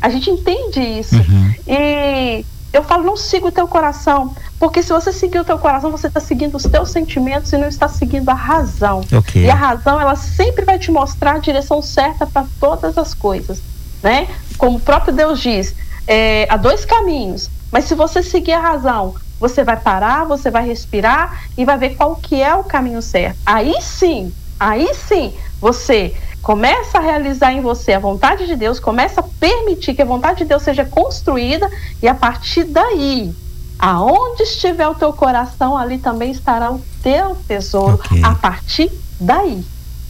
A 0.00 0.08
gente 0.08 0.30
entende 0.30 0.80
isso. 0.80 1.14
Uhum. 1.14 1.54
E 1.68 2.44
eu 2.72 2.82
falo, 2.82 3.04
não 3.04 3.16
siga 3.16 3.46
o 3.46 3.52
teu 3.52 3.68
coração. 3.68 4.34
Porque 4.58 4.82
se 4.82 4.92
você 4.92 5.12
seguir 5.12 5.38
o 5.38 5.44
teu 5.44 5.58
coração, 5.58 5.92
você 5.92 6.08
está 6.08 6.18
seguindo 6.18 6.56
os 6.56 6.64
teus 6.64 6.90
sentimentos 6.90 7.52
e 7.52 7.58
não 7.58 7.68
está 7.68 7.86
seguindo 7.86 8.28
a 8.30 8.34
razão. 8.34 9.02
Okay. 9.12 9.44
E 9.44 9.50
a 9.50 9.54
razão, 9.54 10.00
ela 10.00 10.16
sempre 10.16 10.64
vai 10.64 10.78
te 10.78 10.90
mostrar 10.90 11.34
a 11.34 11.38
direção 11.38 11.80
certa 11.80 12.26
para 12.26 12.46
todas 12.58 12.98
as 12.98 13.14
coisas 13.14 13.62
né? 14.02 14.28
Como 14.58 14.76
o 14.76 14.80
próprio 14.80 15.14
Deus 15.14 15.40
diz, 15.40 15.74
é, 16.06 16.46
há 16.50 16.56
dois 16.56 16.84
caminhos, 16.84 17.50
mas 17.70 17.84
se 17.84 17.94
você 17.94 18.22
seguir 18.22 18.52
a 18.52 18.60
razão, 18.60 19.14
você 19.38 19.64
vai 19.64 19.76
parar, 19.76 20.24
você 20.24 20.50
vai 20.50 20.66
respirar 20.66 21.44
e 21.56 21.64
vai 21.64 21.78
ver 21.78 21.96
qual 21.96 22.16
que 22.16 22.40
é 22.40 22.54
o 22.54 22.64
caminho 22.64 23.02
certo. 23.02 23.38
Aí 23.44 23.74
sim, 23.80 24.32
aí 24.58 24.92
sim, 24.94 25.32
você 25.60 26.14
começa 26.42 26.98
a 26.98 27.00
realizar 27.00 27.52
em 27.52 27.60
você 27.60 27.92
a 27.92 27.98
vontade 27.98 28.46
de 28.46 28.56
Deus, 28.56 28.80
começa 28.80 29.20
a 29.20 29.24
permitir 29.40 29.94
que 29.94 30.02
a 30.02 30.04
vontade 30.04 30.38
de 30.40 30.44
Deus 30.44 30.62
seja 30.62 30.84
construída 30.84 31.70
e 32.02 32.08
a 32.08 32.14
partir 32.14 32.64
daí, 32.64 33.32
aonde 33.78 34.42
estiver 34.42 34.86
o 34.88 34.94
teu 34.94 35.12
coração, 35.12 35.76
ali 35.76 35.98
também 35.98 36.30
estará 36.30 36.70
o 36.70 36.80
teu 37.02 37.36
tesouro. 37.48 37.94
Okay. 37.94 38.22
A 38.22 38.34
partir 38.34 38.90
daí, 39.20 39.64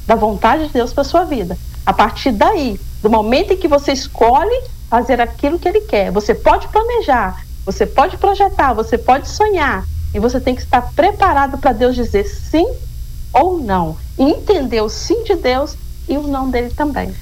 da 0.07 0.14
vontade 0.14 0.66
de 0.66 0.72
Deus 0.72 0.93
para 0.93 1.05
sua 1.05 1.24
vida. 1.24 1.57
A 1.84 1.93
partir 1.93 2.32
daí, 2.32 2.78
do 3.03 3.11
momento 3.11 3.53
em 3.53 3.57
que 3.57 3.68
você 3.68 3.92
escolhe 3.92 4.62
fazer 4.88 5.20
aquilo 5.20 5.59
que 5.59 5.68
ele 5.68 5.80
quer. 5.80 6.12
Você 6.12 6.34
pode 6.34 6.68
planejar, 6.68 7.44
você 7.66 7.84
pode 7.84 8.16
projetar, 8.16 8.72
você 8.72 8.96
pode 8.96 9.28
sonhar. 9.28 9.84
E 10.14 10.20
você 10.20 10.40
tem 10.40 10.55
que 10.55 10.62
estar 10.62 10.82
preparado 10.94 11.59
para 11.59 11.72
Deus 11.72 11.94
dizer 11.94 12.24
sim 12.24 12.66
ou 13.32 13.59
não. 13.59 13.96
E 14.18 14.22
entender 14.22 14.80
o 14.82 14.88
sim 14.88 15.24
de 15.24 15.34
Deus 15.34 15.76
e 16.09 16.16
o 16.16 16.26
não 16.28 16.50
dele 16.50 16.70
também. 16.70 17.14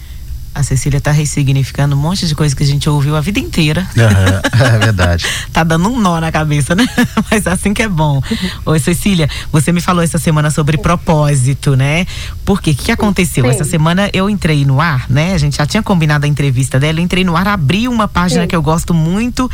A 0.54 0.62
Cecília 0.62 0.98
está 0.98 1.12
ressignificando 1.12 1.94
um 1.94 1.98
monte 1.98 2.26
de 2.26 2.34
coisa 2.34 2.54
que 2.56 2.62
a 2.62 2.66
gente 2.66 2.88
ouviu 2.90 3.16
a 3.16 3.20
vida 3.20 3.38
inteira. 3.38 3.86
Uhum, 3.96 4.66
é 4.66 4.78
verdade. 4.84 5.24
tá 5.52 5.62
dando 5.62 5.88
um 5.88 6.00
nó 6.00 6.20
na 6.20 6.32
cabeça, 6.32 6.74
né? 6.74 6.86
Mas 7.30 7.46
assim 7.46 7.72
que 7.72 7.82
é 7.82 7.88
bom. 7.88 8.20
Oi, 8.66 8.78
Cecília, 8.78 9.28
você 9.52 9.70
me 9.72 9.80
falou 9.80 10.02
essa 10.02 10.18
semana 10.18 10.50
sobre 10.50 10.76
propósito, 10.76 11.76
né? 11.76 12.06
Por 12.44 12.60
quê? 12.60 12.72
O 12.72 12.74
que, 12.74 12.84
que 12.84 12.92
aconteceu? 12.92 13.44
Sim. 13.44 13.50
Essa 13.50 13.64
semana 13.64 14.10
eu 14.12 14.28
entrei 14.28 14.64
no 14.64 14.80
ar, 14.80 15.06
né? 15.08 15.34
A 15.34 15.38
gente 15.38 15.56
já 15.56 15.66
tinha 15.66 15.82
combinado 15.82 16.26
a 16.26 16.28
entrevista 16.28 16.78
dela. 16.80 16.98
Eu 16.98 17.04
entrei 17.04 17.24
no 17.24 17.36
ar, 17.36 17.46
abri 17.48 17.86
uma 17.86 18.08
página 18.08 18.42
Sim. 18.42 18.48
que 18.48 18.56
eu 18.56 18.62
gosto 18.62 18.92
muito 18.92 19.50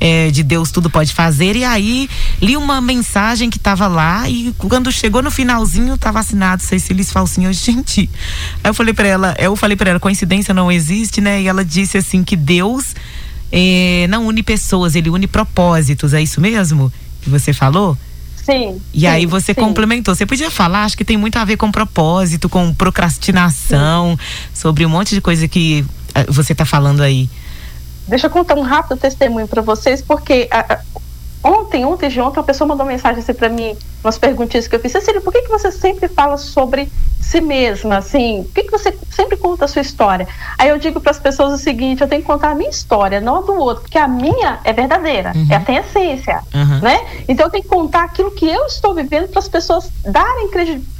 é, 0.00 0.30
de 0.30 0.42
Deus 0.42 0.70
Tudo 0.70 0.90
Pode 0.90 1.12
Fazer. 1.12 1.56
E 1.56 1.64
aí 1.64 2.08
li 2.40 2.56
uma 2.56 2.80
mensagem 2.80 3.50
que 3.50 3.58
estava 3.58 3.86
lá 3.86 4.28
e 4.28 4.54
quando 4.58 4.90
chegou 4.92 5.22
no 5.22 5.30
finalzinho, 5.30 5.94
estava 5.94 6.20
assinado 6.20 6.62
Cecília 6.62 7.04
Falsinho. 7.04 7.52
Gente, 7.54 8.08
aí 8.62 8.70
eu 8.70 8.74
falei 8.74 8.94
para 8.94 9.08
ela, 9.08 9.34
eu 9.38 9.56
falei 9.56 9.76
para 9.76 9.90
ela, 9.90 10.00
coincidência 10.00 10.52
não 10.52 10.70
existe, 10.70 11.20
né? 11.20 11.42
E 11.42 11.48
ela 11.48 11.64
disse 11.64 11.98
assim 11.98 12.22
que 12.22 12.36
Deus 12.36 12.94
é, 13.50 14.06
não 14.08 14.26
une 14.26 14.42
pessoas, 14.42 14.94
ele 14.94 15.10
une 15.10 15.26
propósitos. 15.26 16.12
É 16.12 16.22
isso 16.22 16.40
mesmo 16.40 16.92
que 17.22 17.30
você 17.30 17.52
falou? 17.52 17.96
Sim. 18.44 18.80
E 18.92 19.00
sim, 19.00 19.06
aí 19.06 19.26
você 19.26 19.54
sim. 19.54 19.60
complementou. 19.60 20.14
Você 20.14 20.26
podia 20.26 20.50
falar, 20.50 20.84
acho 20.84 20.96
que 20.96 21.04
tem 21.04 21.16
muito 21.16 21.36
a 21.36 21.44
ver 21.44 21.56
com 21.56 21.72
propósito, 21.72 22.48
com 22.48 22.74
procrastinação, 22.74 24.18
sim. 24.18 24.60
sobre 24.60 24.84
um 24.84 24.88
monte 24.88 25.14
de 25.14 25.20
coisa 25.20 25.48
que 25.48 25.84
uh, 26.10 26.32
você 26.32 26.52
está 26.52 26.66
falando 26.66 27.00
aí. 27.00 27.28
Deixa 28.06 28.26
eu 28.26 28.30
contar 28.30 28.54
um 28.56 28.62
rápido 28.62 28.98
testemunho 28.98 29.48
para 29.48 29.62
vocês, 29.62 30.02
porque 30.02 30.48
a, 30.50 30.74
a, 30.74 30.80
ontem, 31.44 31.84
ontem 31.84 32.08
de 32.08 32.20
ontem, 32.20 32.38
uma 32.38 32.44
pessoa 32.44 32.66
mandou 32.66 32.86
mensagem 32.86 33.22
assim 33.22 33.34
para 33.34 33.48
mim, 33.48 33.76
umas 34.02 34.18
perguntinhas 34.18 34.66
que 34.66 34.74
eu 34.74 34.80
fiz. 34.80 34.92
Cecília, 34.92 35.20
por 35.20 35.32
que, 35.32 35.42
que 35.42 35.50
você 35.50 35.70
sempre 35.70 36.08
fala 36.08 36.38
sobre 36.38 36.90
si 37.20 37.40
mesma? 37.40 37.98
Assim, 37.98 38.42
por 38.44 38.54
que, 38.54 38.62
que 38.64 38.70
você 38.70 38.96
sempre 39.10 39.36
conta 39.36 39.66
a 39.66 39.68
sua 39.68 39.82
história? 39.82 40.26
Aí 40.58 40.68
eu 40.68 40.78
digo 40.78 41.00
para 41.00 41.10
as 41.10 41.18
pessoas 41.18 41.52
o 41.52 41.58
seguinte: 41.58 42.00
eu 42.02 42.08
tenho 42.08 42.22
que 42.22 42.26
contar 42.26 42.50
a 42.50 42.54
minha 42.54 42.70
história, 42.70 43.20
não 43.20 43.36
a 43.36 43.40
do 43.42 43.54
outro, 43.54 43.82
porque 43.82 43.98
a 43.98 44.08
minha 44.08 44.60
é 44.64 44.72
verdadeira, 44.72 45.32
uhum. 45.34 45.46
ela 45.50 45.64
tem 45.64 45.76
essência, 45.76 46.42
uhum. 46.54 46.80
né? 46.80 46.98
Então 47.28 47.46
eu 47.46 47.50
tenho 47.50 47.64
que 47.64 47.70
contar 47.70 48.04
aquilo 48.04 48.30
que 48.30 48.48
eu 48.48 48.64
estou 48.66 48.94
vivendo 48.94 49.28
para 49.28 49.38
as 49.38 49.48
pessoas 49.48 49.90
darem 50.04 50.50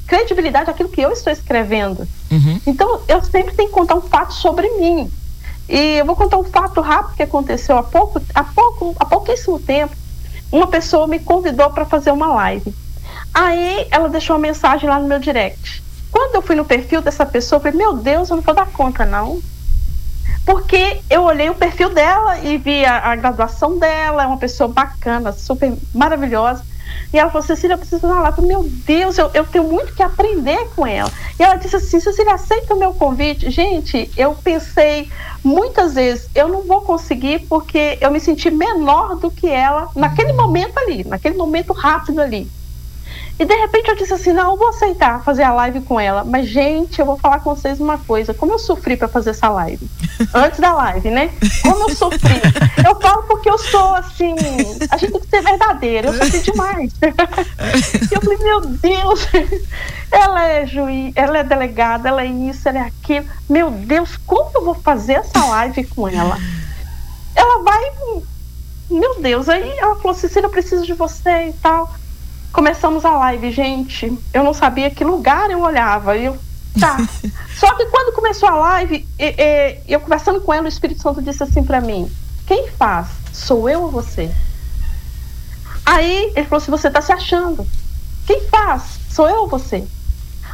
credibilidade 0.07 0.70
àquilo 0.70 0.88
que 0.88 1.00
eu 1.00 1.11
estou 1.11 1.32
escrevendo. 1.32 2.07
Uhum. 2.30 2.61
Então 2.66 3.00
eu 3.09 3.22
sempre 3.22 3.55
tenho 3.55 3.68
que 3.68 3.74
contar 3.74 3.94
um 3.94 4.02
fato 4.02 4.34
sobre 4.34 4.68
mim. 4.78 5.11
E 5.69 5.99
eu 5.99 6.05
vou 6.05 6.15
contar 6.15 6.39
um 6.39 6.45
fato 6.45 6.81
rápido 6.81 7.17
que 7.17 7.23
aconteceu 7.23 7.77
há 7.77 7.83
pouco, 7.83 8.21
há 8.35 8.45
pouco, 8.45 8.95
há 8.99 9.05
pouquíssimo 9.05 9.59
tempo. 9.59 9.95
Uma 10.53 10.67
pessoa 10.67 11.07
me 11.07 11.19
convidou 11.19 11.71
para 11.71 11.85
fazer 11.85 12.11
uma 12.11 12.33
live. 12.35 12.75
Aí 13.33 13.87
ela 13.91 14.09
deixou 14.09 14.37
uma 14.37 14.43
mensagem 14.43 14.89
lá 14.89 14.99
no 14.99 15.09
meu 15.09 15.19
direct. 15.19 15.83
Quando 16.11 16.37
eu 16.37 16.43
fui 16.43 16.55
no 16.55 16.65
perfil 16.65 17.01
dessa 17.03 17.27
pessoa, 17.27 17.57
eu 17.59 17.62
falei, 17.62 17.77
meu 17.77 17.95
Deus, 17.95 18.31
eu 18.31 18.37
não 18.37 18.43
vou 18.43 18.55
dar 18.55 18.67
conta, 18.67 19.05
não. 19.05 19.41
Porque 20.47 21.01
eu 21.09 21.23
olhei 21.23 21.49
o 21.49 21.55
perfil 21.55 21.91
dela 21.91 22.39
e 22.39 22.59
vi 22.59 22.85
a, 22.85 22.99
a 22.99 23.17
graduação 23.17 23.79
dela, 23.79 24.23
é 24.23 24.27
uma 24.27 24.37
pessoa 24.37 24.69
bacana, 24.69 25.33
super 25.33 25.73
maravilhosa. 25.93 26.62
E 27.12 27.18
ela 27.18 27.30
falou, 27.30 27.47
Cecília, 27.47 27.74
eu 27.74 27.78
preciso 27.78 28.01
fazer 28.01 28.12
uma 28.12 28.22
live. 28.22 28.42
Meu 28.42 28.64
Deus, 28.64 29.18
eu, 29.18 29.30
eu 29.34 29.45
tenho 29.45 29.64
muito 29.64 29.95
que 29.95 30.03
aprender 30.03 30.70
com 30.74 30.86
ela. 30.86 31.11
E 31.38 31.42
ela 31.42 31.57
disse 31.57 31.76
assim, 31.76 32.01
Cecília, 32.01 32.34
aceita 32.34 32.74
o 32.74 32.78
meu 32.78 32.92
convite? 32.92 33.51
Gente, 33.51 34.11
eu 34.16 34.34
pensei 34.34 35.09
muitas 35.42 35.95
vezes, 35.95 36.28
eu 36.34 36.49
não 36.49 36.62
vou 36.62 36.80
conseguir 36.80 37.47
porque 37.49 37.99
eu 38.01 38.11
me 38.11 38.18
senti 38.18 38.51
menor 38.51 39.16
do 39.16 39.30
que 39.30 39.47
ela 39.47 39.88
naquele 39.95 40.32
momento 40.32 40.78
ali, 40.78 41.05
naquele 41.05 41.36
momento 41.36 41.72
rápido 41.72 42.20
ali. 42.20 42.51
E 43.39 43.45
de 43.45 43.55
repente 43.55 43.89
eu 43.89 43.97
disse 43.97 44.14
assim: 44.14 44.32
não, 44.32 44.53
eu 44.53 44.57
vou 44.57 44.68
aceitar 44.68 45.22
fazer 45.24 45.43
a 45.43 45.53
live 45.53 45.80
com 45.80 45.99
ela. 45.99 46.22
Mas, 46.24 46.49
gente, 46.49 47.01
eu 47.01 47.07
vou 47.07 47.18
falar 47.18 47.41
com 47.41 47.55
vocês 47.55 47.80
uma 47.80 47.99
coisa: 47.99 48.32
como 48.32 48.53
eu 48.53 48.59
sofri 48.59 48.97
para 48.97 49.09
fazer 49.09 49.30
essa 49.30 49.49
live? 49.49 49.89
Antes 50.32 50.61
da 50.61 50.72
live, 50.72 51.11
né? 51.11 51.32
Como 51.62 51.89
eu 51.91 51.97
sofri. 51.97 52.41
Eu 52.87 52.95
falo 53.01 53.24
porque 53.24 53.51
eu 53.51 53.59
sou 53.59 53.95
assim. 53.97 54.37
A 54.89 54.97
gente 54.97 55.12
tem 55.12 55.20
que 55.20 55.28
ser 55.28 55.43
verdadeira. 55.43 56.09
Eu 56.09 56.14
sofri 56.14 56.41
demais. 56.41 56.93
E 58.11 58.14
eu 58.14 58.20
falei: 58.20 58.39
meu 58.39 58.61
Deus, 58.61 59.26
ela 60.12 60.45
é 60.45 60.66
juiz, 60.66 61.12
ela 61.16 61.39
é 61.39 61.45
delegada, 61.45 62.09
ela 62.09 62.22
é 62.22 62.26
isso, 62.26 62.68
ela 62.68 62.78
é 62.78 62.82
aquilo. 62.82 63.26
Meu 63.49 63.70
Deus, 63.70 64.16
como 64.16 64.51
eu 64.55 64.64
vou 64.64 64.74
fazer 64.74 65.14
essa 65.14 65.45
live 65.45 65.85
com 65.89 66.09
ela? 66.09 66.39
Ela 67.35 67.62
vai. 67.62 67.82
Meu 68.91 69.20
Deus, 69.20 69.49
aí 69.49 69.76
ela 69.78 69.97
falou: 69.97 70.14
Cecília, 70.14 70.47
eu 70.47 70.51
preciso 70.51 70.87
de 70.87 70.93
você 70.93 71.49
e 71.49 71.53
tal. 71.55 71.91
Começamos 72.55 73.05
a 73.05 73.11
live, 73.11 73.50
gente. 73.50 74.16
Eu 74.32 74.44
não 74.44 74.55
sabia 74.55 74.88
que 74.88 75.02
lugar 75.02 75.50
eu 75.50 75.61
olhava. 75.61 76.16
Eu, 76.16 76.38
tá. 76.78 76.96
Só 77.59 77.74
que 77.74 77.84
quando 77.86 78.14
começou 78.14 78.48
a 78.48 78.55
live, 78.55 79.05
e, 79.18 79.24
e, 79.24 79.78
eu 79.88 79.98
conversando 79.98 80.40
com 80.40 80.55
ela, 80.55 80.64
o 80.64 80.68
Espírito 80.68 81.02
Santo 81.02 81.20
disse 81.20 81.42
assim 81.42 81.64
para 81.64 81.80
mim: 81.80 82.09
quem 82.46 82.68
faz? 82.68 83.09
Sou 83.32 83.68
eu 83.68 83.82
ou 83.82 83.90
você? 83.90 84.30
Aí 85.84 86.32
ele 86.36 86.46
falou 86.46 86.62
assim: 86.62 86.70
você 86.70 86.86
está 86.86 87.02
se 87.02 87.11
achando. 87.11 87.66
Quem 88.24 88.46
faz? 88.48 88.84
Sou 89.11 89.28
eu 89.28 89.42
ou 89.42 89.48
você? 89.48 89.84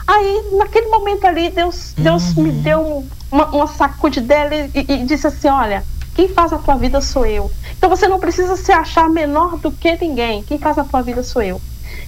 Aí, 0.06 0.52
naquele 0.52 0.86
momento 0.88 1.26
ali, 1.26 1.50
Deus, 1.50 1.92
Deus 1.98 2.34
uhum. 2.34 2.44
me 2.44 2.50
deu 2.50 3.06
uma, 3.30 3.44
uma 3.48 3.66
sacudidela 3.66 4.54
e, 4.54 4.70
e, 4.74 4.92
e 4.94 5.04
disse 5.04 5.26
assim: 5.26 5.48
olha, 5.48 5.84
quem 6.14 6.28
faz 6.28 6.50
a 6.50 6.58
tua 6.58 6.76
vida 6.76 7.02
sou 7.02 7.26
eu. 7.26 7.50
Então 7.76 7.90
você 7.90 8.08
não 8.08 8.18
precisa 8.18 8.56
se 8.56 8.72
achar 8.72 9.10
menor 9.10 9.58
do 9.58 9.70
que 9.70 9.94
ninguém. 10.00 10.42
Quem 10.42 10.58
faz 10.58 10.78
a 10.78 10.84
tua 10.84 11.02
vida 11.02 11.22
sou 11.22 11.42
eu. 11.42 11.60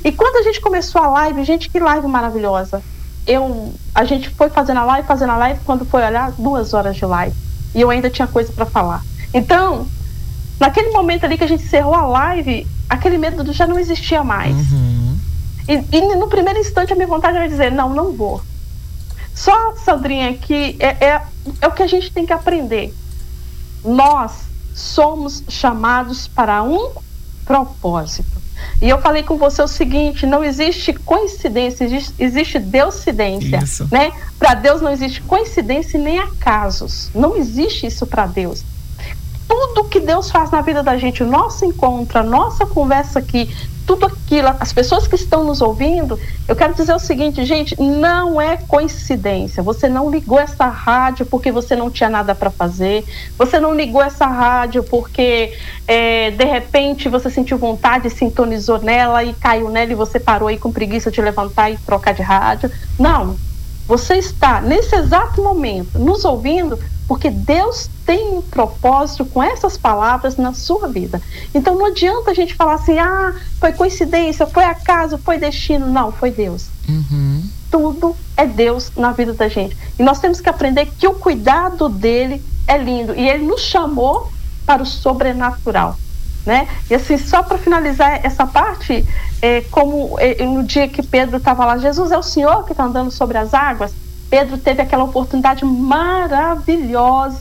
E 0.05 0.11
quando 0.11 0.37
a 0.37 0.43
gente 0.43 0.61
começou 0.61 1.01
a 1.01 1.09
live, 1.09 1.45
gente, 1.45 1.71
que 1.71 1.79
live 1.79 2.07
maravilhosa. 2.07 2.83
Eu, 3.27 3.73
a 3.95 4.05
gente 4.05 4.29
foi 4.31 4.51
fazendo 4.51 4.81
a 4.81 4.85
live, 4.85 5.07
fazendo 5.07 5.31
a 5.31 5.37
live, 5.37 5.61
quando 5.65 5.85
foi 5.85 6.05
olhar, 6.05 6.33
duas 6.33 6.75
horas 6.75 6.97
de 6.97 7.05
live. 7.05 7.37
E 7.75 7.81
eu 7.81 7.89
ainda 7.89 8.11
tinha 8.11 8.27
coisa 8.27 8.53
para 8.53 8.67
falar. 8.67 9.03
Então, 9.33 9.87
naquele 10.59 10.91
momento 10.91 11.25
ali 11.25 11.39
que 11.39 11.45
a 11.45 11.47
gente 11.47 11.65
encerrou 11.65 11.95
a 11.95 12.03
live, 12.03 12.67
aquele 12.89 13.17
medo 13.17 13.53
já 13.53 13.67
não 13.67 13.79
existia 13.79 14.25
mais. 14.25 14.55
Uhum. 14.73 15.19
E, 15.69 15.97
e, 15.97 16.17
no 16.17 16.29
primeiro 16.29 16.59
instante 16.59 16.93
a 16.93 16.97
minha 16.97 17.07
vontade 17.07 17.37
era 17.37 17.49
dizer, 17.49 17.71
não, 17.71 17.91
não 17.91 18.13
vou. 18.13 18.43
Só, 19.35 19.75
Sandrinha, 19.77 20.35
que 20.35 20.77
é, 20.81 21.07
é, 21.07 21.23
é 21.61 21.67
o 21.67 21.73
que 21.73 21.83
a 21.83 21.87
gente 21.87 22.13
tem 22.13 22.27
que 22.27 22.33
aprender. 22.33 22.95
Nós 23.85 24.33
somos 24.75 25.43
chamados 25.49 26.27
para 26.27 26.63
um 26.63 26.91
propósito. 27.45 28.32
E 28.83 28.89
eu 28.89 29.01
falei 29.01 29.23
com 29.23 29.39
você 29.39 29.63
o 29.63 29.69
seguinte: 29.69 30.27
não 30.27 30.43
existe 30.43 30.93
coincidência, 30.93 31.85
existe, 31.85 32.15
existe 32.19 32.59
deucidência. 32.59 33.61
Né? 33.91 34.11
Para 34.39 34.55
Deus 34.55 34.83
não 34.83 34.91
existe 34.91 35.23
coincidência 35.23 35.99
nem 36.01 36.19
acasos. 36.19 37.09
Não 37.15 37.37
existe 37.37 37.87
isso 37.87 38.05
para 38.05 38.27
Deus 38.27 38.65
tudo 39.53 39.85
que 39.85 40.01
Deus 40.01 40.31
faz 40.31 40.51
na 40.51 40.63
vida 40.63 40.83
da 40.83 40.97
gente, 40.97 41.23
o 41.23 41.27
nosso 41.27 41.65
encontro, 41.65 42.19
a 42.19 42.23
nossa 42.23 42.65
conversa 42.65 43.19
aqui, 43.19 43.55
tudo 43.87 44.07
aquilo, 44.07 44.49
as 44.61 44.73
pessoas 44.73 45.07
que 45.07 45.15
estão 45.15 45.45
nos 45.45 45.61
ouvindo, 45.61 46.19
eu 46.49 46.57
quero 46.57 46.75
dizer 46.75 46.95
o 46.95 46.99
seguinte, 46.99 47.45
gente, 47.45 47.81
não 47.81 48.41
é 48.41 48.57
coincidência. 48.57 49.63
Você 49.63 49.89
não 49.89 50.11
ligou 50.11 50.39
essa 50.39 50.67
rádio 50.67 51.27
porque 51.27 51.53
você 51.53 51.77
não 51.77 51.91
tinha 51.91 52.09
nada 52.09 52.35
para 52.35 52.51
fazer. 52.51 53.05
Você 53.39 53.59
não 53.59 53.75
ligou 53.75 54.03
essa 54.03 54.27
rádio 54.27 54.83
porque 54.85 55.57
é, 55.87 56.31
de 56.31 56.45
repente 56.45 57.09
você 57.09 57.31
sentiu 57.31 57.59
vontade, 57.59 58.09
sintonizou 58.11 58.81
nela 58.81 59.23
e 59.25 59.35
caiu 59.35 59.69
nela 59.69 59.93
e 59.93 59.97
você 59.97 60.19
parou 60.19 60.49
aí 60.49 60.59
com 60.59 60.73
preguiça 60.73 61.11
de 61.11 61.21
levantar 61.21 61.71
e 61.71 61.77
trocar 61.79 62.15
de 62.15 62.23
rádio. 62.23 62.71
Não. 62.99 63.37
Você 63.87 64.15
está 64.15 64.61
nesse 64.61 64.95
exato 64.95 65.43
momento 65.43 65.99
nos 65.99 66.25
ouvindo 66.25 66.79
porque 67.07 67.31
Deus 67.31 67.91
tem 68.07 68.39
um 68.39 68.43
propósito 68.43 69.25
com 69.27 69.43
essas 69.43 69.77
palavras 69.77 70.37
na 70.37 70.55
sua 70.55 70.89
vida. 70.89 71.21
Então 71.55 71.77
não 71.77 71.87
adianta 71.87 72.31
a 72.31 72.35
gente 72.35 72.55
falar 72.55 72.75
assim, 72.75 72.99
ah, 72.99 73.35
foi 73.61 73.73
coincidência, 73.73 74.47
foi 74.47 74.65
acaso, 74.65 75.19
foi 75.19 75.39
destino. 75.39 75.87
Não, 75.87 76.11
foi 76.11 76.31
Deus. 76.31 76.69
Uhum. 76.89 77.43
Tudo 77.71 78.17
é 78.37 78.47
Deus 78.47 78.93
na 78.97 79.13
vida 79.13 79.35
da 79.35 79.49
gente. 79.49 79.77
E 79.99 80.03
nós 80.03 80.21
temos 80.21 80.41
que 80.41 80.49
aprender 80.49 80.87
que 80.87 81.07
o 81.07 81.15
cuidado 81.15 81.89
dele 81.89 82.43
é 82.67 82.79
lindo. 82.79 83.15
E 83.15 83.29
ele 83.29 83.45
nos 83.45 83.61
chamou 83.61 84.31
para 84.65 84.83
o 84.83 84.87
sobrenatural. 84.87 85.99
Né? 86.45 86.67
E 86.91 86.95
assim, 86.95 87.17
só 87.19 87.43
para 87.43 87.57
finalizar 87.57 88.21
essa 88.25 88.45
parte, 88.45 89.07
é, 89.41 89.61
como 89.71 90.19
é, 90.19 90.45
no 90.45 90.65
dia 90.65 90.89
que 90.89 91.03
Pedro 91.03 91.37
estava 91.37 91.65
lá, 91.65 91.79
Jesus 91.79 92.11
é 92.11 92.19
o 92.19 92.23
Senhor 92.23 92.65
que 92.65 92.73
está 92.73 92.85
andando 92.85 93.11
sobre 93.11 93.39
as 93.39 93.55
águas. 93.55 93.95
Pedro 94.29 94.59
teve 94.59 94.83
aquela 94.83 95.05
oportunidade 95.05 95.65
maravilhosa, 95.65 97.37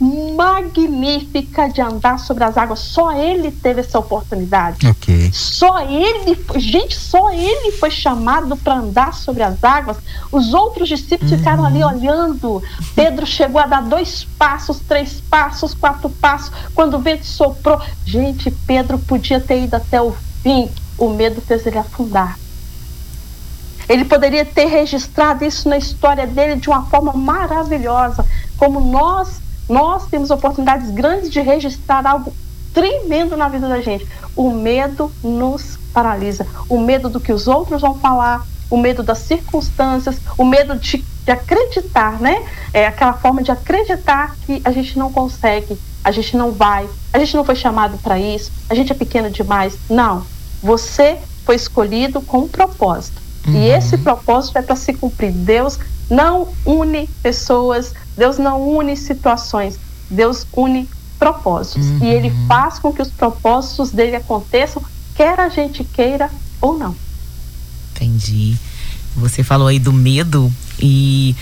magnífica 0.00 1.68
de 1.68 1.82
andar 1.82 2.18
sobre 2.18 2.42
as 2.42 2.56
águas. 2.56 2.78
Só 2.78 3.12
ele 3.12 3.50
teve 3.50 3.80
essa 3.80 3.98
oportunidade. 3.98 4.88
Okay. 4.88 5.30
Só 5.30 5.80
ele, 5.80 6.38
gente, 6.56 6.96
só 6.96 7.30
ele 7.30 7.72
foi 7.72 7.90
chamado 7.90 8.56
para 8.56 8.76
andar 8.76 9.12
sobre 9.12 9.42
as 9.42 9.62
águas. 9.62 9.98
Os 10.32 10.54
outros 10.54 10.88
discípulos 10.88 11.30
uhum. 11.30 11.38
ficaram 11.38 11.66
ali 11.66 11.84
olhando. 11.84 12.62
Pedro 12.94 13.26
chegou 13.26 13.60
a 13.60 13.66
dar 13.66 13.82
dois 13.82 14.24
passos, 14.38 14.80
três 14.80 15.20
passos, 15.20 15.74
quatro 15.74 16.08
passos. 16.08 16.50
Quando 16.74 16.94
o 16.94 17.00
vento 17.00 17.26
soprou, 17.26 17.78
gente, 18.06 18.50
Pedro 18.50 18.98
podia 18.98 19.38
ter 19.38 19.64
ido 19.64 19.76
até 19.76 20.00
o 20.00 20.16
fim. 20.42 20.70
O 20.96 21.10
medo 21.10 21.42
fez 21.42 21.66
ele 21.66 21.78
afundar. 21.78 22.38
Ele 23.86 24.04
poderia 24.04 24.44
ter 24.44 24.66
registrado 24.66 25.44
isso 25.44 25.68
na 25.68 25.76
história 25.76 26.26
dele 26.26 26.56
de 26.56 26.68
uma 26.68 26.86
forma 26.86 27.12
maravilhosa, 27.12 28.24
como 28.56 28.80
nós 28.80 29.40
nós 29.70 30.06
temos 30.06 30.30
oportunidades 30.30 30.90
grandes 30.90 31.30
de 31.30 31.40
registrar 31.40 32.04
algo 32.04 32.34
tremendo 32.74 33.36
na 33.36 33.48
vida 33.48 33.68
da 33.68 33.80
gente. 33.80 34.06
O 34.34 34.50
medo 34.50 35.12
nos 35.22 35.78
paralisa. 35.92 36.46
O 36.68 36.78
medo 36.80 37.08
do 37.08 37.20
que 37.20 37.32
os 37.32 37.46
outros 37.46 37.80
vão 37.80 37.94
falar, 37.94 38.44
o 38.68 38.76
medo 38.76 39.02
das 39.02 39.18
circunstâncias, 39.18 40.16
o 40.36 40.44
medo 40.44 40.74
de, 40.76 40.98
de 41.24 41.30
acreditar, 41.30 42.20
né? 42.20 42.44
É 42.74 42.86
aquela 42.86 43.12
forma 43.12 43.42
de 43.42 43.52
acreditar 43.52 44.36
que 44.44 44.60
a 44.64 44.72
gente 44.72 44.98
não 44.98 45.12
consegue, 45.12 45.78
a 46.02 46.10
gente 46.10 46.36
não 46.36 46.50
vai, 46.50 46.88
a 47.12 47.18
gente 47.18 47.36
não 47.36 47.44
foi 47.44 47.54
chamado 47.54 47.96
para 47.98 48.18
isso, 48.18 48.50
a 48.68 48.74
gente 48.74 48.90
é 48.90 48.94
pequeno 48.94 49.30
demais. 49.30 49.78
Não. 49.88 50.26
Você 50.60 51.18
foi 51.44 51.54
escolhido 51.54 52.20
com 52.20 52.38
um 52.38 52.48
propósito. 52.48 53.20
Uhum. 53.46 53.54
E 53.54 53.70
esse 53.70 53.96
propósito 53.98 54.58
é 54.58 54.62
para 54.62 54.76
se 54.76 54.92
cumprir. 54.94 55.32
Deus 55.32 55.78
não 56.10 56.48
une 56.66 57.06
pessoas, 57.22 57.94
Deus 58.20 58.36
não 58.36 58.68
une 58.68 58.94
situações, 58.98 59.80
Deus 60.10 60.46
une 60.52 60.86
propósitos. 61.18 61.86
Uhum. 61.86 62.04
E 62.04 62.08
Ele 62.08 62.30
faz 62.46 62.78
com 62.78 62.92
que 62.92 63.00
os 63.00 63.08
propósitos 63.08 63.92
dele 63.92 64.14
aconteçam, 64.14 64.82
quer 65.14 65.40
a 65.40 65.48
gente 65.48 65.82
queira 65.84 66.30
ou 66.60 66.78
não. 66.78 66.94
Entendi. 67.92 68.58
Você 69.16 69.42
falou 69.42 69.68
aí 69.68 69.78
do 69.78 69.90
medo 69.90 70.52
e 70.78 71.34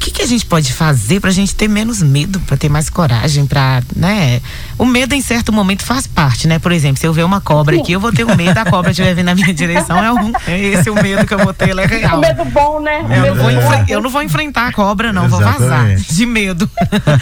que, 0.00 0.10
que 0.10 0.22
a 0.22 0.26
gente 0.26 0.46
pode 0.46 0.72
fazer 0.72 1.20
para 1.20 1.28
a 1.28 1.32
gente 1.32 1.54
ter 1.54 1.68
menos 1.68 2.02
medo, 2.02 2.40
para 2.40 2.56
ter 2.56 2.70
mais 2.70 2.88
coragem, 2.88 3.46
para, 3.46 3.82
né? 3.94 4.40
O 4.78 4.86
medo 4.86 5.14
em 5.14 5.20
certo 5.20 5.52
momento 5.52 5.84
faz 5.84 6.06
parte, 6.06 6.48
né? 6.48 6.58
Por 6.58 6.72
exemplo, 6.72 6.98
se 6.98 7.06
eu 7.06 7.12
ver 7.12 7.22
uma 7.22 7.40
cobra 7.40 7.76
Sim. 7.76 7.82
aqui, 7.82 7.92
eu 7.92 8.00
vou 8.00 8.10
ter 8.10 8.24
um 8.24 8.34
medo, 8.34 8.56
a 8.56 8.64
cobra 8.64 8.90
estiver 8.90 9.14
vindo 9.14 9.26
na 9.26 9.34
minha 9.34 9.52
direção, 9.52 10.02
é, 10.02 10.10
um, 10.10 10.32
é 10.46 10.58
esse 10.58 10.88
o 10.88 10.94
medo 10.94 11.26
que 11.26 11.34
eu 11.34 11.38
vou 11.38 11.52
ter, 11.52 11.78
é 11.78 11.86
real. 11.86 12.16
O 12.16 12.20
medo 12.20 12.44
bom, 12.46 12.80
né? 12.80 13.04
Eu, 13.26 13.34
não 13.34 13.42
vou, 13.42 13.50
eu 13.88 14.00
não 14.00 14.10
vou 14.10 14.22
enfrentar 14.22 14.68
a 14.68 14.72
cobra, 14.72 15.12
não, 15.12 15.26
Exatamente. 15.26 15.58
vou 15.58 15.68
vazar 15.68 15.96
de 15.96 16.26
medo. 16.26 16.70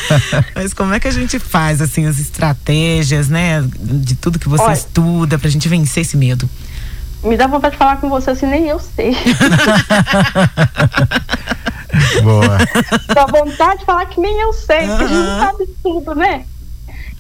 Mas 0.55 0.72
como 0.72 0.95
é 0.95 1.01
que 1.01 1.09
a 1.09 1.12
gente 1.12 1.39
faz, 1.41 1.83
assim, 1.83 2.07
as 2.07 2.20
estratégias, 2.20 3.29
né? 3.29 3.64
De 3.81 4.14
tudo 4.14 4.39
que 4.39 4.49
você 4.49 4.62
Olha, 4.62 4.72
estuda 4.72 5.37
pra 5.37 5.51
gente 5.51 5.68
vencer 5.68 6.03
esse 6.03 6.16
medo? 6.16 6.49
Me 7.22 7.36
dá 7.36 7.46
vontade 7.46 7.72
de 7.72 7.78
falar 7.78 8.00
com 8.00 8.08
você 8.08 8.30
assim, 8.30 8.46
nem 8.46 8.68
eu 8.68 8.78
sei. 8.78 9.16
Boa. 12.22 12.58
Dá 13.12 13.26
vontade 13.26 13.80
de 13.80 13.84
falar 13.84 14.06
que 14.06 14.20
nem 14.20 14.40
eu 14.40 14.52
sei, 14.52 14.86
porque 14.86 15.04
a 15.04 15.06
gente 15.06 15.18
não 15.18 15.40
sabe 15.40 15.66
tudo, 15.82 16.14
né? 16.14 16.44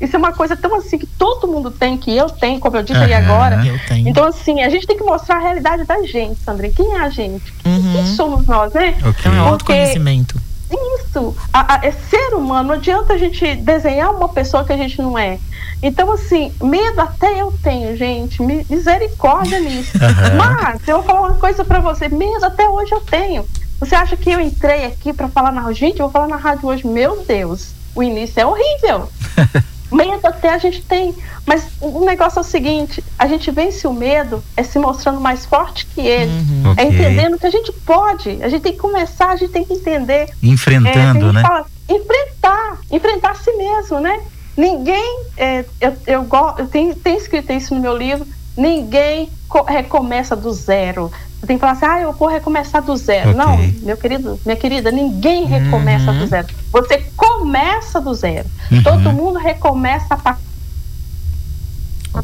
Isso 0.00 0.14
é 0.14 0.18
uma 0.18 0.32
coisa 0.32 0.56
tão 0.56 0.76
assim 0.76 0.96
que 0.96 1.06
todo 1.06 1.48
mundo 1.48 1.70
tem, 1.70 1.96
que 1.96 2.16
eu 2.16 2.30
tenho, 2.30 2.60
como 2.60 2.76
eu 2.76 2.82
disse 2.84 2.98
uhum, 2.98 3.04
aí 3.04 3.14
agora. 3.14 3.60
Então, 4.06 4.24
assim, 4.24 4.62
a 4.62 4.68
gente 4.68 4.86
tem 4.86 4.96
que 4.96 5.02
mostrar 5.02 5.36
a 5.36 5.40
realidade 5.40 5.84
da 5.84 6.00
gente, 6.04 6.38
Sandra. 6.40 6.70
Quem 6.70 6.94
é 6.94 7.00
a 7.00 7.10
gente? 7.10 7.52
Uhum. 7.64 7.92
Quem 7.92 8.06
somos 8.14 8.46
nós, 8.46 8.72
né? 8.72 8.90
Okay. 9.00 9.10
Então 9.18 9.34
é 9.34 9.38
autoconhecimento. 9.38 10.40
Isso, 10.70 11.34
a, 11.52 11.74
a, 11.74 11.86
é 11.86 11.90
ser 11.90 12.34
humano, 12.34 12.68
não 12.68 12.74
adianta 12.74 13.14
a 13.14 13.18
gente 13.18 13.56
desenhar 13.56 14.14
uma 14.14 14.28
pessoa 14.28 14.64
que 14.64 14.72
a 14.72 14.76
gente 14.76 15.00
não 15.00 15.18
é. 15.18 15.38
Então, 15.82 16.10
assim, 16.12 16.52
medo 16.60 17.00
até 17.00 17.40
eu 17.40 17.54
tenho, 17.62 17.96
gente, 17.96 18.42
misericórdia 18.42 19.60
nisso. 19.60 19.96
Uhum. 19.98 20.36
Mas, 20.36 20.86
eu 20.86 20.96
vou 20.96 21.04
falar 21.04 21.20
uma 21.20 21.34
coisa 21.34 21.64
para 21.64 21.80
você: 21.80 22.08
medo 22.08 22.44
até 22.44 22.68
hoje 22.68 22.92
eu 22.92 23.00
tenho. 23.00 23.46
Você 23.78 23.94
acha 23.94 24.16
que 24.16 24.30
eu 24.30 24.40
entrei 24.40 24.86
aqui 24.86 25.12
para 25.12 25.28
falar 25.28 25.52
na 25.52 25.60
rádio? 25.60 25.76
Gente, 25.76 26.00
eu 26.00 26.06
vou 26.06 26.12
falar 26.12 26.28
na 26.28 26.36
rádio 26.36 26.68
hoje. 26.68 26.86
Meu 26.86 27.22
Deus, 27.24 27.72
o 27.94 28.02
início 28.02 28.40
é 28.40 28.46
horrível. 28.46 29.08
medo 29.90 30.26
até 30.26 30.50
a 30.50 30.58
gente 30.58 30.82
tem. 30.82 31.14
Mas 31.46 31.68
o 31.80 32.04
negócio 32.04 32.38
é 32.38 32.42
o 32.42 32.44
seguinte: 32.44 33.02
a 33.18 33.26
gente 33.26 33.50
vence 33.50 33.86
o 33.86 33.92
medo 33.92 34.42
é 34.56 34.62
se 34.62 34.78
mostrando 34.78 35.20
mais 35.20 35.46
forte 35.46 35.86
que 35.86 36.00
ele. 36.00 36.30
Uhum, 36.30 36.62
é 36.66 36.72
okay. 36.72 36.84
entendendo 36.86 37.38
que 37.38 37.46
a 37.46 37.50
gente 37.50 37.72
pode. 37.84 38.42
A 38.42 38.48
gente 38.48 38.62
tem 38.62 38.72
que 38.72 38.78
começar, 38.78 39.30
a 39.30 39.36
gente 39.36 39.50
tem 39.50 39.64
que 39.64 39.74
entender. 39.74 40.28
Enfrentando, 40.42 41.30
é, 41.30 41.32
né? 41.32 41.42
Fala, 41.42 41.66
enfrentar, 41.88 42.78
enfrentar 42.90 43.30
a 43.30 43.34
si 43.34 43.52
mesmo, 43.52 44.00
né? 44.00 44.20
Ninguém, 44.56 45.22
é, 45.36 45.64
eu, 45.80 45.96
eu, 46.06 46.28
eu 46.58 46.66
tenho, 46.66 46.94
tenho 46.94 47.16
escrito 47.16 47.52
isso 47.52 47.74
no 47.74 47.80
meu 47.80 47.96
livro, 47.96 48.26
ninguém 48.56 49.30
recomeça 49.66 50.34
do 50.34 50.52
zero. 50.52 51.10
Você 51.38 51.46
tem 51.46 51.56
que 51.56 51.60
falar 51.60 51.72
assim, 51.72 51.86
ah, 51.86 52.00
eu 52.00 52.12
vou 52.12 52.28
recomeçar 52.28 52.82
do 52.82 52.96
zero. 52.96 53.30
Okay. 53.30 53.44
Não, 53.44 53.56
meu 53.84 53.96
querido, 53.96 54.40
minha 54.44 54.56
querida, 54.56 54.90
ninguém 54.90 55.44
recomeça 55.44 56.10
uhum. 56.10 56.18
do 56.18 56.26
zero. 56.26 56.48
Você 56.72 56.98
começa 57.16 58.00
do 58.00 58.12
zero. 58.12 58.48
Uhum. 58.72 58.82
Todo 58.82 59.12
mundo 59.12 59.38
recomeça 59.38 60.18
a 60.24 60.36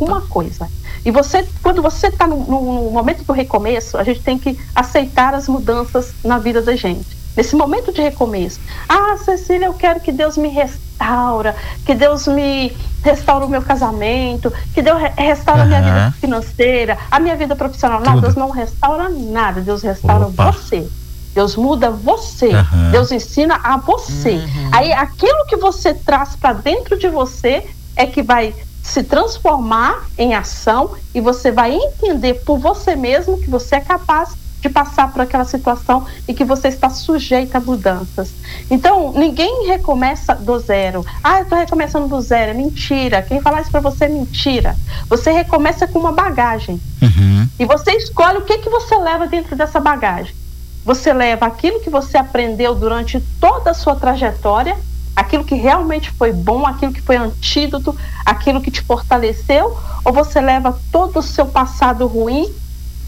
uma 0.00 0.22
coisa. 0.22 0.68
E 1.04 1.10
você, 1.10 1.46
quando 1.62 1.80
você 1.80 2.08
está 2.08 2.26
no, 2.26 2.36
no, 2.36 2.90
momento 2.90 3.22
do 3.22 3.32
recomeço, 3.32 3.96
a 3.96 4.02
gente 4.02 4.20
tem 4.20 4.38
que 4.38 4.58
aceitar 4.74 5.32
as 5.34 5.46
mudanças 5.46 6.12
na 6.24 6.38
vida 6.38 6.60
da 6.60 6.74
gente. 6.74 7.06
Nesse 7.36 7.54
momento 7.54 7.92
de 7.92 8.00
recomeço. 8.00 8.58
Ah, 8.88 9.16
Cecília, 9.24 9.66
eu 9.66 9.74
quero 9.74 10.00
que 10.00 10.10
Deus 10.10 10.36
me 10.36 10.48
restaure 10.48 10.84
restaura, 10.94 11.54
que 11.84 11.94
Deus 11.94 12.26
me 12.26 12.72
restaura 13.04 13.44
o 13.44 13.48
meu 13.48 13.60
casamento, 13.60 14.50
que 14.72 14.80
Deus 14.80 14.98
restaura 15.16 15.62
a 15.62 15.66
minha 15.66 15.82
vida 15.82 16.14
financeira, 16.18 16.98
a 17.10 17.20
minha 17.20 17.36
vida 17.36 17.54
profissional. 17.54 18.00
Não, 18.00 18.18
Deus 18.18 18.34
não 18.34 18.50
restaura 18.50 19.10
nada, 19.10 19.60
Deus 19.60 19.82
restaura 19.82 20.26
Opa. 20.26 20.50
você. 20.50 20.88
Deus 21.34 21.54
muda 21.54 21.90
você. 21.90 22.48
Uhum. 22.48 22.90
Deus 22.90 23.12
ensina 23.12 23.60
a 23.62 23.76
você. 23.76 24.36
Uhum. 24.36 24.70
Aí 24.72 24.92
aquilo 24.92 25.44
que 25.46 25.56
você 25.56 25.92
traz 25.92 26.34
para 26.34 26.54
dentro 26.54 26.98
de 26.98 27.08
você 27.08 27.66
é 27.94 28.06
que 28.06 28.22
vai 28.22 28.54
se 28.82 29.02
transformar 29.02 30.06
em 30.16 30.34
ação 30.34 30.92
e 31.14 31.20
você 31.20 31.50
vai 31.50 31.74
entender 31.74 32.34
por 32.44 32.58
você 32.58 32.96
mesmo 32.96 33.38
que 33.38 33.50
você 33.50 33.76
é 33.76 33.80
capaz 33.80 34.36
de 34.64 34.68
passar 34.70 35.12
por 35.12 35.20
aquela 35.20 35.44
situação 35.44 36.06
e 36.26 36.32
que 36.32 36.42
você 36.42 36.68
está 36.68 36.88
sujeita 36.88 37.58
a 37.58 37.60
mudanças. 37.60 38.32
Então, 38.70 39.12
ninguém 39.12 39.66
recomeça 39.66 40.34
do 40.34 40.58
zero. 40.58 41.04
Ah, 41.22 41.38
eu 41.38 41.42
estou 41.42 41.58
recomeçando 41.58 42.08
do 42.08 42.18
zero. 42.22 42.52
É 42.52 42.54
mentira. 42.54 43.20
Quem 43.20 43.42
falar 43.42 43.60
isso 43.60 43.70
para 43.70 43.80
você 43.80 44.06
é 44.06 44.08
mentira. 44.08 44.74
Você 45.06 45.30
recomeça 45.30 45.86
com 45.86 45.98
uma 45.98 46.12
bagagem. 46.12 46.80
Uhum. 47.02 47.46
E 47.58 47.66
você 47.66 47.92
escolhe 47.92 48.38
o 48.38 48.42
que, 48.42 48.56
que 48.56 48.70
você 48.70 48.96
leva 48.96 49.26
dentro 49.26 49.54
dessa 49.54 49.78
bagagem. 49.78 50.34
Você 50.82 51.12
leva 51.12 51.44
aquilo 51.44 51.80
que 51.80 51.90
você 51.90 52.16
aprendeu 52.16 52.74
durante 52.74 53.20
toda 53.38 53.72
a 53.72 53.74
sua 53.74 53.96
trajetória, 53.96 54.76
aquilo 55.14 55.44
que 55.44 55.54
realmente 55.54 56.10
foi 56.12 56.32
bom, 56.32 56.66
aquilo 56.66 56.92
que 56.92 57.02
foi 57.02 57.16
antídoto, 57.16 57.94
aquilo 58.24 58.62
que 58.62 58.70
te 58.70 58.80
fortaleceu, 58.80 59.76
ou 60.02 60.12
você 60.12 60.40
leva 60.40 60.78
todo 60.90 61.18
o 61.18 61.22
seu 61.22 61.46
passado 61.46 62.06
ruim 62.06 62.50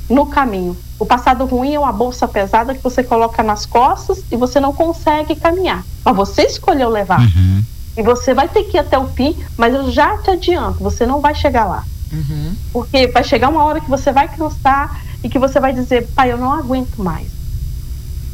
no 0.08 0.26
caminho. 0.26 0.76
O 0.98 1.04
passado 1.04 1.44
ruim 1.44 1.74
é 1.74 1.78
uma 1.78 1.92
bolsa 1.92 2.26
pesada 2.26 2.74
que 2.74 2.82
você 2.82 3.02
coloca 3.02 3.42
nas 3.42 3.66
costas 3.66 4.22
e 4.30 4.36
você 4.36 4.58
não 4.58 4.72
consegue 4.72 5.36
caminhar. 5.36 5.84
Mas 6.04 6.16
você 6.16 6.42
escolheu 6.42 6.88
levar. 6.88 7.20
Uhum. 7.20 7.62
E 7.96 8.02
você 8.02 8.32
vai 8.32 8.48
ter 8.48 8.64
que 8.64 8.76
ir 8.76 8.80
até 8.80 8.98
o 8.98 9.08
fim, 9.08 9.36
mas 9.56 9.74
eu 9.74 9.90
já 9.90 10.18
te 10.18 10.30
adianto, 10.30 10.82
você 10.82 11.06
não 11.06 11.20
vai 11.20 11.34
chegar 11.34 11.64
lá. 11.64 11.84
Uhum. 12.12 12.54
Porque 12.72 13.08
vai 13.08 13.24
chegar 13.24 13.48
uma 13.48 13.64
hora 13.64 13.80
que 13.80 13.90
você 13.90 14.12
vai 14.12 14.28
cansar 14.28 15.00
e 15.22 15.28
que 15.28 15.38
você 15.38 15.58
vai 15.58 15.72
dizer, 15.72 16.06
pai, 16.08 16.32
eu 16.32 16.38
não 16.38 16.52
aguento 16.52 17.02
mais. 17.02 17.28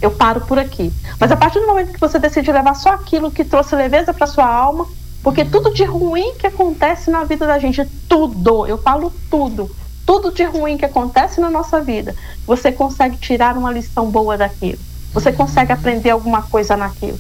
Eu 0.01 0.11
paro 0.11 0.41
por 0.43 0.59
aqui. 0.59 0.93
Mas 1.19 1.31
a 1.31 1.37
partir 1.37 1.61
do 1.61 1.67
momento 1.67 1.93
que 1.93 2.01
você 2.01 2.19
decide 2.19 2.51
levar 2.51 2.75
só 2.75 2.91
aquilo 2.91 3.31
que 3.31 3.45
trouxe 3.45 3.75
leveza 3.77 4.13
para 4.13 4.27
sua 4.27 4.47
alma, 4.47 4.87
porque 5.23 5.45
tudo 5.45 5.73
de 5.73 5.85
ruim 5.85 6.35
que 6.39 6.47
acontece 6.47 7.11
na 7.11 7.23
vida 7.23 7.47
da 7.47 7.59
gente, 7.59 7.85
tudo, 8.09 8.67
eu 8.67 8.77
falo 8.77 9.13
tudo, 9.31 9.71
tudo 10.13 10.31
de 10.31 10.45
ruim 10.45 10.77
que 10.77 10.85
acontece 10.85 11.41
na 11.41 11.49
nossa 11.49 11.81
vida, 11.81 12.15
você 12.47 12.71
consegue 12.71 13.17
tirar 13.17 13.57
uma 13.57 13.73
lição 13.73 14.11
boa 14.11 14.37
daquilo. 14.37 14.79
Você 15.15 15.31
uhum. 15.31 15.37
consegue 15.37 15.73
aprender 15.73 16.11
alguma 16.11 16.43
coisa 16.43 16.77
naquilo. 16.77 17.19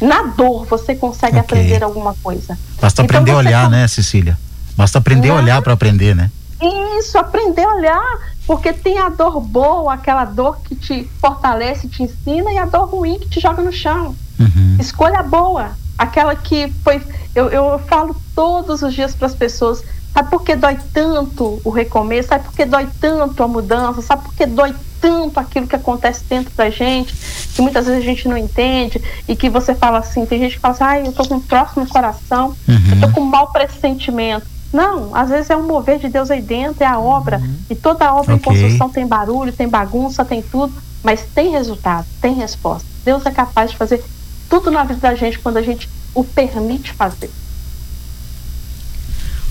Na 0.00 0.22
dor, 0.22 0.64
você 0.64 0.94
consegue 0.94 1.38
okay. 1.38 1.40
aprender 1.40 1.84
alguma 1.84 2.14
coisa. 2.22 2.58
Basta 2.80 3.02
então, 3.02 3.04
aprender 3.04 3.32
a 3.32 3.36
olhar, 3.36 3.68
né, 3.68 3.86
Cecília? 3.86 4.38
Basta 4.74 4.96
aprender 4.96 5.28
a 5.28 5.34
olhar 5.34 5.60
para 5.60 5.74
aprender, 5.74 6.16
né? 6.16 6.30
Isso, 6.98 7.18
aprender 7.18 7.62
a 7.62 7.74
olhar, 7.74 8.18
porque 8.46 8.72
tem 8.72 8.98
a 8.98 9.10
dor 9.10 9.38
boa, 9.40 9.92
aquela 9.92 10.24
dor 10.24 10.60
que 10.62 10.74
te 10.74 11.10
fortalece, 11.20 11.88
te 11.88 12.04
ensina, 12.04 12.50
e 12.52 12.56
a 12.56 12.64
dor 12.64 12.88
ruim 12.88 13.18
que 13.18 13.28
te 13.28 13.38
joga 13.38 13.62
no 13.62 13.72
chão. 13.72 14.16
Uhum. 14.38 14.76
Escolha 14.80 15.22
boa, 15.22 15.72
aquela 15.98 16.34
que 16.34 16.72
foi. 16.82 17.02
Eu, 17.34 17.50
eu 17.50 17.78
falo 17.80 18.16
todos 18.34 18.80
os 18.80 18.94
dias 18.94 19.14
para 19.14 19.26
as 19.26 19.34
pessoas 19.34 19.84
Sabe 20.12 20.30
por 20.30 20.42
que 20.42 20.56
dói 20.56 20.78
tanto 20.92 21.60
o 21.64 21.70
recomeço? 21.70 22.28
Sabe 22.28 22.44
por 22.44 22.54
que 22.54 22.64
dói 22.64 22.88
tanto 23.00 23.42
a 23.42 23.48
mudança? 23.48 24.02
Sabe 24.02 24.24
por 24.24 24.34
que 24.34 24.44
dói 24.44 24.74
tanto 25.00 25.40
aquilo 25.40 25.66
que 25.66 25.76
acontece 25.76 26.24
dentro 26.28 26.52
da 26.54 26.68
gente, 26.68 27.14
que 27.54 27.62
muitas 27.62 27.86
vezes 27.86 28.02
a 28.02 28.04
gente 28.04 28.28
não 28.28 28.36
entende, 28.36 29.02
e 29.26 29.34
que 29.34 29.48
você 29.48 29.74
fala 29.74 29.98
assim, 29.98 30.26
tem 30.26 30.38
gente 30.38 30.56
que 30.56 30.60
fala 30.60 30.74
assim, 30.74 30.84
ai, 30.84 31.06
eu 31.06 31.12
tô 31.12 31.26
com 31.26 31.36
um 31.36 31.40
troço 31.40 31.80
no 31.80 31.86
coração, 31.86 32.54
uhum. 32.68 32.92
eu 32.92 33.00
tô 33.00 33.14
com 33.14 33.20
um 33.20 33.24
mau 33.24 33.50
pressentimento. 33.50 34.46
Não, 34.72 35.14
às 35.16 35.30
vezes 35.30 35.50
é 35.50 35.56
um 35.56 35.66
mover 35.66 35.98
de 35.98 36.08
Deus 36.08 36.30
aí 36.30 36.42
dentro, 36.42 36.84
é 36.84 36.86
a 36.86 36.98
obra, 36.98 37.38
uhum. 37.38 37.56
e 37.70 37.74
toda 37.74 38.12
obra 38.12 38.34
okay. 38.34 38.36
em 38.36 38.38
construção 38.38 38.90
tem 38.90 39.06
barulho, 39.06 39.52
tem 39.52 39.68
bagunça, 39.68 40.24
tem 40.24 40.42
tudo, 40.42 40.72
mas 41.02 41.22
tem 41.34 41.50
resultado, 41.50 42.06
tem 42.20 42.34
resposta. 42.34 42.86
Deus 43.04 43.24
é 43.26 43.30
capaz 43.30 43.70
de 43.70 43.76
fazer 43.76 44.04
tudo 44.48 44.70
na 44.70 44.84
vida 44.84 45.00
da 45.00 45.14
gente 45.14 45.38
quando 45.38 45.56
a 45.56 45.62
gente 45.62 45.88
o 46.14 46.22
permite 46.22 46.92
fazer. 46.92 47.30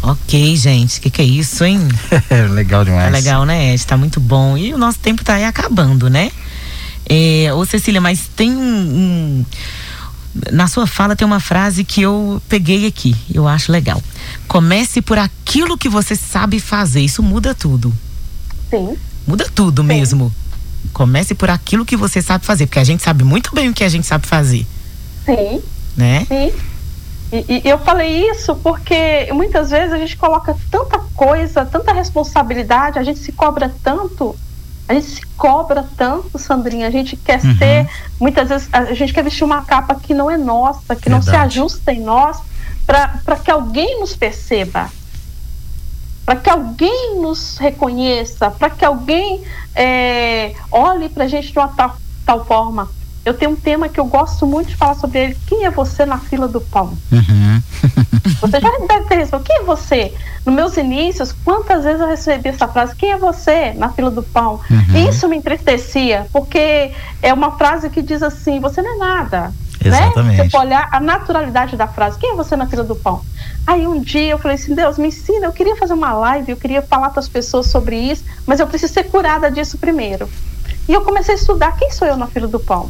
Ok, 0.02 0.56
gente, 0.56 1.00
o 1.00 1.02
que, 1.02 1.10
que 1.10 1.22
é 1.22 1.26
isso, 1.26 1.64
hein? 1.66 1.80
legal 2.52 2.86
demais. 2.86 3.06
Tá 3.06 3.10
legal, 3.10 3.46
né, 3.46 3.74
Ed? 3.74 3.86
Tá 3.86 3.98
muito 3.98 4.20
bom. 4.20 4.58
E 4.58 4.74
o 4.74 4.78
nosso 4.78 5.00
tempo 5.00 5.24
tá 5.24 5.36
aí 5.36 5.44
acabando, 5.44 6.10
né? 6.10 6.32
É, 7.06 7.52
ô, 7.54 7.66
Cecília, 7.66 8.00
mas 8.00 8.30
tem 8.36 8.52
um, 8.52 8.62
um, 8.62 9.46
Na 10.52 10.68
sua 10.68 10.86
fala 10.88 11.16
tem 11.16 11.26
uma 11.26 11.40
frase 11.40 11.84
que 11.84 12.02
eu 12.02 12.42
peguei 12.48 12.86
aqui, 12.86 13.16
eu 13.34 13.48
acho 13.48 13.72
legal. 13.72 14.02
Comece 14.48 15.02
por 15.02 15.18
aquilo 15.18 15.78
que 15.78 15.90
você 15.90 16.16
sabe 16.16 16.60
fazer. 16.60 17.02
Isso 17.02 17.22
muda 17.22 17.54
tudo. 17.54 17.94
Sim. 18.70 18.96
Muda 19.28 19.50
tudo 19.54 19.82
Sim. 19.82 19.88
mesmo. 19.88 20.34
Comece 20.94 21.36
por 21.36 21.50
aquilo 21.50 21.86
que 21.86 21.98
você 21.98 22.22
sabe 22.22 22.46
fazer, 22.46 22.68
porque 22.68 22.80
a 22.80 22.84
gente 22.84 23.04
sabe 23.04 23.24
muito 23.24 23.54
bem 23.54 23.70
o 23.70 23.74
que 23.74 23.84
a 23.84 23.90
gente 23.90 24.08
sabe 24.08 24.26
fazer. 24.28 24.66
Sim. 25.26 25.62
Né? 25.98 26.26
Sim. 26.28 26.52
E, 27.32 27.62
e, 27.64 27.70
eu 27.70 27.78
falei 27.78 28.28
isso 28.30 28.56
porque 28.56 29.32
muitas 29.34 29.70
vezes 29.70 29.94
a 29.94 29.98
gente 29.98 30.18
coloca 30.18 30.56
tanta 30.72 31.00
coisa, 31.16 31.64
tanta 31.64 31.94
responsabilidade, 31.94 32.98
a 32.98 33.04
gente 33.04 33.20
se 33.20 33.32
cobra 33.32 33.72
tanto, 33.84 34.36
a 34.88 34.94
gente 34.96 35.06
se 35.06 35.26
cobra 35.38 35.88
tanto, 35.96 36.40
Sandrinha, 36.40 36.88
a 36.88 36.92
gente 36.92 37.16
quer 37.16 37.40
uhum. 37.44 37.56
ser, 37.58 37.88
muitas 38.20 38.50
vezes 38.50 38.70
a 38.74 38.94
gente 38.94 39.14
quer 39.14 39.24
vestir 39.24 39.44
uma 39.44 39.62
capa 39.62 39.94
que 39.96 40.14
não 40.14 40.30
é 40.30 40.38
nossa, 40.38 40.96
que 40.96 41.08
Verdade. 41.08 41.10
não 41.10 41.22
se 41.22 41.36
ajusta 41.36 41.94
em 41.94 42.02
nós, 42.02 42.42
para 42.86 43.36
que 43.36 43.52
alguém 43.52 44.00
nos 44.00 44.16
perceba, 44.16 44.90
para 46.26 46.36
que 46.36 46.50
alguém 46.50 47.20
nos 47.22 47.58
reconheça, 47.60 48.50
para 48.50 48.72
que 48.72 48.84
alguém 48.84 49.44
é, 49.76 50.56
olhe 50.72 51.10
para 51.10 51.26
a 51.26 51.28
gente 51.28 51.52
de 51.52 51.60
uma 51.60 51.68
tal, 51.68 51.96
tal 52.26 52.44
forma 52.46 52.90
eu 53.30 53.34
tenho 53.34 53.52
um 53.52 53.56
tema 53.56 53.88
que 53.88 54.00
eu 54.00 54.06
gosto 54.06 54.46
muito 54.48 54.70
de 54.70 54.76
falar 54.76 54.96
sobre 54.96 55.20
ele. 55.20 55.38
Quem 55.46 55.66
é 55.66 55.70
você 55.70 56.06
na 56.06 56.18
fila 56.18 56.48
do 56.48 56.60
pão? 56.60 56.98
Uhum. 57.12 57.62
você 58.42 58.60
já 58.60 58.70
deve 58.88 59.06
ter 59.06 59.16
respondido. 59.16 59.48
Quem 59.48 59.58
é 59.58 59.64
você? 59.64 60.14
Nos 60.46 60.56
meus 60.56 60.78
inícios, 60.78 61.32
quantas 61.44 61.84
vezes 61.84 62.02
eu 62.02 62.08
recebi 62.08 62.50
essa 62.50 62.68
frase? 62.68 62.96
Quem 62.96 63.12
é 63.12 63.18
você 63.18 63.74
na 63.74 63.90
fila 63.90 64.10
do 64.10 64.24
pão? 64.24 64.60
Uhum. 64.70 65.10
Isso 65.10 65.30
me 65.30 65.38
entristecia, 65.38 66.26
porque 66.34 66.92
é 67.22 67.32
uma 67.34 67.58
frase 67.58 67.90
que 67.90 68.02
diz 68.02 68.24
assim: 68.24 68.60
você 68.60 68.82
não 68.82 68.96
é 68.96 68.98
nada. 68.98 69.54
Exatamente. 69.84 70.38
Né? 70.38 70.50
Você 70.50 70.58
olhar 70.58 70.90
a 70.92 71.00
naturalidade 71.00 71.78
da 71.78 71.88
frase. 71.88 72.18
Quem 72.18 72.32
é 72.32 72.36
você 72.36 72.56
na 72.56 72.68
fila 72.68 72.84
do 72.84 72.96
pão? 72.96 73.22
Aí 73.66 73.86
um 73.86 74.02
dia 74.02 74.32
eu 74.32 74.40
falei 74.40 74.56
assim: 74.56 74.74
Deus, 74.74 74.98
me 74.98 75.10
ensina. 75.10 75.46
Eu 75.46 75.54
queria 75.54 75.76
fazer 75.76 75.94
uma 75.94 76.14
live, 76.14 76.52
eu 76.52 76.58
queria 76.58 76.82
falar 76.82 77.12
para 77.12 77.20
as 77.20 77.30
pessoas 77.30 77.68
sobre 77.68 77.96
isso, 77.96 78.24
mas 78.48 78.60
eu 78.60 78.68
preciso 78.68 78.94
ser 78.94 79.04
curada 79.04 79.52
disso 79.52 79.78
primeiro. 79.78 80.28
E 80.88 80.94
eu 80.94 81.02
comecei 81.02 81.36
a 81.36 81.38
estudar 81.38 81.74
quem 81.74 81.92
sou 81.92 82.08
eu 82.08 82.18
na 82.18 82.26
fila 82.26 82.48
do 82.48 82.60
pão. 82.60 82.90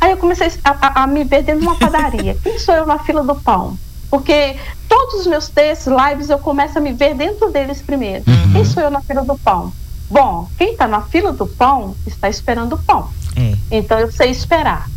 Aí 0.00 0.12
eu 0.12 0.16
comecei 0.16 0.50
a, 0.64 0.70
a, 0.70 1.02
a 1.02 1.06
me 1.06 1.24
ver 1.24 1.42
dentro 1.42 1.60
de 1.60 1.66
uma 1.66 1.76
padaria. 1.78 2.36
Quem 2.42 2.58
sou 2.58 2.74
eu 2.74 2.86
na 2.86 2.98
fila 2.98 3.22
do 3.22 3.34
pão? 3.34 3.76
Porque 4.10 4.56
todos 4.88 5.20
os 5.20 5.26
meus 5.26 5.48
textos, 5.48 5.92
lives, 5.92 6.30
eu 6.30 6.38
começo 6.38 6.78
a 6.78 6.80
me 6.80 6.92
ver 6.92 7.14
dentro 7.14 7.50
deles 7.50 7.82
primeiro. 7.82 8.24
Uhum. 8.26 8.52
Quem 8.52 8.64
sou 8.64 8.82
eu 8.82 8.90
na 8.90 9.02
fila 9.02 9.22
do 9.22 9.36
pão? 9.38 9.72
Bom, 10.10 10.48
quem 10.56 10.72
está 10.72 10.88
na 10.88 11.02
fila 11.02 11.32
do 11.32 11.46
pão 11.46 11.94
está 12.06 12.28
esperando 12.28 12.74
o 12.74 12.78
pão. 12.78 13.10
É. 13.36 13.56
Então 13.70 13.98
eu 13.98 14.10
sei 14.10 14.30
esperar. 14.30 14.88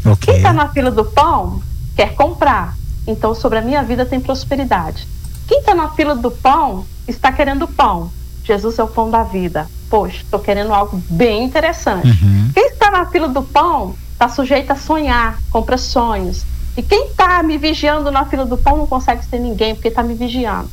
Okay. 0.00 0.16
Quem 0.16 0.36
está 0.36 0.52
na 0.52 0.68
fila 0.68 0.90
do 0.90 1.04
pão 1.04 1.62
quer 1.94 2.14
comprar. 2.14 2.76
Então 3.06 3.34
sobre 3.34 3.58
a 3.58 3.62
minha 3.62 3.82
vida 3.84 4.04
tem 4.04 4.20
prosperidade. 4.20 5.06
Quem 5.46 5.60
está 5.60 5.74
na 5.74 5.90
fila 5.90 6.16
do 6.16 6.30
pão 6.30 6.84
está 7.06 7.30
querendo 7.30 7.68
pão. 7.68 8.10
Jesus 8.42 8.78
é 8.78 8.82
o 8.82 8.88
pão 8.88 9.10
da 9.10 9.22
vida. 9.22 9.68
Poxa, 9.88 10.16
estou 10.22 10.40
querendo 10.40 10.72
algo 10.74 11.00
bem 11.08 11.44
interessante. 11.44 12.08
Uhum. 12.08 12.50
Quem 12.52 12.66
está 12.66 12.90
na 12.90 13.06
fila 13.06 13.28
do 13.28 13.42
pão 13.42 13.94
está 14.16 14.28
sujeito 14.30 14.72
a 14.72 14.76
sonhar, 14.76 15.38
compra 15.50 15.76
sonhos. 15.76 16.44
E 16.74 16.82
quem 16.82 17.08
está 17.08 17.42
me 17.42 17.58
vigiando 17.58 18.10
na 18.10 18.24
fila 18.24 18.46
do 18.46 18.56
pão 18.56 18.78
não 18.78 18.86
consegue 18.86 19.24
ser 19.24 19.38
ninguém, 19.38 19.74
porque 19.74 19.88
está 19.88 20.02
me 20.02 20.14
vigiando. 20.14 20.70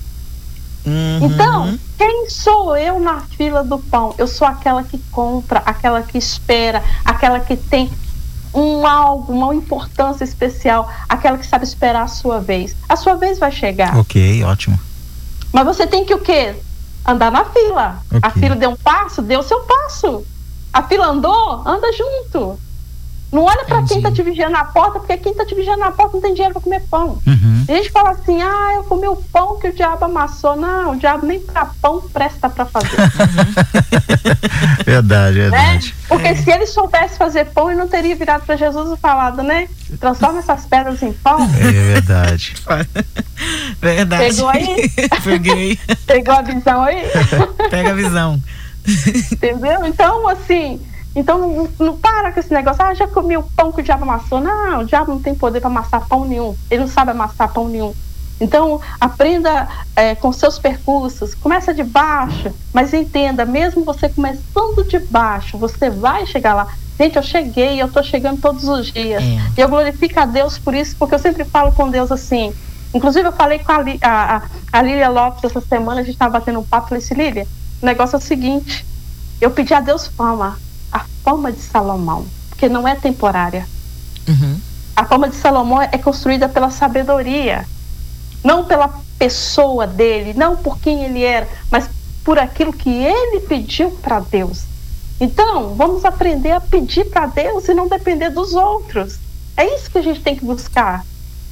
Uhum. 0.85 1.19
Então, 1.21 1.79
quem 1.97 2.29
sou 2.29 2.75
eu 2.75 2.99
na 2.99 3.21
fila 3.21 3.63
do 3.63 3.77
pão? 3.77 4.15
Eu 4.17 4.27
sou 4.27 4.47
aquela 4.47 4.83
que 4.83 4.97
compra, 5.11 5.61
aquela 5.65 6.01
que 6.01 6.17
espera, 6.17 6.83
aquela 7.05 7.39
que 7.39 7.55
tem 7.55 7.91
um 8.53 8.85
algo, 8.85 9.33
uma 9.33 9.53
importância 9.53 10.23
especial, 10.23 10.89
aquela 11.07 11.37
que 11.37 11.45
sabe 11.45 11.65
esperar 11.65 12.03
a 12.03 12.07
sua 12.07 12.39
vez. 12.39 12.75
A 12.87 12.95
sua 12.95 13.15
vez 13.15 13.39
vai 13.39 13.51
chegar. 13.51 13.97
Ok, 13.97 14.43
ótimo. 14.43 14.79
Mas 15.51 15.65
você 15.65 15.85
tem 15.85 16.05
que 16.05 16.13
o 16.13 16.19
quê? 16.19 16.55
Andar 17.05 17.31
na 17.31 17.45
fila. 17.45 18.01
Okay. 18.07 18.19
A 18.21 18.29
fila 18.29 18.55
deu 18.55 18.69
um 18.71 18.75
passo, 18.77 19.21
deu 19.21 19.43
seu 19.43 19.61
passo. 19.61 20.25
A 20.71 20.83
fila 20.83 21.07
andou, 21.07 21.61
anda 21.65 21.91
junto. 21.93 22.59
Não 23.33 23.45
olha 23.45 23.65
para 23.65 23.81
quem 23.81 23.97
está 23.97 24.11
te 24.11 24.21
vigiando 24.21 24.51
na 24.51 24.63
porta, 24.63 24.99
porque 24.99 25.17
quem 25.17 25.31
está 25.31 25.43
te 25.43 25.55
vigiando 25.55 25.79
na 25.79 25.91
porta 25.91 26.13
não 26.13 26.21
tem 26.21 26.35
dinheiro 26.35 26.53
para 26.53 26.61
comer 26.61 26.81
pão. 26.81 27.17
Uhum. 27.25 27.65
A 27.67 27.71
gente 27.71 27.89
fala 27.89 28.11
assim: 28.11 28.39
ah, 28.43 28.73
eu 28.75 28.83
comi 28.83 29.07
o 29.07 29.15
pão 29.15 29.57
que 29.59 29.69
o 29.69 29.73
diabo 29.73 30.05
amassou. 30.05 30.55
Não, 30.55 30.91
o 30.91 30.95
diabo 30.95 31.25
nem 31.25 31.39
para 31.39 31.65
pão 31.81 31.99
presta 32.13 32.47
para 32.47 32.65
fazer. 32.65 32.95
verdade, 34.85 35.39
né? 35.39 35.49
verdade. 35.49 35.87
Né? 35.87 35.93
Porque 36.07 36.27
é. 36.27 36.35
se 36.35 36.51
ele 36.51 36.67
soubesse 36.67 37.17
fazer 37.17 37.45
pão, 37.45 37.71
ele 37.71 37.79
não 37.79 37.87
teria 37.87 38.15
virado 38.15 38.45
para 38.45 38.55
Jesus 38.55 38.95
e 38.95 39.01
falado, 39.01 39.41
né? 39.41 39.67
transforma 39.99 40.39
essas 40.39 40.65
pedras 40.65 41.01
em 41.01 41.11
pão. 41.13 41.41
É 41.41 41.71
verdade. 41.71 42.53
verdade. 43.81 44.35
Pegou 44.35 44.49
aí? 44.49 44.91
Peguei. 45.23 45.79
Pegou 46.05 46.35
a 46.35 46.41
visão 46.43 46.83
aí? 46.83 47.03
Pega 47.71 47.89
a 47.89 47.95
visão. 47.95 48.39
Entendeu? 49.31 49.85
Então, 49.85 50.27
assim, 50.27 50.79
então 51.15 51.37
não, 51.37 51.69
não, 51.79 51.97
para 51.97 52.31
com 52.31 52.39
esse 52.39 52.53
negócio, 52.53 52.83
ah, 52.83 52.93
já 52.93 53.07
comi 53.07 53.37
o 53.37 53.43
pão 53.43 53.71
que 53.71 53.81
o 53.81 53.83
diabo 53.83 54.03
amassou. 54.03 54.39
Não, 54.41 54.81
o 54.81 54.85
diabo 54.85 55.11
não 55.11 55.21
tem 55.21 55.35
poder 55.35 55.59
para 55.59 55.69
amassar 55.69 56.07
pão 56.07 56.25
nenhum. 56.25 56.55
Ele 56.69 56.81
não 56.81 56.87
sabe 56.87 57.11
amassar 57.11 57.51
pão 57.53 57.67
nenhum. 57.67 57.93
Então, 58.41 58.81
aprenda 58.99 59.67
é, 59.95 60.15
com 60.15 60.33
seus 60.33 60.57
percursos, 60.57 61.35
começa 61.35 61.73
de 61.73 61.83
baixo, 61.83 62.51
mas 62.73 62.93
entenda, 62.93 63.45
mesmo 63.45 63.85
você 63.85 64.09
começando 64.09 64.83
de 64.83 64.99
baixo, 64.99 65.57
você 65.57 65.89
vai 65.89 66.25
chegar 66.25 66.53
lá. 66.53 66.67
Gente, 66.99 67.15
eu 67.15 67.23
cheguei, 67.23 67.81
eu 67.81 67.87
estou 67.87 68.03
chegando 68.03 68.41
todos 68.41 68.67
os 68.67 68.91
dias. 68.91 69.23
É. 69.23 69.39
E 69.57 69.61
eu 69.61 69.69
glorifico 69.69 70.19
a 70.19 70.25
Deus 70.25 70.57
por 70.57 70.73
isso, 70.73 70.95
porque 70.97 71.15
eu 71.15 71.19
sempre 71.19 71.45
falo 71.45 71.71
com 71.71 71.89
Deus 71.89 72.11
assim. 72.11 72.53
Inclusive, 72.93 73.27
eu 73.27 73.31
falei 73.31 73.59
com 73.59 73.71
a, 73.71 73.77
a, 74.01 74.41
a 74.71 74.81
Lília 74.81 75.09
Lopes 75.09 75.43
essa 75.43 75.61
semana, 75.61 76.01
a 76.01 76.03
gente 76.03 76.13
estava 76.13 76.37
batendo 76.39 76.59
um 76.59 76.63
papo, 76.63 76.89
falei 76.89 77.03
assim, 77.03 77.15
Lília, 77.15 77.47
o 77.81 77.85
negócio 77.85 78.15
é 78.15 78.19
o 78.19 78.21
seguinte, 78.21 78.85
eu 79.41 79.51
pedi 79.51 79.73
a 79.73 79.79
Deus 79.79 80.07
fama, 80.07 80.57
a 81.25 81.29
fama 81.31 81.51
de 81.51 81.61
Salomão, 81.61 82.25
porque 82.49 82.67
não 82.67 82.87
é 82.87 82.95
temporária. 82.95 83.67
Uhum. 84.27 84.59
A 84.95 85.05
fama 85.05 85.29
de 85.29 85.35
Salomão 85.35 85.81
é 85.81 85.97
construída 85.97 86.47
pela 86.47 86.69
sabedoria 86.69 87.65
não 88.43 88.65
pela 88.65 88.93
pessoa 89.17 89.87
dele, 89.87 90.33
não 90.33 90.57
por 90.57 90.77
quem 90.79 91.03
ele 91.05 91.23
era, 91.23 91.47
mas 91.71 91.89
por 92.23 92.37
aquilo 92.37 92.73
que 92.73 92.89
ele 92.89 93.39
pediu 93.41 93.91
para 93.91 94.19
Deus. 94.19 94.63
Então, 95.19 95.73
vamos 95.75 96.03
aprender 96.03 96.51
a 96.51 96.59
pedir 96.59 97.05
para 97.05 97.27
Deus 97.27 97.67
e 97.67 97.73
não 97.73 97.87
depender 97.87 98.29
dos 98.29 98.53
outros. 98.53 99.17
É 99.55 99.75
isso 99.75 99.89
que 99.89 99.97
a 99.97 100.01
gente 100.01 100.21
tem 100.21 100.35
que 100.35 100.43
buscar. 100.43 101.05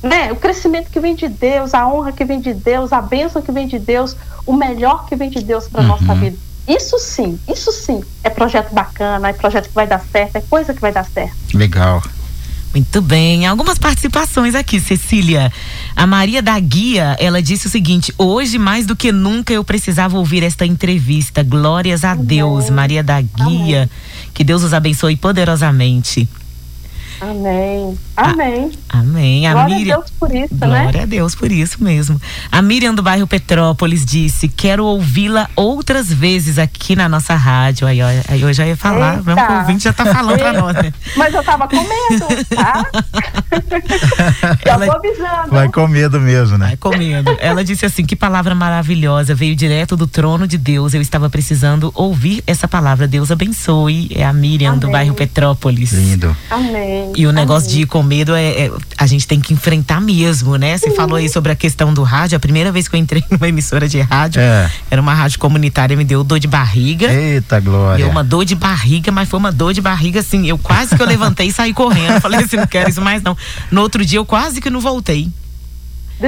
Né? 0.03 0.31
O 0.31 0.35
crescimento 0.35 0.89
que 0.89 0.99
vem 0.99 1.15
de 1.15 1.27
Deus, 1.27 1.73
a 1.73 1.87
honra 1.87 2.11
que 2.11 2.25
vem 2.25 2.41
de 2.41 2.53
Deus, 2.53 2.91
a 2.91 3.01
bênção 3.01 3.41
que 3.41 3.51
vem 3.51 3.67
de 3.67 3.77
Deus, 3.77 4.15
o 4.45 4.53
melhor 4.53 5.05
que 5.05 5.15
vem 5.15 5.29
de 5.29 5.41
Deus 5.41 5.67
para 5.67 5.81
uhum. 5.81 5.87
nossa 5.87 6.15
vida. 6.15 6.37
Isso 6.67 6.97
sim, 6.99 7.39
isso 7.47 7.71
sim 7.71 8.01
é 8.23 8.29
projeto 8.29 8.73
bacana, 8.73 9.29
é 9.29 9.33
projeto 9.33 9.67
que 9.67 9.75
vai 9.75 9.87
dar 9.87 9.99
certo, 9.99 10.35
é 10.35 10.41
coisa 10.41 10.73
que 10.73 10.81
vai 10.81 10.91
dar 10.91 11.05
certo. 11.05 11.35
Legal. 11.53 12.01
Muito 12.73 13.01
bem. 13.01 13.45
Algumas 13.45 13.77
participações 13.77 14.55
aqui, 14.55 14.79
Cecília. 14.79 15.51
A 15.93 16.07
Maria 16.07 16.41
da 16.41 16.57
Guia, 16.57 17.17
ela 17.19 17.41
disse 17.41 17.67
o 17.67 17.69
seguinte: 17.69 18.13
hoje, 18.17 18.57
mais 18.57 18.85
do 18.85 18.95
que 18.95 19.11
nunca, 19.11 19.51
eu 19.51 19.63
precisava 19.63 20.17
ouvir 20.17 20.41
esta 20.41 20.65
entrevista. 20.65 21.43
Glórias 21.43 22.05
a 22.05 22.11
Amém. 22.11 22.25
Deus, 22.25 22.69
Maria 22.69 23.03
da 23.03 23.19
Guia. 23.19 23.83
Amém. 23.83 23.89
Que 24.33 24.43
Deus 24.43 24.63
os 24.63 24.73
abençoe 24.73 25.17
poderosamente. 25.17 26.29
Amém. 27.19 27.97
Amém. 28.23 28.71
A, 28.89 28.99
amém. 28.99 29.47
A 29.47 29.53
Glória 29.53 29.75
Miriam, 29.75 29.95
a 29.95 29.99
Deus 29.99 30.11
por 30.19 30.35
isso, 30.35 30.55
Glória 30.55 30.75
né? 30.75 30.81
Glória 30.83 31.01
a 31.01 31.05
Deus 31.05 31.35
por 31.35 31.51
isso 31.51 31.83
mesmo. 31.83 32.21
A 32.51 32.61
Miriam 32.61 32.93
do 32.93 33.01
bairro 33.01 33.27
Petrópolis 33.27 34.05
disse: 34.05 34.47
Quero 34.47 34.85
ouvi-la 34.85 35.49
outras 35.55 36.11
vezes 36.11 36.57
aqui 36.57 36.95
na 36.95 37.07
nossa 37.09 37.35
rádio. 37.35 37.87
Aí, 37.87 37.99
aí 38.01 38.41
eu 38.41 38.53
já 38.53 38.65
ia 38.65 38.77
falar, 38.77 39.17
Eita. 39.17 39.23
mesmo 39.23 39.47
que 39.47 39.53
o 39.53 39.57
ouvinte 39.57 39.83
já 39.83 39.93
tá 39.93 40.05
falando 40.05 40.37
pra 40.37 40.53
nós, 40.53 40.75
né? 40.75 40.93
Mas 41.15 41.33
eu 41.33 41.43
tava 41.43 41.67
com 41.67 41.77
medo, 41.77 42.45
tá? 42.55 42.85
Ela 44.65 44.85
tô 44.85 44.91
avisando. 44.91 45.49
Vai 45.49 45.69
com 45.69 45.87
medo 45.87 46.19
mesmo, 46.19 46.57
né? 46.57 46.67
Vai 46.67 46.77
com 46.77 46.97
medo. 46.97 47.35
Ela 47.39 47.63
disse 47.63 47.85
assim: 47.85 48.05
Que 48.05 48.15
palavra 48.15 48.53
maravilhosa, 48.55 49.33
veio 49.33 49.55
direto 49.55 49.95
do 49.97 50.07
trono 50.07 50.47
de 50.47 50.57
Deus. 50.57 50.93
Eu 50.93 51.01
estava 51.01 51.29
precisando 51.29 51.91
ouvir 51.95 52.43
essa 52.45 52.67
palavra. 52.67 53.07
Deus 53.07 53.31
abençoe. 53.31 54.09
É 54.13 54.23
a 54.23 54.33
Miriam 54.33 54.71
Amém. 54.71 54.79
do 54.79 54.89
bairro 54.89 55.13
Petrópolis. 55.13 55.91
Lindo. 55.93 56.35
Amém. 56.49 57.11
E 57.15 57.25
o 57.27 57.31
negócio 57.31 57.67
Amém. 57.67 57.77
de 57.77 57.81
ir 57.83 57.85
com 57.85 58.03
medo 58.11 58.35
é, 58.35 58.65
é, 58.65 58.71
a 58.97 59.07
gente 59.07 59.25
tem 59.25 59.39
que 59.39 59.53
enfrentar 59.53 60.01
mesmo, 60.01 60.57
né? 60.57 60.77
Você 60.77 60.91
falou 60.91 61.15
aí 61.15 61.29
sobre 61.29 61.49
a 61.53 61.55
questão 61.55 61.93
do 61.93 62.03
rádio. 62.03 62.35
A 62.35 62.39
primeira 62.39 62.69
vez 62.69 62.89
que 62.89 62.95
eu 62.97 62.99
entrei 62.99 63.23
numa 63.31 63.47
emissora 63.47 63.87
de 63.87 64.01
rádio, 64.01 64.41
é. 64.41 64.69
era 64.89 65.01
uma 65.01 65.13
rádio 65.13 65.39
comunitária, 65.39 65.95
me 65.95 66.03
deu 66.03 66.21
dor 66.21 66.37
de 66.37 66.47
barriga. 66.47 67.09
Eita, 67.09 67.61
Glória. 67.61 68.03
Deu 68.03 68.11
uma 68.11 68.21
dor 68.21 68.43
de 68.43 68.53
barriga, 68.53 69.13
mas 69.13 69.29
foi 69.29 69.39
uma 69.39 69.51
dor 69.51 69.73
de 69.73 69.79
barriga 69.79 70.19
assim. 70.19 70.45
Eu 70.45 70.57
quase 70.57 70.93
que 70.93 71.01
eu 71.01 71.07
levantei 71.07 71.47
e 71.47 71.53
saí 71.53 71.73
correndo. 71.73 72.19
Falei 72.19 72.41
assim, 72.43 72.57
não 72.57 72.67
quero 72.67 72.89
isso 72.89 73.01
mais 73.01 73.23
não. 73.23 73.37
No 73.71 73.79
outro 73.79 74.03
dia 74.03 74.19
eu 74.19 74.25
quase 74.25 74.59
que 74.59 74.69
não 74.69 74.81
voltei. 74.81 75.31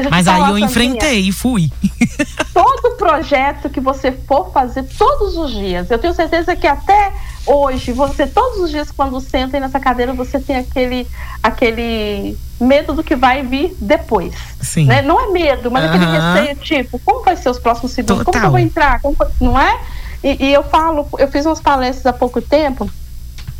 Mas 0.10 0.28
aí 0.28 0.50
eu 0.50 0.58
enfrentei 0.58 1.28
e 1.28 1.32
fui. 1.32 1.72
Todo 2.54 2.96
projeto 2.98 3.70
que 3.70 3.80
você 3.80 4.12
for 4.12 4.52
fazer 4.52 4.84
todos 4.84 5.36
os 5.36 5.52
dias, 5.52 5.90
eu 5.90 5.98
tenho 6.00 6.14
certeza 6.14 6.56
que 6.56 6.68
até 6.68 7.12
hoje, 7.46 7.92
você 7.92 8.26
todos 8.26 8.60
os 8.60 8.70
dias 8.70 8.92
quando 8.92 9.20
senta 9.20 9.60
nessa 9.60 9.80
cadeira, 9.80 10.14
você 10.14 10.40
tem 10.40 10.58
aquele 10.58 11.08
aquele 11.42 12.38
medo 12.60 12.94
do 12.94 13.04
que 13.04 13.16
vai 13.16 13.44
vir 13.44 13.76
depois. 13.80 14.34
Sim. 14.62 14.86
Né? 14.86 15.02
Não 15.02 15.20
é 15.20 15.32
medo, 15.32 15.70
mas 15.70 15.84
aquele 15.86 16.06
receio, 16.06 16.56
tipo, 16.58 17.00
como 17.00 17.24
vai 17.24 17.36
ser 17.36 17.50
os 17.50 17.60
próximos 17.60 17.92
segundos? 17.92 18.24
Total. 18.24 18.34
Como 18.34 18.46
eu 18.46 18.52
vou 18.52 18.60
entrar? 18.60 19.02
Como, 19.02 19.18
não 19.42 19.60
é? 19.60 19.80
E, 20.24 20.46
e 20.46 20.54
eu 20.54 20.64
falo, 20.64 21.08
eu 21.18 21.28
fiz 21.28 21.46
umas 21.46 21.60
palestras 21.60 22.06
há 22.06 22.14
pouco 22.14 22.42
tempo, 22.42 22.90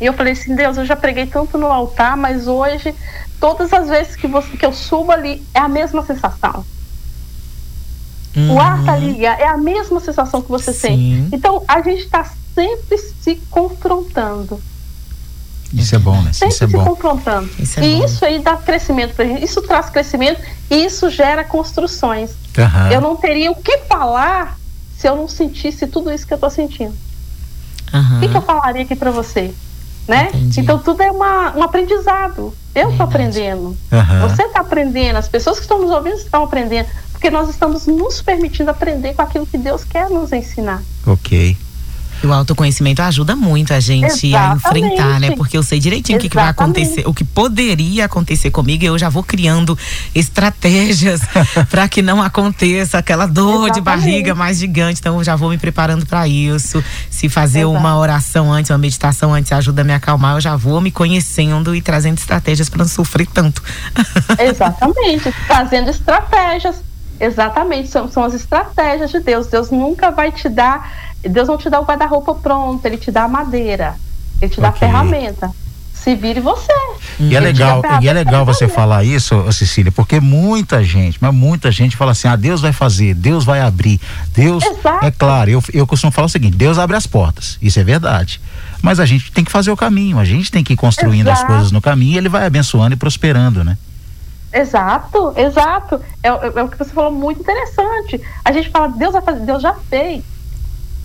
e 0.00 0.06
eu 0.06 0.12
falei 0.12 0.32
assim, 0.32 0.54
Deus, 0.54 0.76
eu 0.76 0.84
já 0.84 0.96
preguei 0.96 1.26
tanto 1.26 1.56
no 1.56 1.66
altar, 1.66 2.16
mas 2.16 2.48
hoje, 2.48 2.94
todas 3.44 3.74
as 3.74 3.90
vezes 3.90 4.16
que, 4.16 4.26
você, 4.26 4.56
que 4.56 4.64
eu 4.64 4.72
subo 4.72 5.12
ali, 5.12 5.46
é 5.52 5.58
a 5.58 5.68
mesma 5.68 6.02
sensação. 6.02 6.64
Uhum. 8.34 8.54
O 8.54 8.58
ar 8.58 8.82
tá 8.86 8.94
ali, 8.94 9.22
é 9.22 9.46
a 9.46 9.58
mesma 9.58 10.00
sensação 10.00 10.40
que 10.40 10.48
você 10.48 10.72
Sim. 10.72 10.80
tem. 10.80 11.28
Então, 11.30 11.62
a 11.68 11.82
gente 11.82 12.04
está 12.04 12.24
sempre 12.54 12.96
se 12.96 13.34
confrontando. 13.50 14.58
Isso 15.74 15.94
é 15.94 15.98
bom, 15.98 16.22
né? 16.22 16.32
Sempre 16.32 16.54
isso 16.54 16.64
é 16.64 16.68
se 16.68 16.72
bom. 16.72 16.84
confrontando. 16.86 17.50
Isso 17.58 17.80
é 17.80 17.86
e 17.86 17.98
bom. 17.98 18.04
isso 18.06 18.24
aí 18.24 18.38
dá 18.38 18.56
crescimento 18.56 19.14
pra 19.14 19.26
gente. 19.26 19.44
Isso 19.44 19.60
traz 19.60 19.90
crescimento 19.90 20.40
e 20.70 20.76
isso 20.76 21.10
gera 21.10 21.44
construções. 21.44 22.30
Uhum. 22.56 22.92
Eu 22.92 23.02
não 23.02 23.14
teria 23.14 23.50
o 23.50 23.56
que 23.56 23.76
falar 23.80 24.58
se 24.96 25.06
eu 25.06 25.16
não 25.16 25.28
sentisse 25.28 25.86
tudo 25.86 26.10
isso 26.10 26.26
que 26.26 26.32
eu 26.32 26.38
tô 26.38 26.48
sentindo. 26.48 26.94
Uhum. 27.92 28.16
O 28.16 28.20
que, 28.20 28.28
que 28.28 28.36
eu 28.38 28.42
falaria 28.42 28.84
aqui 28.84 28.96
para 28.96 29.10
você? 29.10 29.52
Né? 30.08 30.30
Então 30.56 30.78
tudo 30.78 31.02
é 31.02 31.10
uma, 31.10 31.54
um 31.54 31.62
aprendizado. 31.62 32.54
Eu 32.74 32.90
estou 32.90 33.04
aprendendo. 33.04 33.76
Uhum. 33.92 34.28
Você 34.28 34.42
está 34.42 34.60
aprendendo. 34.60 35.16
As 35.16 35.28
pessoas 35.28 35.56
que 35.56 35.62
estão 35.62 35.80
nos 35.80 35.90
ouvindo 35.90 36.16
estão 36.16 36.44
aprendendo. 36.44 36.88
Porque 37.12 37.30
nós 37.30 37.48
estamos 37.48 37.86
nos 37.86 38.20
permitindo 38.20 38.70
aprender 38.70 39.14
com 39.14 39.22
aquilo 39.22 39.46
que 39.46 39.56
Deus 39.56 39.84
quer 39.84 40.10
nos 40.10 40.32
ensinar. 40.32 40.82
Ok. 41.06 41.56
E 42.22 42.26
o 42.26 42.32
autoconhecimento 42.32 43.02
ajuda 43.02 43.36
muito 43.36 43.74
a 43.74 43.80
gente 43.80 44.28
Exatamente. 44.28 44.36
a 44.36 44.54
enfrentar, 44.54 45.20
né? 45.20 45.30
Porque 45.32 45.56
eu 45.56 45.62
sei 45.62 45.78
direitinho 45.78 46.18
o 46.18 46.20
que, 46.20 46.28
que, 46.28 46.34
vai 46.34 46.48
acontecer, 46.48 47.06
o 47.06 47.12
que 47.12 47.24
poderia 47.24 48.06
acontecer 48.06 48.50
comigo, 48.50 48.84
e 48.84 48.86
eu 48.86 48.98
já 48.98 49.08
vou 49.08 49.22
criando 49.22 49.76
estratégias 50.14 51.20
para 51.68 51.88
que 51.88 52.02
não 52.02 52.22
aconteça 52.22 52.98
aquela 52.98 53.26
dor 53.26 53.66
Exatamente. 53.66 53.74
de 53.74 53.80
barriga 53.80 54.34
mais 54.34 54.58
gigante. 54.58 55.00
Então 55.00 55.18
eu 55.18 55.24
já 55.24 55.36
vou 55.36 55.50
me 55.50 55.58
preparando 55.58 56.06
para 56.06 56.26
isso. 56.26 56.82
Se 57.10 57.28
fazer 57.28 57.60
Exato. 57.60 57.76
uma 57.76 57.98
oração 57.98 58.52
antes, 58.52 58.70
uma 58.70 58.78
meditação 58.78 59.34
antes 59.34 59.52
ajuda 59.52 59.82
a 59.82 59.84
me 59.84 59.92
acalmar, 59.92 60.36
eu 60.36 60.40
já 60.40 60.56
vou 60.56 60.80
me 60.80 60.90
conhecendo 60.90 61.74
e 61.74 61.82
trazendo 61.82 62.18
estratégias 62.18 62.68
para 62.68 62.78
não 62.78 62.88
sofrer 62.88 63.26
tanto. 63.26 63.62
Exatamente, 64.38 65.32
trazendo 65.46 65.90
estratégias. 65.90 66.82
Exatamente, 67.20 67.88
são, 67.88 68.10
são 68.10 68.24
as 68.24 68.34
estratégias 68.34 69.10
de 69.10 69.20
Deus. 69.20 69.46
Deus 69.46 69.70
nunca 69.70 70.10
vai 70.10 70.32
te 70.32 70.48
dar 70.48 71.13
Deus 71.28 71.48
não 71.48 71.56
te 71.56 71.68
dá 71.70 71.80
o 71.80 71.84
guarda-roupa 71.84 72.34
pronto, 72.34 72.84
ele 72.86 72.96
te 72.96 73.10
dá 73.10 73.24
a 73.24 73.28
madeira, 73.28 73.94
ele 74.40 74.52
te 74.52 74.60
dá 74.60 74.68
okay. 74.70 74.88
a 74.88 74.90
ferramenta. 74.90 75.50
Se 75.92 76.14
vire 76.14 76.38
você. 76.38 76.72
E 77.18 77.34
é 77.34 77.40
legal, 77.40 77.80
e 78.02 78.08
é 78.08 78.12
legal 78.12 78.44
você 78.44 78.68
falar 78.68 79.04
isso, 79.04 79.50
Cecília, 79.50 79.90
porque 79.90 80.20
muita 80.20 80.84
gente, 80.84 81.16
mas 81.18 81.34
muita 81.34 81.70
gente 81.70 81.96
fala 81.96 82.12
assim: 82.12 82.28
ah, 82.28 82.36
Deus 82.36 82.60
vai 82.60 82.74
fazer, 82.74 83.14
Deus 83.14 83.42
vai 83.42 83.62
abrir. 83.62 83.98
Deus. 84.34 84.62
Exato. 84.62 85.02
É 85.02 85.10
claro, 85.10 85.48
eu, 85.48 85.62
eu 85.72 85.86
costumo 85.86 86.12
falar 86.12 86.26
o 86.26 86.28
seguinte: 86.28 86.58
Deus 86.58 86.78
abre 86.78 86.94
as 86.94 87.06
portas, 87.06 87.56
isso 87.62 87.80
é 87.80 87.84
verdade. 87.84 88.38
Mas 88.82 89.00
a 89.00 89.06
gente 89.06 89.32
tem 89.32 89.42
que 89.42 89.50
fazer 89.50 89.70
o 89.70 89.76
caminho, 89.78 90.18
a 90.18 90.26
gente 90.26 90.52
tem 90.52 90.62
que 90.62 90.74
ir 90.74 90.76
construindo 90.76 91.28
Exato. 91.28 91.42
as 91.42 91.48
coisas 91.48 91.72
no 91.72 91.80
caminho 91.80 92.12
e 92.12 92.18
ele 92.18 92.28
vai 92.28 92.44
abençoando 92.44 92.92
e 92.92 92.98
prosperando, 92.98 93.64
né? 93.64 93.78
Exato, 94.52 95.32
exato. 95.36 96.00
É, 96.22 96.28
é, 96.28 96.52
é, 96.56 96.62
o 96.62 96.68
que 96.68 96.78
você 96.78 96.92
falou 96.92 97.10
muito 97.10 97.40
interessante. 97.40 98.20
A 98.44 98.52
gente 98.52 98.68
fala, 98.68 98.88
Deus 98.88 99.12
vai 99.12 99.22
fazer, 99.22 99.40
Deus 99.40 99.62
já 99.62 99.74
fez. 99.74 100.22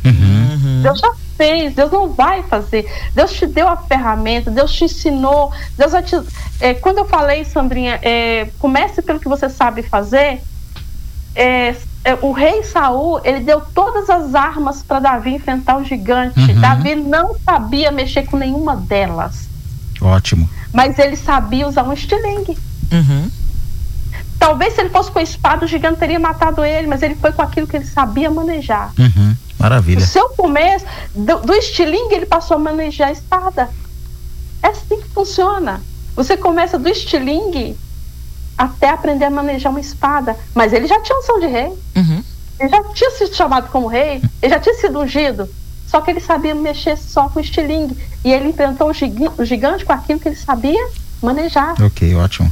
Uhum. 0.06 0.82
Deus 0.82 1.00
já 1.00 1.12
fez, 1.36 1.74
Deus 1.74 1.91
não 1.91 2.10
vai 2.10 2.43
fazer. 2.43 2.86
Deus 3.14 3.32
te 3.32 3.45
deu 3.47 3.68
a 3.68 3.78
ferramenta, 3.78 4.52
Deus 4.52 4.72
te 4.72 4.86
ensinou. 4.86 5.52
Deus 5.78 5.91
vai 5.91 6.04
te. 6.04 6.16
É, 6.60 6.74
quando 6.74 7.00
eu 7.00 7.06
falei, 7.06 7.45
Sandrinha, 7.45 8.00
é, 8.02 8.50
comece 8.60 9.02
pelo 9.02 9.20
que 9.20 9.28
você 9.28 9.50
sabe 9.50 9.84
fazer. 9.84 10.41
É, 11.36 11.76
é 12.04 12.18
o 12.22 12.32
rei 12.32 12.64
Saul 12.64 13.22
ele 13.24 13.41
deu 13.41 13.62
todas 13.62 14.10
as 14.10 14.34
armas 14.34 14.82
para 14.82 15.00
Davi 15.00 15.36
enfrentar 15.36 15.78
o 15.78 15.84
gigante. 15.84 16.39
Uhum. 16.39 16.60
Davi 16.60 16.95
não 16.95 17.36
sabia 17.45 17.91
mexer 17.91 18.24
com 18.24 18.38
nenhuma 18.38 18.76
delas. 18.76 19.47
Ótimo. 20.02 20.50
Mas 20.74 20.97
ele 21.00 21.16
sabia 21.16 21.68
usar 21.68 21.84
um 21.84 21.93
estilingue. 21.93 22.58
Uhum. 22.91 23.30
Talvez 24.38 24.74
se 24.74 24.82
ele 24.82 24.89
fosse 24.89 25.12
com 25.12 25.20
a 25.20 25.24
espada, 25.24 25.66
o 25.66 25.68
gigante 25.68 26.00
teria 26.00 26.20
matado 26.20 26.64
ele, 26.64 26.88
mas 26.88 27.02
ele 27.02 27.16
foi 27.16 27.32
com 27.34 27.41
aquilo 27.41 27.68
que 27.68 27.76
ele 27.76 27.86
sabia 27.86 28.32
manejar. 28.32 28.91
Uhum. 28.97 29.36
Maravilha. 29.60 29.99
O 29.99 30.07
seu 30.07 30.30
começo, 30.30 30.86
do, 31.14 31.39
do 31.39 31.53
estilingue, 31.53 32.16
ele 32.16 32.26
passou 32.26 32.55
a 32.55 32.60
manejar 32.60 33.10
a 33.10 33.12
espada. 33.12 33.70
É 34.64 34.68
assim 34.68 35.01
que 35.01 35.10
funciona. 35.10 35.82
Você 36.16 36.38
começa 36.38 36.80
do 36.80 36.88
estilingue 36.88 37.78
até 38.57 38.89
aprender 38.89 39.26
a 39.26 39.30
manejar 39.30 39.70
uma 39.70 39.80
espada. 39.80 40.36
Mas 40.55 40.74
ele 40.74 40.88
já 40.88 40.99
tinha 41.01 41.18
unção 41.18 41.39
de 41.39 41.47
rei. 41.47 41.74
Uhum. 41.95 42.24
Ele 42.60 42.70
já 42.70 42.84
tinha 42.93 43.12
sido 43.12 43.34
chamado 43.36 43.70
como 43.70 43.88
rei. 43.88 44.22
Ele 44.41 44.53
já 44.53 44.60
tinha 44.60 44.76
sido 44.76 44.99
ungido. 44.99 45.49
Só 45.88 46.01
que 46.01 46.12
ele 46.12 46.20
sabia 46.20 46.55
mexer 46.55 46.97
só 46.97 47.28
com 47.30 47.39
estilingue. 47.39 47.97
E 48.24 48.32
ele 48.32 48.49
enfrentou 48.49 48.89
o 48.89 49.45
gigante 49.45 49.86
com 49.86 49.93
aquilo 49.93 50.20
que 50.20 50.30
ele 50.30 50.36
sabia 50.36 50.89
manejar. 51.22 51.76
Ok, 51.82 52.16
ótimo. 52.16 52.51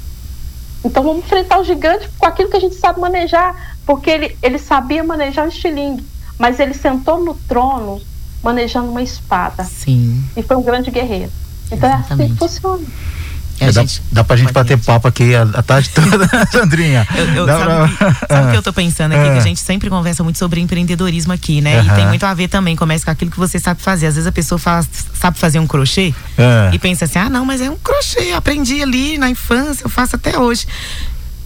Então 0.84 1.04
vamos 1.04 1.26
enfrentar 1.26 1.60
o 1.60 1.64
gigante 1.64 2.10
com 2.18 2.26
aquilo 2.26 2.50
que 2.50 2.58
a 2.58 2.62
gente 2.62 2.76
sabe 2.76 3.00
manejar. 3.00 3.76
Porque 3.86 4.10
ele, 4.10 4.38
ele 4.42 4.60
sabia 4.60 5.04
manejar 5.04 5.46
o 5.46 5.50
estilingue. 5.50 6.06
Mas 6.38 6.60
ele 6.60 6.74
sentou 6.74 7.24
no 7.24 7.34
trono 7.34 8.02
manejando 8.44 8.90
uma 8.90 9.02
espada. 9.02 9.64
Sim. 9.64 10.24
E 10.36 10.44
foi 10.44 10.56
um 10.56 10.64
grande 10.64 10.92
guerreiro. 10.92 11.32
Então 11.72 11.90
Exatamente. 11.90 12.10
é 12.10 12.26
assim 12.26 12.34
que 12.34 12.40
funciona. 12.40 12.88
É, 13.60 13.72
dá, 13.72 13.82
gente, 13.82 14.02
dá 14.12 14.24
pra 14.24 14.36
gente 14.36 14.54
bater 14.54 14.78
papo 14.78 15.08
aqui 15.08 15.34
a, 15.34 15.42
a 15.42 15.64
tarde 15.64 15.90
toda, 15.90 16.30
Sandrinha. 16.52 17.08
Eu, 17.16 17.26
eu, 17.36 17.48
sabe, 17.48 17.94
o 18.48 18.52
que 18.52 18.58
eu 18.58 18.62
tô 18.62 18.72
pensando 18.72 19.14
aqui? 19.14 19.24
Que 19.24 19.30
a 19.30 19.38
é. 19.38 19.42
gente 19.42 19.60
sempre 19.60 19.90
conversa 19.90 20.24
muito 20.24 20.38
sobre 20.38 20.62
empreendedorismo 20.62 21.34
aqui, 21.34 21.60
né? 21.60 21.84
E 21.84 21.90
tem 21.90 22.06
muito 22.08 22.24
a 22.24 22.34
ver 22.34 22.50
também, 22.50 22.76
começa 22.76 23.04
com 23.04 23.12
aquilo 23.12 23.32
que 23.32 23.40
você 23.40 23.58
sabe 23.58 23.82
fazer. 23.82 24.08
Às 24.08 24.14
vezes 24.14 24.28
a 24.28 24.32
pessoa 24.32 24.60
fala, 24.60 24.86
sabe 25.14 25.40
fazer 25.40 25.58
um 25.58 25.66
crochê 25.66 26.14
é. 26.38 26.70
e 26.72 26.78
pensa 26.78 27.06
assim: 27.06 27.18
ah, 27.18 27.30
não, 27.30 27.46
mas 27.46 27.60
é 27.60 27.70
um 27.70 27.78
crochê, 27.78 28.32
aprendi 28.34 28.82
ali 28.82 29.18
na 29.18 29.30
infância, 29.30 29.84
eu 29.84 29.90
faço 29.90 30.16
até 30.16 30.38
hoje. 30.38 30.68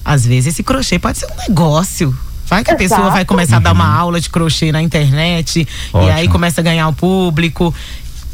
Às 0.04 0.26
vezes 0.26 0.54
esse 0.54 0.64
crochê 0.64 1.00
pode 1.00 1.18
ser 1.18 1.28
um 1.28 1.38
negócio. 1.48 2.16
Vai 2.52 2.66
que 2.66 2.72
a 2.72 2.74
Exato. 2.74 2.90
pessoa 2.90 3.10
vai 3.10 3.24
começar 3.24 3.56
a 3.56 3.60
dar 3.62 3.72
uma 3.72 3.86
uhum. 3.86 4.00
aula 4.02 4.20
de 4.20 4.30
crochê 4.30 4.74
na 4.74 4.82
internet 4.82 5.66
Ótimo. 5.94 6.12
e 6.12 6.12
aí 6.12 6.28
começa 6.28 6.60
a 6.60 6.64
ganhar 6.64 6.86
o 6.90 6.92
público. 6.94 7.74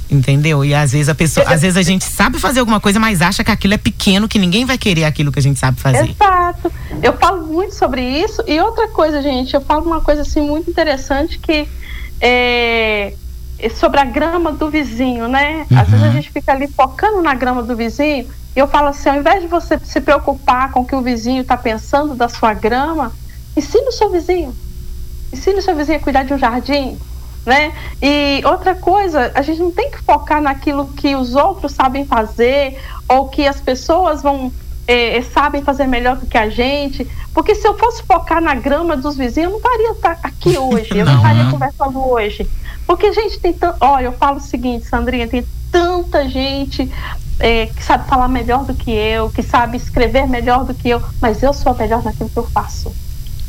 Entendeu? 0.09 0.65
E 0.65 0.73
às 0.73 0.93
vezes 0.93 1.07
a 1.07 1.13
pessoa, 1.13 1.45
às 1.47 1.61
vezes 1.61 1.77
a 1.77 1.83
gente 1.83 2.03
sabe 2.03 2.39
fazer 2.39 2.61
alguma 2.61 2.79
coisa, 2.79 2.99
mas 2.99 3.21
acha 3.21 3.43
que 3.43 3.51
aquilo 3.51 3.75
é 3.75 3.77
pequeno, 3.77 4.27
que 4.27 4.39
ninguém 4.39 4.65
vai 4.65 4.75
querer 4.75 5.03
aquilo 5.03 5.31
que 5.31 5.37
a 5.37 5.41
gente 5.41 5.59
sabe 5.59 5.79
fazer. 5.79 6.09
Exato. 6.09 6.71
Eu 7.03 7.13
falo 7.13 7.45
muito 7.45 7.75
sobre 7.75 8.01
isso. 8.01 8.41
E 8.47 8.59
outra 8.59 8.87
coisa, 8.87 9.21
gente, 9.21 9.53
eu 9.53 9.61
falo 9.61 9.85
uma 9.85 10.01
coisa 10.01 10.23
assim 10.23 10.41
muito 10.41 10.67
interessante 10.67 11.37
que 11.37 11.67
é, 12.19 13.13
é 13.59 13.69
sobre 13.69 13.99
a 13.99 14.05
grama 14.05 14.51
do 14.51 14.71
vizinho, 14.71 15.27
né? 15.27 15.67
Uhum. 15.69 15.79
Às 15.79 15.89
vezes 15.89 16.05
a 16.05 16.09
gente 16.09 16.31
fica 16.31 16.53
ali 16.53 16.67
focando 16.67 17.21
na 17.21 17.35
grama 17.35 17.61
do 17.61 17.75
vizinho. 17.75 18.25
E 18.55 18.59
eu 18.59 18.67
falo 18.67 18.87
assim, 18.87 19.09
ao 19.09 19.17
invés 19.17 19.41
de 19.41 19.47
você 19.47 19.77
se 19.83 20.01
preocupar 20.01 20.71
com 20.71 20.79
o 20.79 20.85
que 20.85 20.95
o 20.95 21.01
vizinho 21.03 21.43
está 21.43 21.55
pensando 21.55 22.15
da 22.15 22.27
sua 22.27 22.55
grama, 22.55 23.11
ensine 23.57 23.87
o 23.87 23.91
seu 23.91 24.09
vizinho. 24.09 24.55
Ensine 25.33 25.59
o 25.59 25.61
seu 25.61 25.75
vizinho 25.75 25.97
a 25.97 26.01
cuidar 26.01 26.23
de 26.23 26.33
um 26.33 26.37
jardim 26.37 26.97
né? 27.47 27.71
E 28.01 28.41
outra 28.45 28.75
coisa, 28.75 29.31
a 29.33 29.41
gente 29.41 29.61
não 29.61 29.71
tem 29.71 29.89
que 29.89 29.99
focar 29.99 30.41
naquilo 30.41 30.89
que 30.89 31.15
os 31.15 31.33
outros 31.33 31.71
sabem 31.71 32.05
fazer 32.05 32.77
ou 33.07 33.29
que 33.29 33.47
as 33.47 33.61
pessoas 33.61 34.21
vão 34.21 34.51
é, 34.85 35.21
sabem 35.21 35.61
fazer 35.61 35.87
melhor 35.87 36.17
do 36.17 36.25
que 36.25 36.37
a 36.37 36.49
gente. 36.49 37.09
Porque 37.33 37.55
se 37.55 37.65
eu 37.65 37.77
fosse 37.77 38.03
focar 38.03 38.41
na 38.41 38.53
grama 38.53 38.97
dos 38.97 39.15
vizinhos, 39.15 39.53
eu 39.53 39.59
não 39.59 39.91
estaria 39.93 40.17
aqui 40.23 40.57
hoje, 40.59 40.89
eu 40.97 41.05
não 41.05 41.15
estaria 41.15 41.49
conversando 41.49 42.05
hoje. 42.05 42.45
Porque, 42.85 43.13
gente, 43.13 43.39
tem 43.39 43.53
tanto. 43.53 43.77
Olha, 43.79 44.07
eu 44.07 44.13
falo 44.13 44.37
o 44.37 44.41
seguinte, 44.41 44.85
Sandrinha, 44.85 45.27
tem 45.27 45.45
tanta 45.71 46.27
gente 46.27 46.91
é, 47.39 47.67
que 47.67 47.81
sabe 47.81 48.09
falar 48.09 48.27
melhor 48.27 48.65
do 48.65 48.73
que 48.73 48.91
eu, 48.91 49.29
que 49.29 49.41
sabe 49.41 49.77
escrever 49.77 50.27
melhor 50.27 50.65
do 50.65 50.73
que 50.73 50.89
eu, 50.89 51.01
mas 51.21 51.41
eu 51.41 51.53
sou 51.53 51.71
a 51.71 51.75
melhor 51.75 52.03
naquilo 52.03 52.29
que 52.29 52.37
eu 52.37 52.47
faço. 52.47 52.93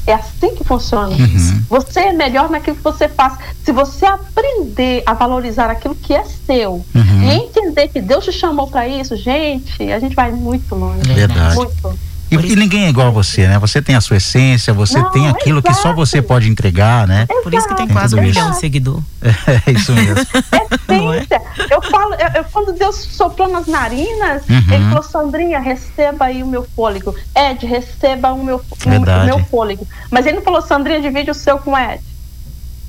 É 0.09 0.15
assim 0.15 0.55
que 0.55 0.65
funciona. 0.65 1.15
Uhum. 1.15 1.63
Você 1.69 2.01
é 2.01 2.13
melhor 2.15 2.49
naquilo 2.49 2.77
que 2.77 2.83
você 2.83 3.09
faz. 3.09 3.35
Se 3.63 3.73
você 3.73 4.07
aprender 4.07 5.03
a 5.05 5.13
valorizar 5.13 5.69
aquilo 5.71 5.95
que 5.95 6.15
é 6.15 6.25
seu 6.25 6.83
uhum. 6.95 7.23
e 7.23 7.31
entender 7.31 7.89
que 7.89 8.01
Deus 8.01 8.25
te 8.25 8.33
chamou 8.33 8.69
para 8.69 8.89
isso, 8.89 9.15
gente, 9.17 9.83
a 9.93 9.99
gente 9.99 10.17
vai 10.17 10.31
muito 10.31 10.75
longe. 10.75 11.13
Verdade. 11.13 11.57
Muito. 11.57 12.08
E, 12.31 12.35
e, 12.35 12.57
ninguém 12.57 12.85
é 12.85 12.89
igual 12.89 13.09
a 13.09 13.11
você, 13.11 13.47
né? 13.47 13.59
Você 13.59 13.81
tem 13.81 13.95
a 13.95 14.01
sua 14.01 14.19
essência, 14.19 14.73
você 14.75 14.99
não, 14.99 15.11
tem 15.11 15.29
aquilo 15.29 15.61
exato. 15.61 15.75
que 15.75 15.83
só 15.83 15.93
você 15.95 16.21
pode 16.21 16.49
entregar, 16.49 17.07
né? 17.07 17.27
Exato. 17.29 17.43
Por 17.43 17.55
isso 17.55 17.69
que 17.69 17.75
tem 17.75 17.89
quase 17.89 18.15
um 18.15 18.21
milhão 18.21 18.51
de 18.51 18.59
seguidor. 18.59 19.03
É, 19.67 19.73
isso 19.73 19.93
mesmo. 19.93 20.15
Essência. 20.89 21.37
É? 21.37 21.75
Eu 21.75 21.83
falo, 21.83 22.15
eu, 22.15 22.29
eu, 22.35 22.45
quando 22.45 22.73
Deus 22.73 22.97
soprou 22.97 23.49
nas 23.49 23.67
narinas, 23.67 24.43
uhum. 24.49 24.75
ele 24.75 24.85
falou, 24.89 25.03
Sandrinha, 25.03 25.59
receba 25.59 26.27
aí 26.27 26.43
o 26.43 26.47
meu 26.47 26.67
fôlego. 26.77 27.15
Ed, 27.35 27.65
receba 27.67 28.33
o 28.33 28.45
meu, 28.45 28.57
o, 28.59 29.25
meu 29.25 29.45
fôlego. 29.47 29.87
Mas 30.11 30.27
ele 30.27 30.37
não 30.37 30.43
falou, 30.43 30.63
Sandrinha, 30.63 31.01
divide 31.01 31.31
o 31.31 31.35
seu 31.35 31.59
com 31.59 31.77
Ed. 31.77 32.03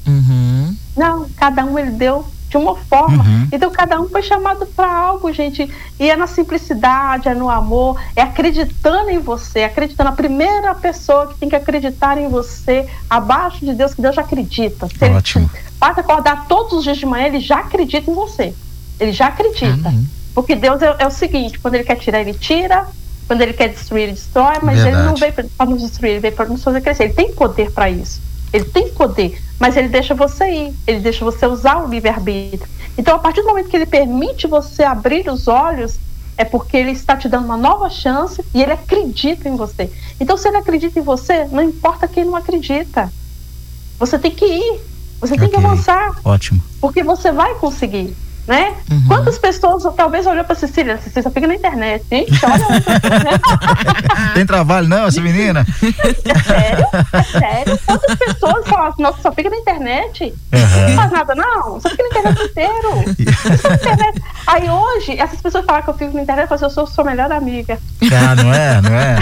Uhum. 0.07 0.75
Não, 0.95 1.29
cada 1.37 1.65
um 1.65 1.77
ele 1.77 1.91
deu 1.91 2.25
de 2.49 2.57
uma 2.57 2.75
forma. 2.75 3.23
Uhum. 3.23 3.47
Então 3.51 3.71
cada 3.71 3.99
um 4.01 4.09
foi 4.09 4.23
chamado 4.23 4.65
para 4.65 4.91
algo, 4.91 5.31
gente. 5.31 5.69
E 5.99 6.09
é 6.09 6.15
na 6.15 6.27
simplicidade, 6.27 7.29
é 7.29 7.35
no 7.35 7.49
amor, 7.49 8.01
é 8.15 8.21
acreditando 8.21 9.09
em 9.09 9.19
você, 9.19 9.63
acreditando. 9.63 10.09
A 10.09 10.13
primeira 10.13 10.73
pessoa 10.73 11.27
que 11.27 11.35
tem 11.35 11.47
que 11.47 11.55
acreditar 11.55 12.17
em 12.17 12.27
você, 12.27 12.87
abaixo 13.09 13.63
de 13.63 13.73
Deus, 13.73 13.93
que 13.93 14.01
Deus 14.01 14.15
já 14.15 14.21
acredita. 14.21 14.87
Se 14.87 15.05
Ótimo. 15.05 15.49
ele 15.53 15.63
passa 15.79 16.01
acordar 16.01 16.47
todos 16.47 16.73
os 16.73 16.83
dias 16.83 16.97
de 16.97 17.05
manhã, 17.05 17.27
ele 17.27 17.39
já 17.39 17.59
acredita 17.59 18.09
em 18.09 18.13
você. 18.13 18.53
Ele 18.99 19.13
já 19.13 19.27
acredita. 19.27 19.89
Uhum. 19.89 20.05
Porque 20.33 20.55
Deus 20.55 20.81
é, 20.81 20.95
é, 20.99 21.07
o 21.07 21.11
seguinte: 21.11 21.59
quando 21.59 21.75
ele 21.75 21.83
quer 21.83 21.95
tirar, 21.95 22.19
ele 22.19 22.33
tira. 22.33 22.87
Quando 23.27 23.41
ele 23.41 23.53
quer 23.53 23.69
destruir, 23.69 24.03
ele 24.03 24.13
destrói. 24.13 24.57
Mas 24.63 24.77
Verdade. 24.77 24.95
ele 24.97 25.05
não 25.05 25.15
veio 25.15 25.33
para 25.33 25.65
nos 25.67 25.83
destruir, 25.83 26.11
ele 26.13 26.19
veio 26.19 26.33
para 26.33 26.45
nos 26.45 26.63
fazer 26.63 26.81
crescer. 26.81 27.03
Ele 27.03 27.13
tem 27.13 27.31
poder 27.31 27.69
para 27.71 27.87
isso. 27.87 28.19
Ele 28.51 28.65
tem 28.65 28.89
poder, 28.89 29.41
mas 29.59 29.77
ele 29.77 29.87
deixa 29.89 30.15
você 30.15 30.45
ir, 30.49 30.75
ele 30.87 30.99
deixa 30.99 31.23
você 31.23 31.45
usar 31.45 31.83
o 31.83 31.89
livre-arbítrio. 31.89 32.69
Então, 32.97 33.15
a 33.15 33.19
partir 33.19 33.41
do 33.41 33.47
momento 33.47 33.69
que 33.69 33.75
ele 33.75 33.85
permite 33.85 34.47
você 34.47 34.83
abrir 34.83 35.29
os 35.29 35.47
olhos, 35.47 35.97
é 36.37 36.43
porque 36.45 36.77
ele 36.77 36.91
está 36.91 37.15
te 37.15 37.27
dando 37.27 37.45
uma 37.45 37.57
nova 37.57 37.89
chance 37.89 38.43
e 38.53 38.61
ele 38.61 38.71
acredita 38.71 39.47
em 39.47 39.55
você. 39.55 39.91
Então, 40.19 40.37
se 40.37 40.47
ele 40.47 40.57
acredita 40.57 40.99
em 40.99 41.03
você, 41.03 41.45
não 41.45 41.61
importa 41.61 42.07
quem 42.07 42.25
não 42.25 42.35
acredita. 42.35 43.11
Você 43.99 44.17
tem 44.17 44.31
que 44.31 44.45
ir, 44.45 44.81
você 45.19 45.33
okay. 45.33 45.47
tem 45.47 45.49
que 45.49 45.65
avançar. 45.65 46.19
Ótimo. 46.23 46.61
Porque 46.79 47.03
você 47.03 47.31
vai 47.31 47.55
conseguir 47.55 48.15
né? 48.49 48.73
Uhum. 48.89 49.03
Quantas 49.07 49.37
pessoas 49.37 49.83
talvez 49.95 50.25
olhou 50.25 50.43
para 50.43 50.55
Cecília? 50.55 50.97
Cecília 50.97 51.21
só 51.21 51.29
fica 51.29 51.45
na 51.45 51.53
internet, 51.53 52.03
gente, 52.11 52.31
olha. 52.43 52.65
Tem 54.33 54.43
trabalho 54.43 54.87
não, 54.87 55.05
essa 55.05 55.21
menina? 55.21 55.63
É 55.83 56.39
sério? 56.39 56.87
É 57.13 57.23
sério? 57.23 57.79
Quantas 57.85 58.15
pessoas 58.15 58.67
falam 58.67 58.87
assim, 58.87 59.03
nossa, 59.03 59.21
só 59.21 59.31
fica 59.31 59.51
na 59.51 59.57
internet? 59.57 60.23
Uhum. 60.51 60.89
Não 60.89 60.95
faz 60.95 61.11
nada, 61.11 61.35
não, 61.35 61.79
só 61.79 61.89
fica 61.89 62.01
na 62.01 62.09
internet 62.09 62.41
inteiro. 62.41 62.89
na 63.63 63.75
internet. 63.75 64.21
Aí 64.47 64.67
hoje, 64.67 65.19
essas 65.19 65.39
pessoas 65.39 65.63
falam 65.63 65.83
que 65.83 65.89
eu 65.91 65.93
fico 65.93 66.15
na 66.15 66.23
internet, 66.23 66.45
eu 66.45 66.57
falo, 66.57 66.63
eu 66.63 66.69
sou 66.71 66.87
sua 66.87 67.03
melhor 67.03 67.31
amiga. 67.31 67.77
Ah, 68.11 68.35
não 68.35 68.51
é? 68.51 68.81
Não 68.81 68.95
é? 68.95 69.17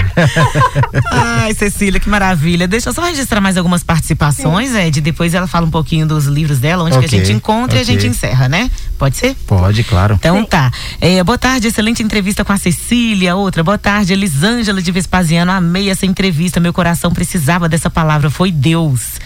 Ai, 1.12 1.54
Cecília, 1.54 2.00
que 2.00 2.08
maravilha. 2.08 2.66
Deixa 2.66 2.88
eu 2.88 2.94
só 2.94 3.02
registrar 3.02 3.42
mais 3.42 3.58
algumas 3.58 3.84
participações, 3.84 4.70
Sim. 4.70 4.80
Ed, 4.80 5.02
depois 5.02 5.34
ela 5.34 5.48
fala 5.48 5.66
um 5.66 5.72
pouquinho 5.72 6.08
dos 6.08 6.28
livros 6.28 6.60
dela, 6.60 6.86
onde 6.86 6.96
okay. 6.96 7.10
que 7.10 7.16
a 7.16 7.20
gente 7.20 7.34
encontra 7.34 7.78
okay. 7.78 7.80
e 7.80 7.82
a 7.82 7.84
gente 7.84 8.08
encerra, 8.08 8.48
né? 8.48 8.72
Pode 8.98 9.16
ser? 9.16 9.36
Pode, 9.46 9.84
claro. 9.84 10.16
Então 10.16 10.40
Sim. 10.40 10.46
tá. 10.46 10.72
É, 11.00 11.24
boa 11.24 11.38
tarde, 11.38 11.68
excelente 11.68 12.02
entrevista 12.02 12.44
com 12.44 12.52
a 12.52 12.58
Cecília. 12.58 13.36
Outra, 13.36 13.64
boa 13.64 13.78
tarde, 13.78 14.12
Elisângela 14.12 14.82
de 14.82 14.92
Vespasiano. 14.92 15.52
Amei 15.52 15.90
essa 15.90 16.06
entrevista. 16.06 16.60
Meu 16.60 16.74
coração 16.74 17.12
precisava 17.12 17.70
dessa 17.70 17.90
palavra. 17.92 18.32
Foi 18.32 18.52
Deus. 18.52 19.20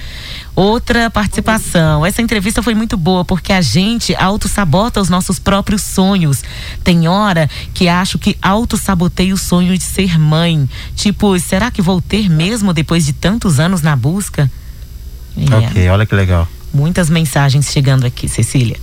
Outra 0.53 1.09
participação. 1.09 2.05
Essa 2.05 2.21
entrevista 2.21 2.61
foi 2.61 2.75
muito 2.75 2.97
boa 2.97 3.23
porque 3.23 3.53
a 3.53 3.61
gente 3.61 4.13
auto-sabota 4.15 4.99
os 4.99 5.07
nossos 5.07 5.39
próprios 5.39 5.81
sonhos. 5.81 6.43
Tem 6.83 7.07
hora 7.07 7.49
que 7.73 7.87
acho 7.87 8.19
que 8.19 8.37
auto-sabotei 8.41 9.31
o 9.31 9.37
sonho 9.37 9.77
de 9.77 9.83
ser 9.83 10.19
mãe. 10.19 10.69
Tipo, 10.95 11.39
será 11.39 11.71
que 11.71 11.81
vou 11.81 12.01
ter 12.01 12.29
mesmo 12.29 12.73
depois 12.73 13.05
de 13.05 13.13
tantos 13.13 13.57
anos 13.57 13.81
na 13.81 13.95
busca? 13.95 14.51
É. 15.37 15.55
Ok, 15.55 15.89
olha 15.89 16.05
que 16.05 16.13
legal. 16.13 16.45
Muitas 16.73 17.09
mensagens 17.09 17.71
chegando 17.71 18.05
aqui, 18.05 18.27
Cecília. 18.27 18.77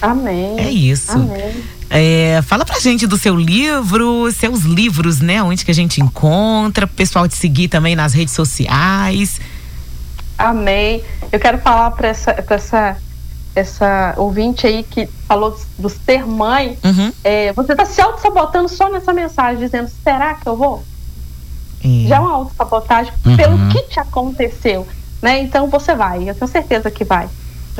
Amém. 0.00 0.58
É 0.58 0.70
isso. 0.70 1.12
Amém. 1.12 1.62
É, 1.88 2.40
fala 2.42 2.64
pra 2.64 2.78
gente 2.78 3.06
do 3.06 3.18
seu 3.18 3.34
livro, 3.34 4.30
seus 4.32 4.62
livros, 4.62 5.20
né? 5.20 5.42
Onde 5.42 5.64
que 5.64 5.70
a 5.70 5.74
gente 5.74 6.00
encontra, 6.00 6.86
o 6.86 6.88
pessoal 6.88 7.26
te 7.26 7.34
seguir 7.36 7.68
também 7.68 7.96
nas 7.96 8.14
redes 8.14 8.32
sociais. 8.32 9.40
Amém. 10.38 11.02
Eu 11.32 11.40
quero 11.40 11.58
falar 11.58 11.90
para 11.90 12.08
essa, 12.08 12.32
pra 12.32 12.56
essa, 12.56 12.96
essa 13.54 14.14
ouvinte 14.16 14.66
aí 14.66 14.82
que 14.82 15.06
falou 15.26 15.58
do 15.78 15.88
ser 15.88 16.24
mãe. 16.26 16.78
Uhum. 16.84 17.12
É, 17.24 17.52
você 17.52 17.72
está 17.72 17.84
se 17.84 18.00
auto-sabotando 18.00 18.68
só 18.68 18.88
nessa 18.88 19.12
mensagem, 19.12 19.58
dizendo: 19.58 19.90
será 20.02 20.34
que 20.34 20.46
eu 20.48 20.56
vou? 20.56 20.82
É. 21.84 22.08
Já 22.08 22.16
é 22.16 22.20
uma 22.20 22.32
auto-sabotagem 22.32 23.12
uhum. 23.26 23.36
pelo 23.36 23.68
que 23.68 23.82
te 23.82 23.98
aconteceu. 23.98 24.86
Né? 25.20 25.40
Então 25.40 25.68
você 25.68 25.94
vai, 25.94 26.28
eu 26.28 26.34
tenho 26.34 26.50
certeza 26.50 26.90
que 26.90 27.04
vai. 27.04 27.28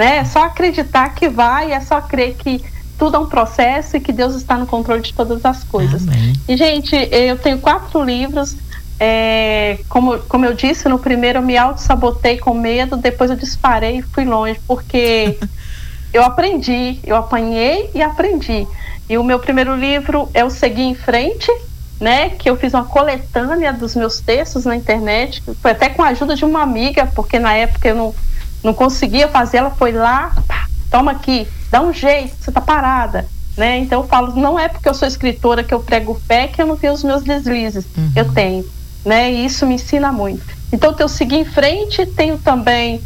Né? 0.00 0.16
É 0.16 0.24
só 0.24 0.46
acreditar 0.46 1.10
que 1.10 1.28
vai, 1.28 1.72
é 1.72 1.80
só 1.80 2.00
crer 2.00 2.34
que 2.34 2.64
tudo 2.98 3.18
é 3.18 3.20
um 3.20 3.26
processo 3.26 3.98
e 3.98 4.00
que 4.00 4.14
Deus 4.14 4.34
está 4.34 4.56
no 4.56 4.66
controle 4.66 5.02
de 5.02 5.12
todas 5.12 5.44
as 5.44 5.62
coisas. 5.62 6.08
Amém. 6.08 6.32
E, 6.48 6.56
gente, 6.56 6.96
eu 7.12 7.36
tenho 7.36 7.58
quatro 7.58 8.02
livros. 8.02 8.56
É, 8.98 9.78
como, 9.90 10.18
como 10.20 10.46
eu 10.46 10.54
disse, 10.54 10.88
no 10.88 10.98
primeiro 10.98 11.40
eu 11.40 11.42
me 11.42 11.54
auto-sabotei 11.54 12.38
com 12.38 12.54
medo, 12.54 12.96
depois 12.96 13.28
eu 13.28 13.36
disparei 13.36 13.98
e 13.98 14.02
fui 14.02 14.24
longe, 14.24 14.58
porque 14.66 15.36
eu 16.14 16.24
aprendi, 16.24 16.98
eu 17.04 17.16
apanhei 17.16 17.90
e 17.94 18.00
aprendi. 18.00 18.66
E 19.06 19.18
o 19.18 19.22
meu 19.22 19.38
primeiro 19.38 19.76
livro 19.76 20.30
é 20.32 20.42
o 20.42 20.48
Seguir 20.48 20.84
em 20.84 20.94
Frente, 20.94 21.52
né? 22.00 22.30
Que 22.30 22.48
eu 22.48 22.56
fiz 22.56 22.72
uma 22.72 22.86
coletânea 22.86 23.70
dos 23.70 23.94
meus 23.94 24.18
textos 24.18 24.64
na 24.64 24.74
internet, 24.74 25.42
foi 25.60 25.72
até 25.72 25.90
com 25.90 26.02
a 26.02 26.08
ajuda 26.08 26.34
de 26.34 26.46
uma 26.46 26.62
amiga, 26.62 27.04
porque 27.14 27.38
na 27.38 27.52
época 27.52 27.86
eu 27.86 27.94
não, 27.94 28.14
não 28.62 28.74
conseguia 28.74 29.28
fazer, 29.28 29.58
ela 29.58 29.70
foi 29.70 29.92
lá, 29.92 30.34
pá, 30.46 30.66
toma 30.90 31.12
aqui, 31.12 31.46
dá 31.70 31.80
um 31.80 31.92
jeito, 31.92 32.36
você 32.38 32.52
tá 32.52 32.60
parada. 32.60 33.26
Né? 33.56 33.78
Então 33.78 34.02
eu 34.02 34.08
falo, 34.08 34.34
não 34.36 34.58
é 34.58 34.68
porque 34.68 34.88
eu 34.88 34.94
sou 34.94 35.06
escritora 35.06 35.64
que 35.64 35.74
eu 35.74 35.80
prego 35.80 36.14
fé 36.26 36.48
que 36.48 36.62
eu 36.62 36.66
não 36.66 36.76
tenho 36.76 36.92
os 36.92 37.02
meus 37.02 37.22
deslizes. 37.22 37.84
Uhum. 37.96 38.12
Eu 38.14 38.32
tenho. 38.32 38.64
Né? 39.04 39.32
E 39.32 39.44
isso 39.44 39.66
me 39.66 39.74
ensina 39.74 40.12
muito. 40.12 40.44
Então 40.72 40.94
eu 40.98 41.08
seguir 41.08 41.36
em 41.36 41.44
frente, 41.44 42.06
tenho 42.06 42.38
também 42.38 43.02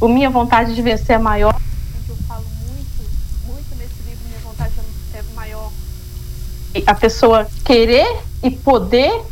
o 0.00 0.08
Minha 0.08 0.30
Vontade 0.30 0.74
de 0.74 0.80
Vencer 0.80 1.16
é 1.16 1.18
Maior, 1.18 1.54
eu 2.08 2.16
falo 2.28 2.44
muito, 2.68 3.10
muito 3.46 3.74
nesse 3.76 4.00
livro, 4.06 4.20
Minha 4.28 4.40
Vontade 4.40 4.70
de 4.70 4.80
Vencer 4.80 5.24
é 5.30 5.34
Maior. 5.34 5.72
E 6.74 6.84
a 6.86 6.94
pessoa 6.94 7.48
querer 7.64 8.22
e 8.42 8.50
poder 8.50 9.24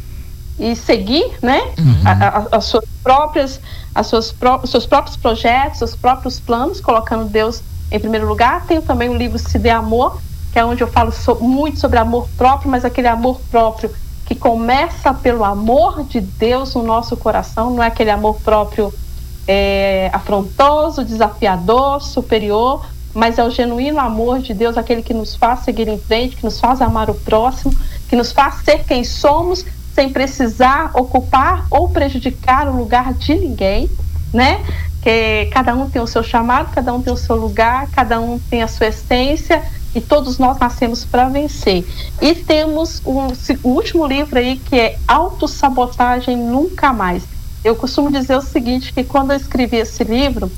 e 0.59 0.75
seguir, 0.75 1.39
né? 1.43 1.61
Uhum. 1.79 2.03
As 2.51 2.65
suas 2.65 2.85
próprias, 3.03 3.61
as 3.95 4.07
suas 4.07 4.33
pró 4.33 4.61
os 4.63 4.71
seus 4.71 4.87
próprios 4.87 5.17
projetos, 5.17 5.83
os 5.83 5.97
próprios 5.97 6.41
planos, 6.41 6.81
colocando 6.81 7.27
Deus 7.27 7.63
em 7.91 8.01
primeiro 8.01 8.27
lugar. 8.27 8.65
Tenho 8.67 8.83
também 8.83 9.09
o 9.09 9.17
livro 9.17 9.39
Se 9.39 9.59
Dê 9.59 9.71
Amor, 9.71 10.21
que 10.53 10.59
é 10.59 10.65
onde 10.65 10.83
eu 10.83 10.89
falo 10.89 11.13
so 11.13 11.37
muito 11.37 11.79
sobre 11.79 11.99
amor 11.99 12.29
próprio, 12.37 12.71
mas 12.71 12.85
aquele 12.85 13.09
amor 13.09 13.41
próprio 13.51 13.91
que 14.25 14.35
começa 14.35 15.15
pelo 15.15 15.45
amor 15.45 16.03
de 16.05 16.21
Deus 16.21 16.75
no 16.75 16.83
nosso 16.83 17.17
coração, 17.17 17.71
não 17.71 17.83
é 17.83 17.87
aquele 17.87 18.11
amor 18.11 18.41
próprio 18.41 18.93
é, 19.47 20.11
afrontoso, 20.13 21.05
desafiador, 21.05 22.03
superior, 22.03 22.85
mas 23.15 23.39
é 23.39 23.45
o 23.45 23.51
genuíno 23.51 24.01
amor 24.01 24.41
de 24.41 24.53
Deus, 24.53 24.77
aquele 24.77 25.03
que 25.03 25.15
nos 25.15 25.37
faz 25.37 25.61
seguir 25.61 25.89
em 25.89 25.99
frente, 25.99 26.37
que 26.37 26.45
nos 26.45 26.59
faz 26.59 26.83
amar 26.83 27.09
o 27.09 27.15
próximo, 27.15 27.73
que 28.09 28.17
nos 28.17 28.33
faz 28.33 28.57
ser 28.65 28.85
quem 28.85 29.05
somos, 29.05 29.65
sem 29.97 30.11
precisar 30.11 30.91
ocupar 30.93 31.67
ou 31.71 31.89
prejudicar 31.89 32.69
o 32.69 32.77
lugar 32.77 33.15
de 33.15 33.35
ninguém, 33.35 33.91
né? 34.31 34.63
Que 35.01 35.49
cada 35.51 35.75
um 35.75 35.89
tem 35.89 36.03
o 36.03 36.07
seu 36.07 36.23
chamado, 36.23 36.71
cada 36.75 36.93
um 36.93 37.01
tem 37.01 37.11
o 37.11 37.17
seu 37.17 37.35
lugar, 37.35 37.89
cada 37.93 38.21
um 38.21 38.39
tem 38.39 38.63
a 38.63 38.69
sua 38.69 38.89
essência 38.89 39.65
e 39.95 40.01
todos 40.03 40.37
nós 40.37 40.59
nascemos 40.59 41.07
para 41.07 41.31
vencer. 41.31 41.87
E 42.21 42.35
temos 42.35 43.01
um, 43.07 43.29
o 43.63 43.71
último 43.71 44.07
livro 44.07 44.39
aí 44.39 44.59
que 44.59 44.79
é 44.79 44.99
Autossabotagem 45.09 46.37
Nunca 46.37 46.93
Mais. 46.93 47.23
Eu 47.65 47.75
costumo 47.75 48.13
dizer 48.13 48.37
o 48.37 48.43
seguinte, 48.43 48.93
que 48.93 49.03
quando 49.03 49.31
eu 49.31 49.37
escrevi 49.39 49.79
esse 49.79 50.05
livro, 50.05 50.53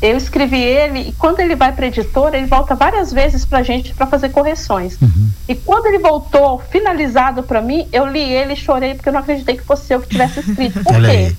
eu 0.00 0.16
escrevi 0.16 0.62
ele 0.62 1.08
e 1.08 1.12
quando 1.12 1.40
ele 1.40 1.56
vai 1.56 1.72
para 1.72 1.86
a 1.86 1.88
editora, 1.88 2.36
ele 2.36 2.46
volta 2.46 2.74
várias 2.74 3.12
vezes 3.12 3.44
para 3.44 3.60
a 3.60 3.62
gente 3.62 3.94
para 3.94 4.06
fazer 4.06 4.28
correções. 4.28 5.00
Uhum. 5.00 5.30
E 5.48 5.54
quando 5.54 5.86
ele 5.86 5.98
voltou 5.98 6.58
finalizado 6.70 7.42
para 7.42 7.62
mim, 7.62 7.88
eu 7.92 8.06
li 8.06 8.20
ele 8.20 8.52
e 8.52 8.56
chorei 8.56 8.94
porque 8.94 9.08
eu 9.08 9.12
não 9.12 9.20
acreditei 9.20 9.56
que 9.56 9.62
fosse 9.62 9.92
eu 9.92 10.00
que 10.00 10.08
tivesse 10.08 10.40
escrito. 10.40 10.80
Por 10.84 11.00
quê? 11.00 11.34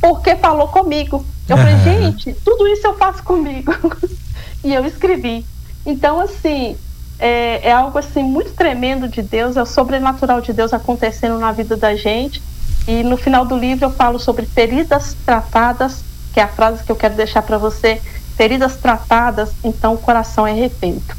Porque 0.00 0.36
falou 0.36 0.68
comigo. 0.68 1.24
Eu 1.48 1.56
falei, 1.56 1.76
gente, 1.78 2.32
tudo 2.44 2.66
isso 2.68 2.86
eu 2.86 2.94
faço 2.96 3.22
comigo. 3.22 3.72
e 4.62 4.72
eu 4.72 4.86
escrevi. 4.86 5.44
Então, 5.84 6.20
assim, 6.20 6.76
é, 7.18 7.68
é, 7.68 7.72
algo 7.72 7.98
assim 7.98 8.22
muito 8.22 8.52
tremendo 8.52 9.08
de 9.08 9.20
Deus, 9.20 9.56
é 9.56 9.62
o 9.62 9.66
sobrenatural 9.66 10.40
de 10.40 10.52
Deus 10.52 10.72
acontecendo 10.72 11.38
na 11.38 11.52
vida 11.52 11.76
da 11.76 11.94
gente. 11.96 12.40
E 12.86 13.02
no 13.02 13.16
final 13.16 13.44
do 13.44 13.56
livro 13.56 13.86
eu 13.86 13.90
falo 13.90 14.18
sobre 14.18 14.46
feridas 14.46 15.16
tratadas 15.24 16.02
que 16.34 16.40
é 16.40 16.42
a 16.42 16.48
frase 16.48 16.82
que 16.82 16.90
eu 16.90 16.96
quero 16.96 17.14
deixar 17.14 17.42
para 17.42 17.56
você. 17.56 18.02
Feridas 18.36 18.76
tratadas, 18.76 19.52
então 19.62 19.94
o 19.94 19.98
coração 19.98 20.44
é 20.44 20.52
refeito. 20.52 21.16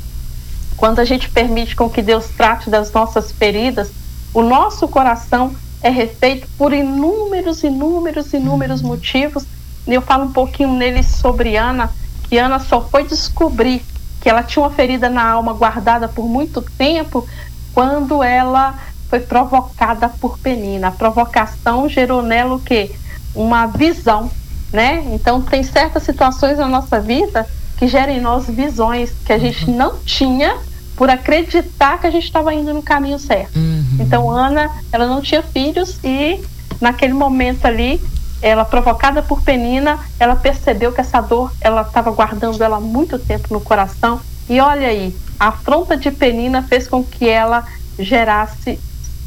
Quando 0.75 0.99
a 0.99 1.05
gente 1.05 1.29
permite 1.29 1.73
com 1.73 1.89
que 1.89 2.01
Deus 2.01 2.27
trate 2.27 2.69
das 2.69 2.91
nossas 2.91 3.31
feridas, 3.31 3.89
o 4.33 4.43
nosso 4.43 4.85
coração 4.89 5.55
é 5.81 5.89
refeito 5.89 6.45
por 6.57 6.73
inúmeros, 6.73 7.63
inúmeros, 7.63 8.33
inúmeros 8.33 8.81
motivos. 8.81 9.45
E 9.87 9.93
eu 9.93 10.01
falo 10.01 10.25
um 10.25 10.33
pouquinho 10.33 10.73
nele 10.73 11.01
sobre 11.01 11.55
Ana, 11.55 11.89
que 12.23 12.37
Ana 12.37 12.59
só 12.59 12.81
foi 12.81 13.05
descobrir 13.05 13.81
que 14.19 14.29
ela 14.29 14.43
tinha 14.43 14.63
uma 14.63 14.71
ferida 14.71 15.09
na 15.09 15.23
alma 15.25 15.53
guardada 15.53 16.09
por 16.09 16.27
muito 16.27 16.61
tempo 16.61 17.25
quando 17.73 18.21
ela 18.21 18.77
foi 19.09 19.21
provocada 19.21 20.09
por 20.09 20.37
Penina. 20.39 20.89
A 20.89 20.91
provocação 20.91 21.87
gerou 21.87 22.21
nela 22.21 22.55
o 22.55 22.59
quê? 22.59 22.91
Uma 23.33 23.67
visão 23.67 24.29
né? 24.75 25.03
Então 25.13 25.41
tem 25.41 25.63
certas 25.63 26.03
situações 26.03 26.57
na 26.57 26.67
nossa 26.67 26.99
vida 26.99 27.47
que 27.77 27.87
geram 27.87 28.13
em 28.13 28.21
nós 28.21 28.47
visões 28.47 29.11
que 29.25 29.33
a 29.33 29.37
gente 29.37 29.69
uhum. 29.69 29.75
não 29.75 29.99
tinha 29.99 30.55
por 30.95 31.09
acreditar 31.09 31.99
que 31.99 32.07
a 32.07 32.11
gente 32.11 32.25
estava 32.25 32.53
indo 32.53 32.73
no 32.73 32.81
caminho 32.81 33.19
certo. 33.19 33.57
Uhum. 33.57 33.97
Então 33.99 34.29
Ana, 34.29 34.69
ela 34.91 35.07
não 35.07 35.21
tinha 35.21 35.41
filhos 35.41 35.99
e 36.03 36.41
naquele 36.79 37.13
momento 37.13 37.65
ali, 37.65 38.01
ela 38.41 38.65
provocada 38.65 39.21
por 39.21 39.41
Penina, 39.41 39.99
ela 40.19 40.35
percebeu 40.35 40.91
que 40.91 41.01
essa 41.01 41.21
dor, 41.21 41.51
ela 41.59 41.81
estava 41.81 42.11
guardando 42.11 42.63
ela 42.63 42.77
há 42.77 42.81
muito 42.81 43.17
tempo 43.17 43.47
no 43.51 43.61
coração. 43.61 44.19
E 44.47 44.59
olha 44.59 44.87
aí, 44.87 45.15
a 45.39 45.47
afronta 45.47 45.97
de 45.97 46.11
Penina 46.11 46.61
fez 46.61 46.87
com 46.87 47.03
que 47.03 47.27
ela 47.27 47.65
gerasse 47.97 48.79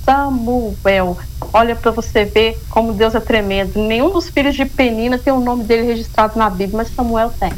Samuel. 0.09 1.19
Olha 1.53 1.77
para 1.77 1.91
você 1.91 2.25
ver 2.25 2.59
como 2.71 2.95
Deus 2.95 3.15
é 3.15 3.21
tremendo. 3.21 3.79
Nenhum 3.79 4.11
dos 4.11 4.31
filhos 4.31 4.57
de 4.57 4.65
Penina 4.65 5.19
tem 5.19 5.31
o 5.31 5.41
nome 5.41 5.65
dele 5.65 5.87
registrado 5.87 6.39
na 6.39 6.49
Bíblia, 6.49 6.79
mas 6.79 6.95
Samuel 6.95 7.31
tem. 7.39 7.53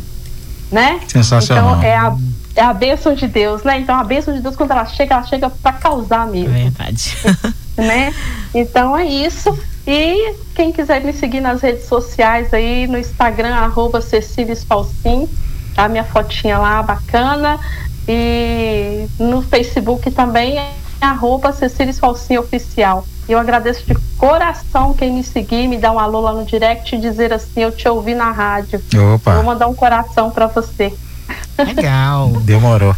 Né? 0.72 1.00
Sensacional. 1.06 1.76
Então 1.76 1.82
é 1.82 1.96
a, 1.96 2.16
é 2.56 2.62
a 2.62 2.72
bênção 2.72 3.14
de 3.14 3.28
Deus, 3.28 3.62
né? 3.62 3.78
Então 3.78 3.94
a 3.94 4.02
bênção 4.02 4.34
de 4.34 4.40
Deus, 4.40 4.56
quando 4.56 4.72
ela 4.72 4.84
chega, 4.86 5.14
ela 5.14 5.22
chega 5.22 5.48
para 5.48 5.74
causar 5.74 6.26
mesmo. 6.26 6.56
É 6.56 6.62
verdade. 6.62 7.16
né? 7.78 8.12
Então 8.52 8.96
é 8.96 9.04
isso. 9.04 9.56
E 9.86 10.34
quem 10.54 10.72
quiser 10.72 11.04
me 11.04 11.12
seguir 11.12 11.40
nas 11.40 11.62
redes 11.62 11.86
sociais 11.86 12.52
aí, 12.52 12.88
no 12.88 12.98
Instagram, 12.98 13.54
arroba 13.54 14.00
Cecília 14.00 14.54
Spalcin, 14.54 15.28
tá? 15.76 15.88
Minha 15.88 16.04
fotinha 16.04 16.58
lá 16.58 16.82
bacana. 16.82 17.60
E 18.08 19.06
no 19.20 19.40
Facebook 19.40 20.10
também 20.10 20.58
arroba 21.00 21.52
Cecília 21.52 21.92
Falsinha 21.94 22.40
Oficial. 22.40 23.04
Eu 23.28 23.38
agradeço 23.38 23.86
de 23.86 23.94
coração 24.18 24.92
quem 24.92 25.12
me 25.12 25.22
seguir, 25.22 25.68
me 25.68 25.78
dá 25.78 25.92
um 25.92 25.98
alô 25.98 26.20
lá 26.20 26.32
no 26.32 26.44
direct 26.44 26.94
e 26.94 26.98
dizer 26.98 27.32
assim, 27.32 27.62
eu 27.62 27.72
te 27.72 27.88
ouvi 27.88 28.14
na 28.14 28.30
rádio. 28.30 28.82
Opa. 29.14 29.34
vou 29.34 29.44
mandar 29.44 29.68
um 29.68 29.74
coração 29.74 30.30
para 30.30 30.46
você. 30.46 30.92
Legal. 31.58 32.30
Demorou. 32.42 32.96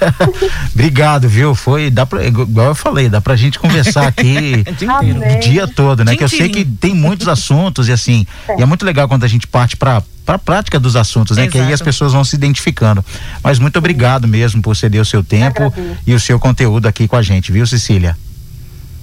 Obrigado, 0.72 1.28
viu? 1.28 1.54
Foi, 1.54 1.90
dá 1.90 2.06
pra, 2.06 2.24
igual 2.24 2.68
eu 2.68 2.74
falei, 2.74 3.08
dá 3.08 3.20
pra 3.20 3.36
gente 3.36 3.58
conversar 3.58 4.06
aqui 4.06 4.64
o 4.70 5.40
dia 5.40 5.66
todo, 5.66 6.04
né? 6.04 6.16
Que 6.16 6.24
eu 6.24 6.28
sei 6.28 6.48
que 6.48 6.64
tem 6.64 6.94
muitos 6.94 7.28
assuntos 7.28 7.88
e 7.88 7.92
assim, 7.92 8.26
é. 8.48 8.58
e 8.58 8.62
é 8.62 8.66
muito 8.66 8.84
legal 8.84 9.08
quando 9.08 9.24
a 9.24 9.28
gente 9.28 9.46
parte 9.46 9.76
para 9.76 10.02
para 10.24 10.38
prática 10.38 10.80
dos 10.80 10.96
assuntos, 10.96 11.36
né? 11.36 11.42
Exato. 11.42 11.58
Que 11.58 11.62
aí 11.62 11.72
as 11.72 11.82
pessoas 11.82 12.14
vão 12.14 12.24
se 12.24 12.34
identificando. 12.34 13.04
Mas 13.42 13.58
muito 13.58 13.78
obrigado 13.78 14.26
mesmo 14.26 14.62
por 14.62 14.74
ceder 14.74 14.98
o 14.98 15.04
seu 15.04 15.22
tempo 15.22 15.70
e 16.06 16.14
o 16.14 16.20
seu 16.20 16.40
conteúdo 16.40 16.86
aqui 16.88 17.06
com 17.06 17.14
a 17.14 17.20
gente, 17.20 17.52
viu, 17.52 17.66
Cecília? 17.66 18.16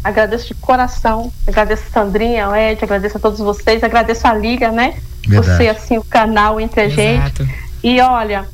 Agradeço 0.04 0.48
de 0.48 0.56
coração, 0.56 1.32
agradeço 1.46 1.84
a 1.90 1.92
Sandrinha, 1.92 2.46
ao 2.46 2.56
Ed, 2.56 2.84
agradeço 2.84 3.18
a 3.18 3.20
todos 3.20 3.38
vocês, 3.38 3.84
agradeço 3.84 4.26
a 4.26 4.34
Liga, 4.34 4.72
né? 4.72 4.96
Verdade. 5.28 5.52
Por 5.52 5.58
ser 5.58 5.70
assim 5.70 5.98
o 6.00 6.04
canal 6.04 6.60
entre 6.60 6.82
a 6.82 6.86
Exato. 6.86 7.44
gente. 7.44 7.71
E 7.84 8.00
olha, 8.00 8.48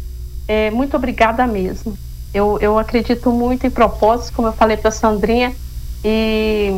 é, 0.47 0.71
muito 0.71 0.95
obrigada 0.95 1.45
mesmo. 1.45 1.97
Eu, 2.33 2.57
eu 2.61 2.77
acredito 2.77 3.31
muito 3.31 3.65
em 3.65 3.69
propósitos, 3.69 4.29
como 4.29 4.47
eu 4.47 4.53
falei 4.53 4.77
para 4.77 4.91
Sandrinha, 4.91 5.53
e 6.03 6.71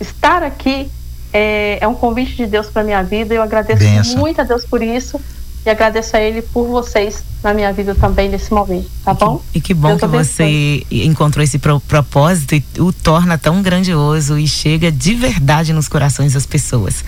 estar 0.00 0.42
aqui 0.42 0.90
é, 1.32 1.78
é, 1.80 1.88
um 1.88 1.94
convite 1.94 2.36
de 2.36 2.46
Deus 2.46 2.68
para 2.68 2.82
minha 2.82 3.02
vida. 3.02 3.34
Eu 3.34 3.42
agradeço 3.42 3.82
Benção. 3.82 4.18
muito 4.18 4.40
a 4.40 4.44
Deus 4.44 4.64
por 4.64 4.82
isso 4.82 5.20
e 5.66 5.70
agradeço 5.70 6.16
a 6.16 6.20
Ele 6.20 6.42
por 6.42 6.66
vocês 6.66 7.22
na 7.42 7.52
minha 7.52 7.72
vida 7.72 7.94
também 7.94 8.28
nesse 8.28 8.52
momento, 8.52 8.88
tá 9.04 9.12
bom? 9.12 9.42
E 9.54 9.60
que 9.60 9.74
bom 9.74 9.96
Deus 9.96 10.00
que 10.00 10.06
você 10.06 10.86
encontrou 10.90 11.42
esse 11.42 11.58
pro, 11.58 11.80
propósito 11.80 12.54
e 12.54 12.64
o 12.78 12.92
torna 12.92 13.36
tão 13.36 13.62
grandioso 13.62 14.38
e 14.38 14.46
chega 14.46 14.90
de 14.90 15.14
verdade 15.14 15.72
nos 15.72 15.88
corações 15.88 16.32
das 16.34 16.46
pessoas. 16.46 17.04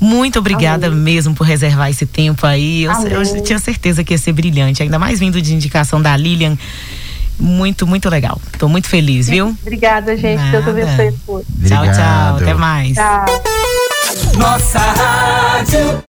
Muito 0.00 0.38
obrigada 0.38 0.88
Amém. 0.88 0.98
mesmo 0.98 1.34
por 1.34 1.44
reservar 1.44 1.90
esse 1.90 2.04
tempo 2.04 2.46
aí. 2.46 2.84
Eu, 2.84 2.92
eu, 2.92 3.42
tinha 3.42 3.58
certeza 3.58 4.02
que 4.02 4.12
ia 4.12 4.18
ser 4.18 4.32
brilhante, 4.32 4.82
ainda 4.82 4.98
mais 4.98 5.20
vindo 5.20 5.40
de 5.40 5.54
indicação 5.54 6.02
da 6.02 6.16
Lilian. 6.16 6.56
Muito, 7.38 7.86
muito 7.86 8.08
legal. 8.10 8.38
Estou 8.52 8.68
muito 8.68 8.86
feliz, 8.88 9.28
viu? 9.28 9.56
Obrigada, 9.62 10.16
gente. 10.16 10.38
Nada. 10.38 10.62
Deus 10.62 10.68
abençoe. 10.68 11.44
Tchau, 11.66 11.84
tchau. 11.84 12.36
Até 12.36 12.54
mais. 12.54 12.94
Tchau. 12.94 13.24
Nossa 14.36 14.78
Rádio. 14.78 15.98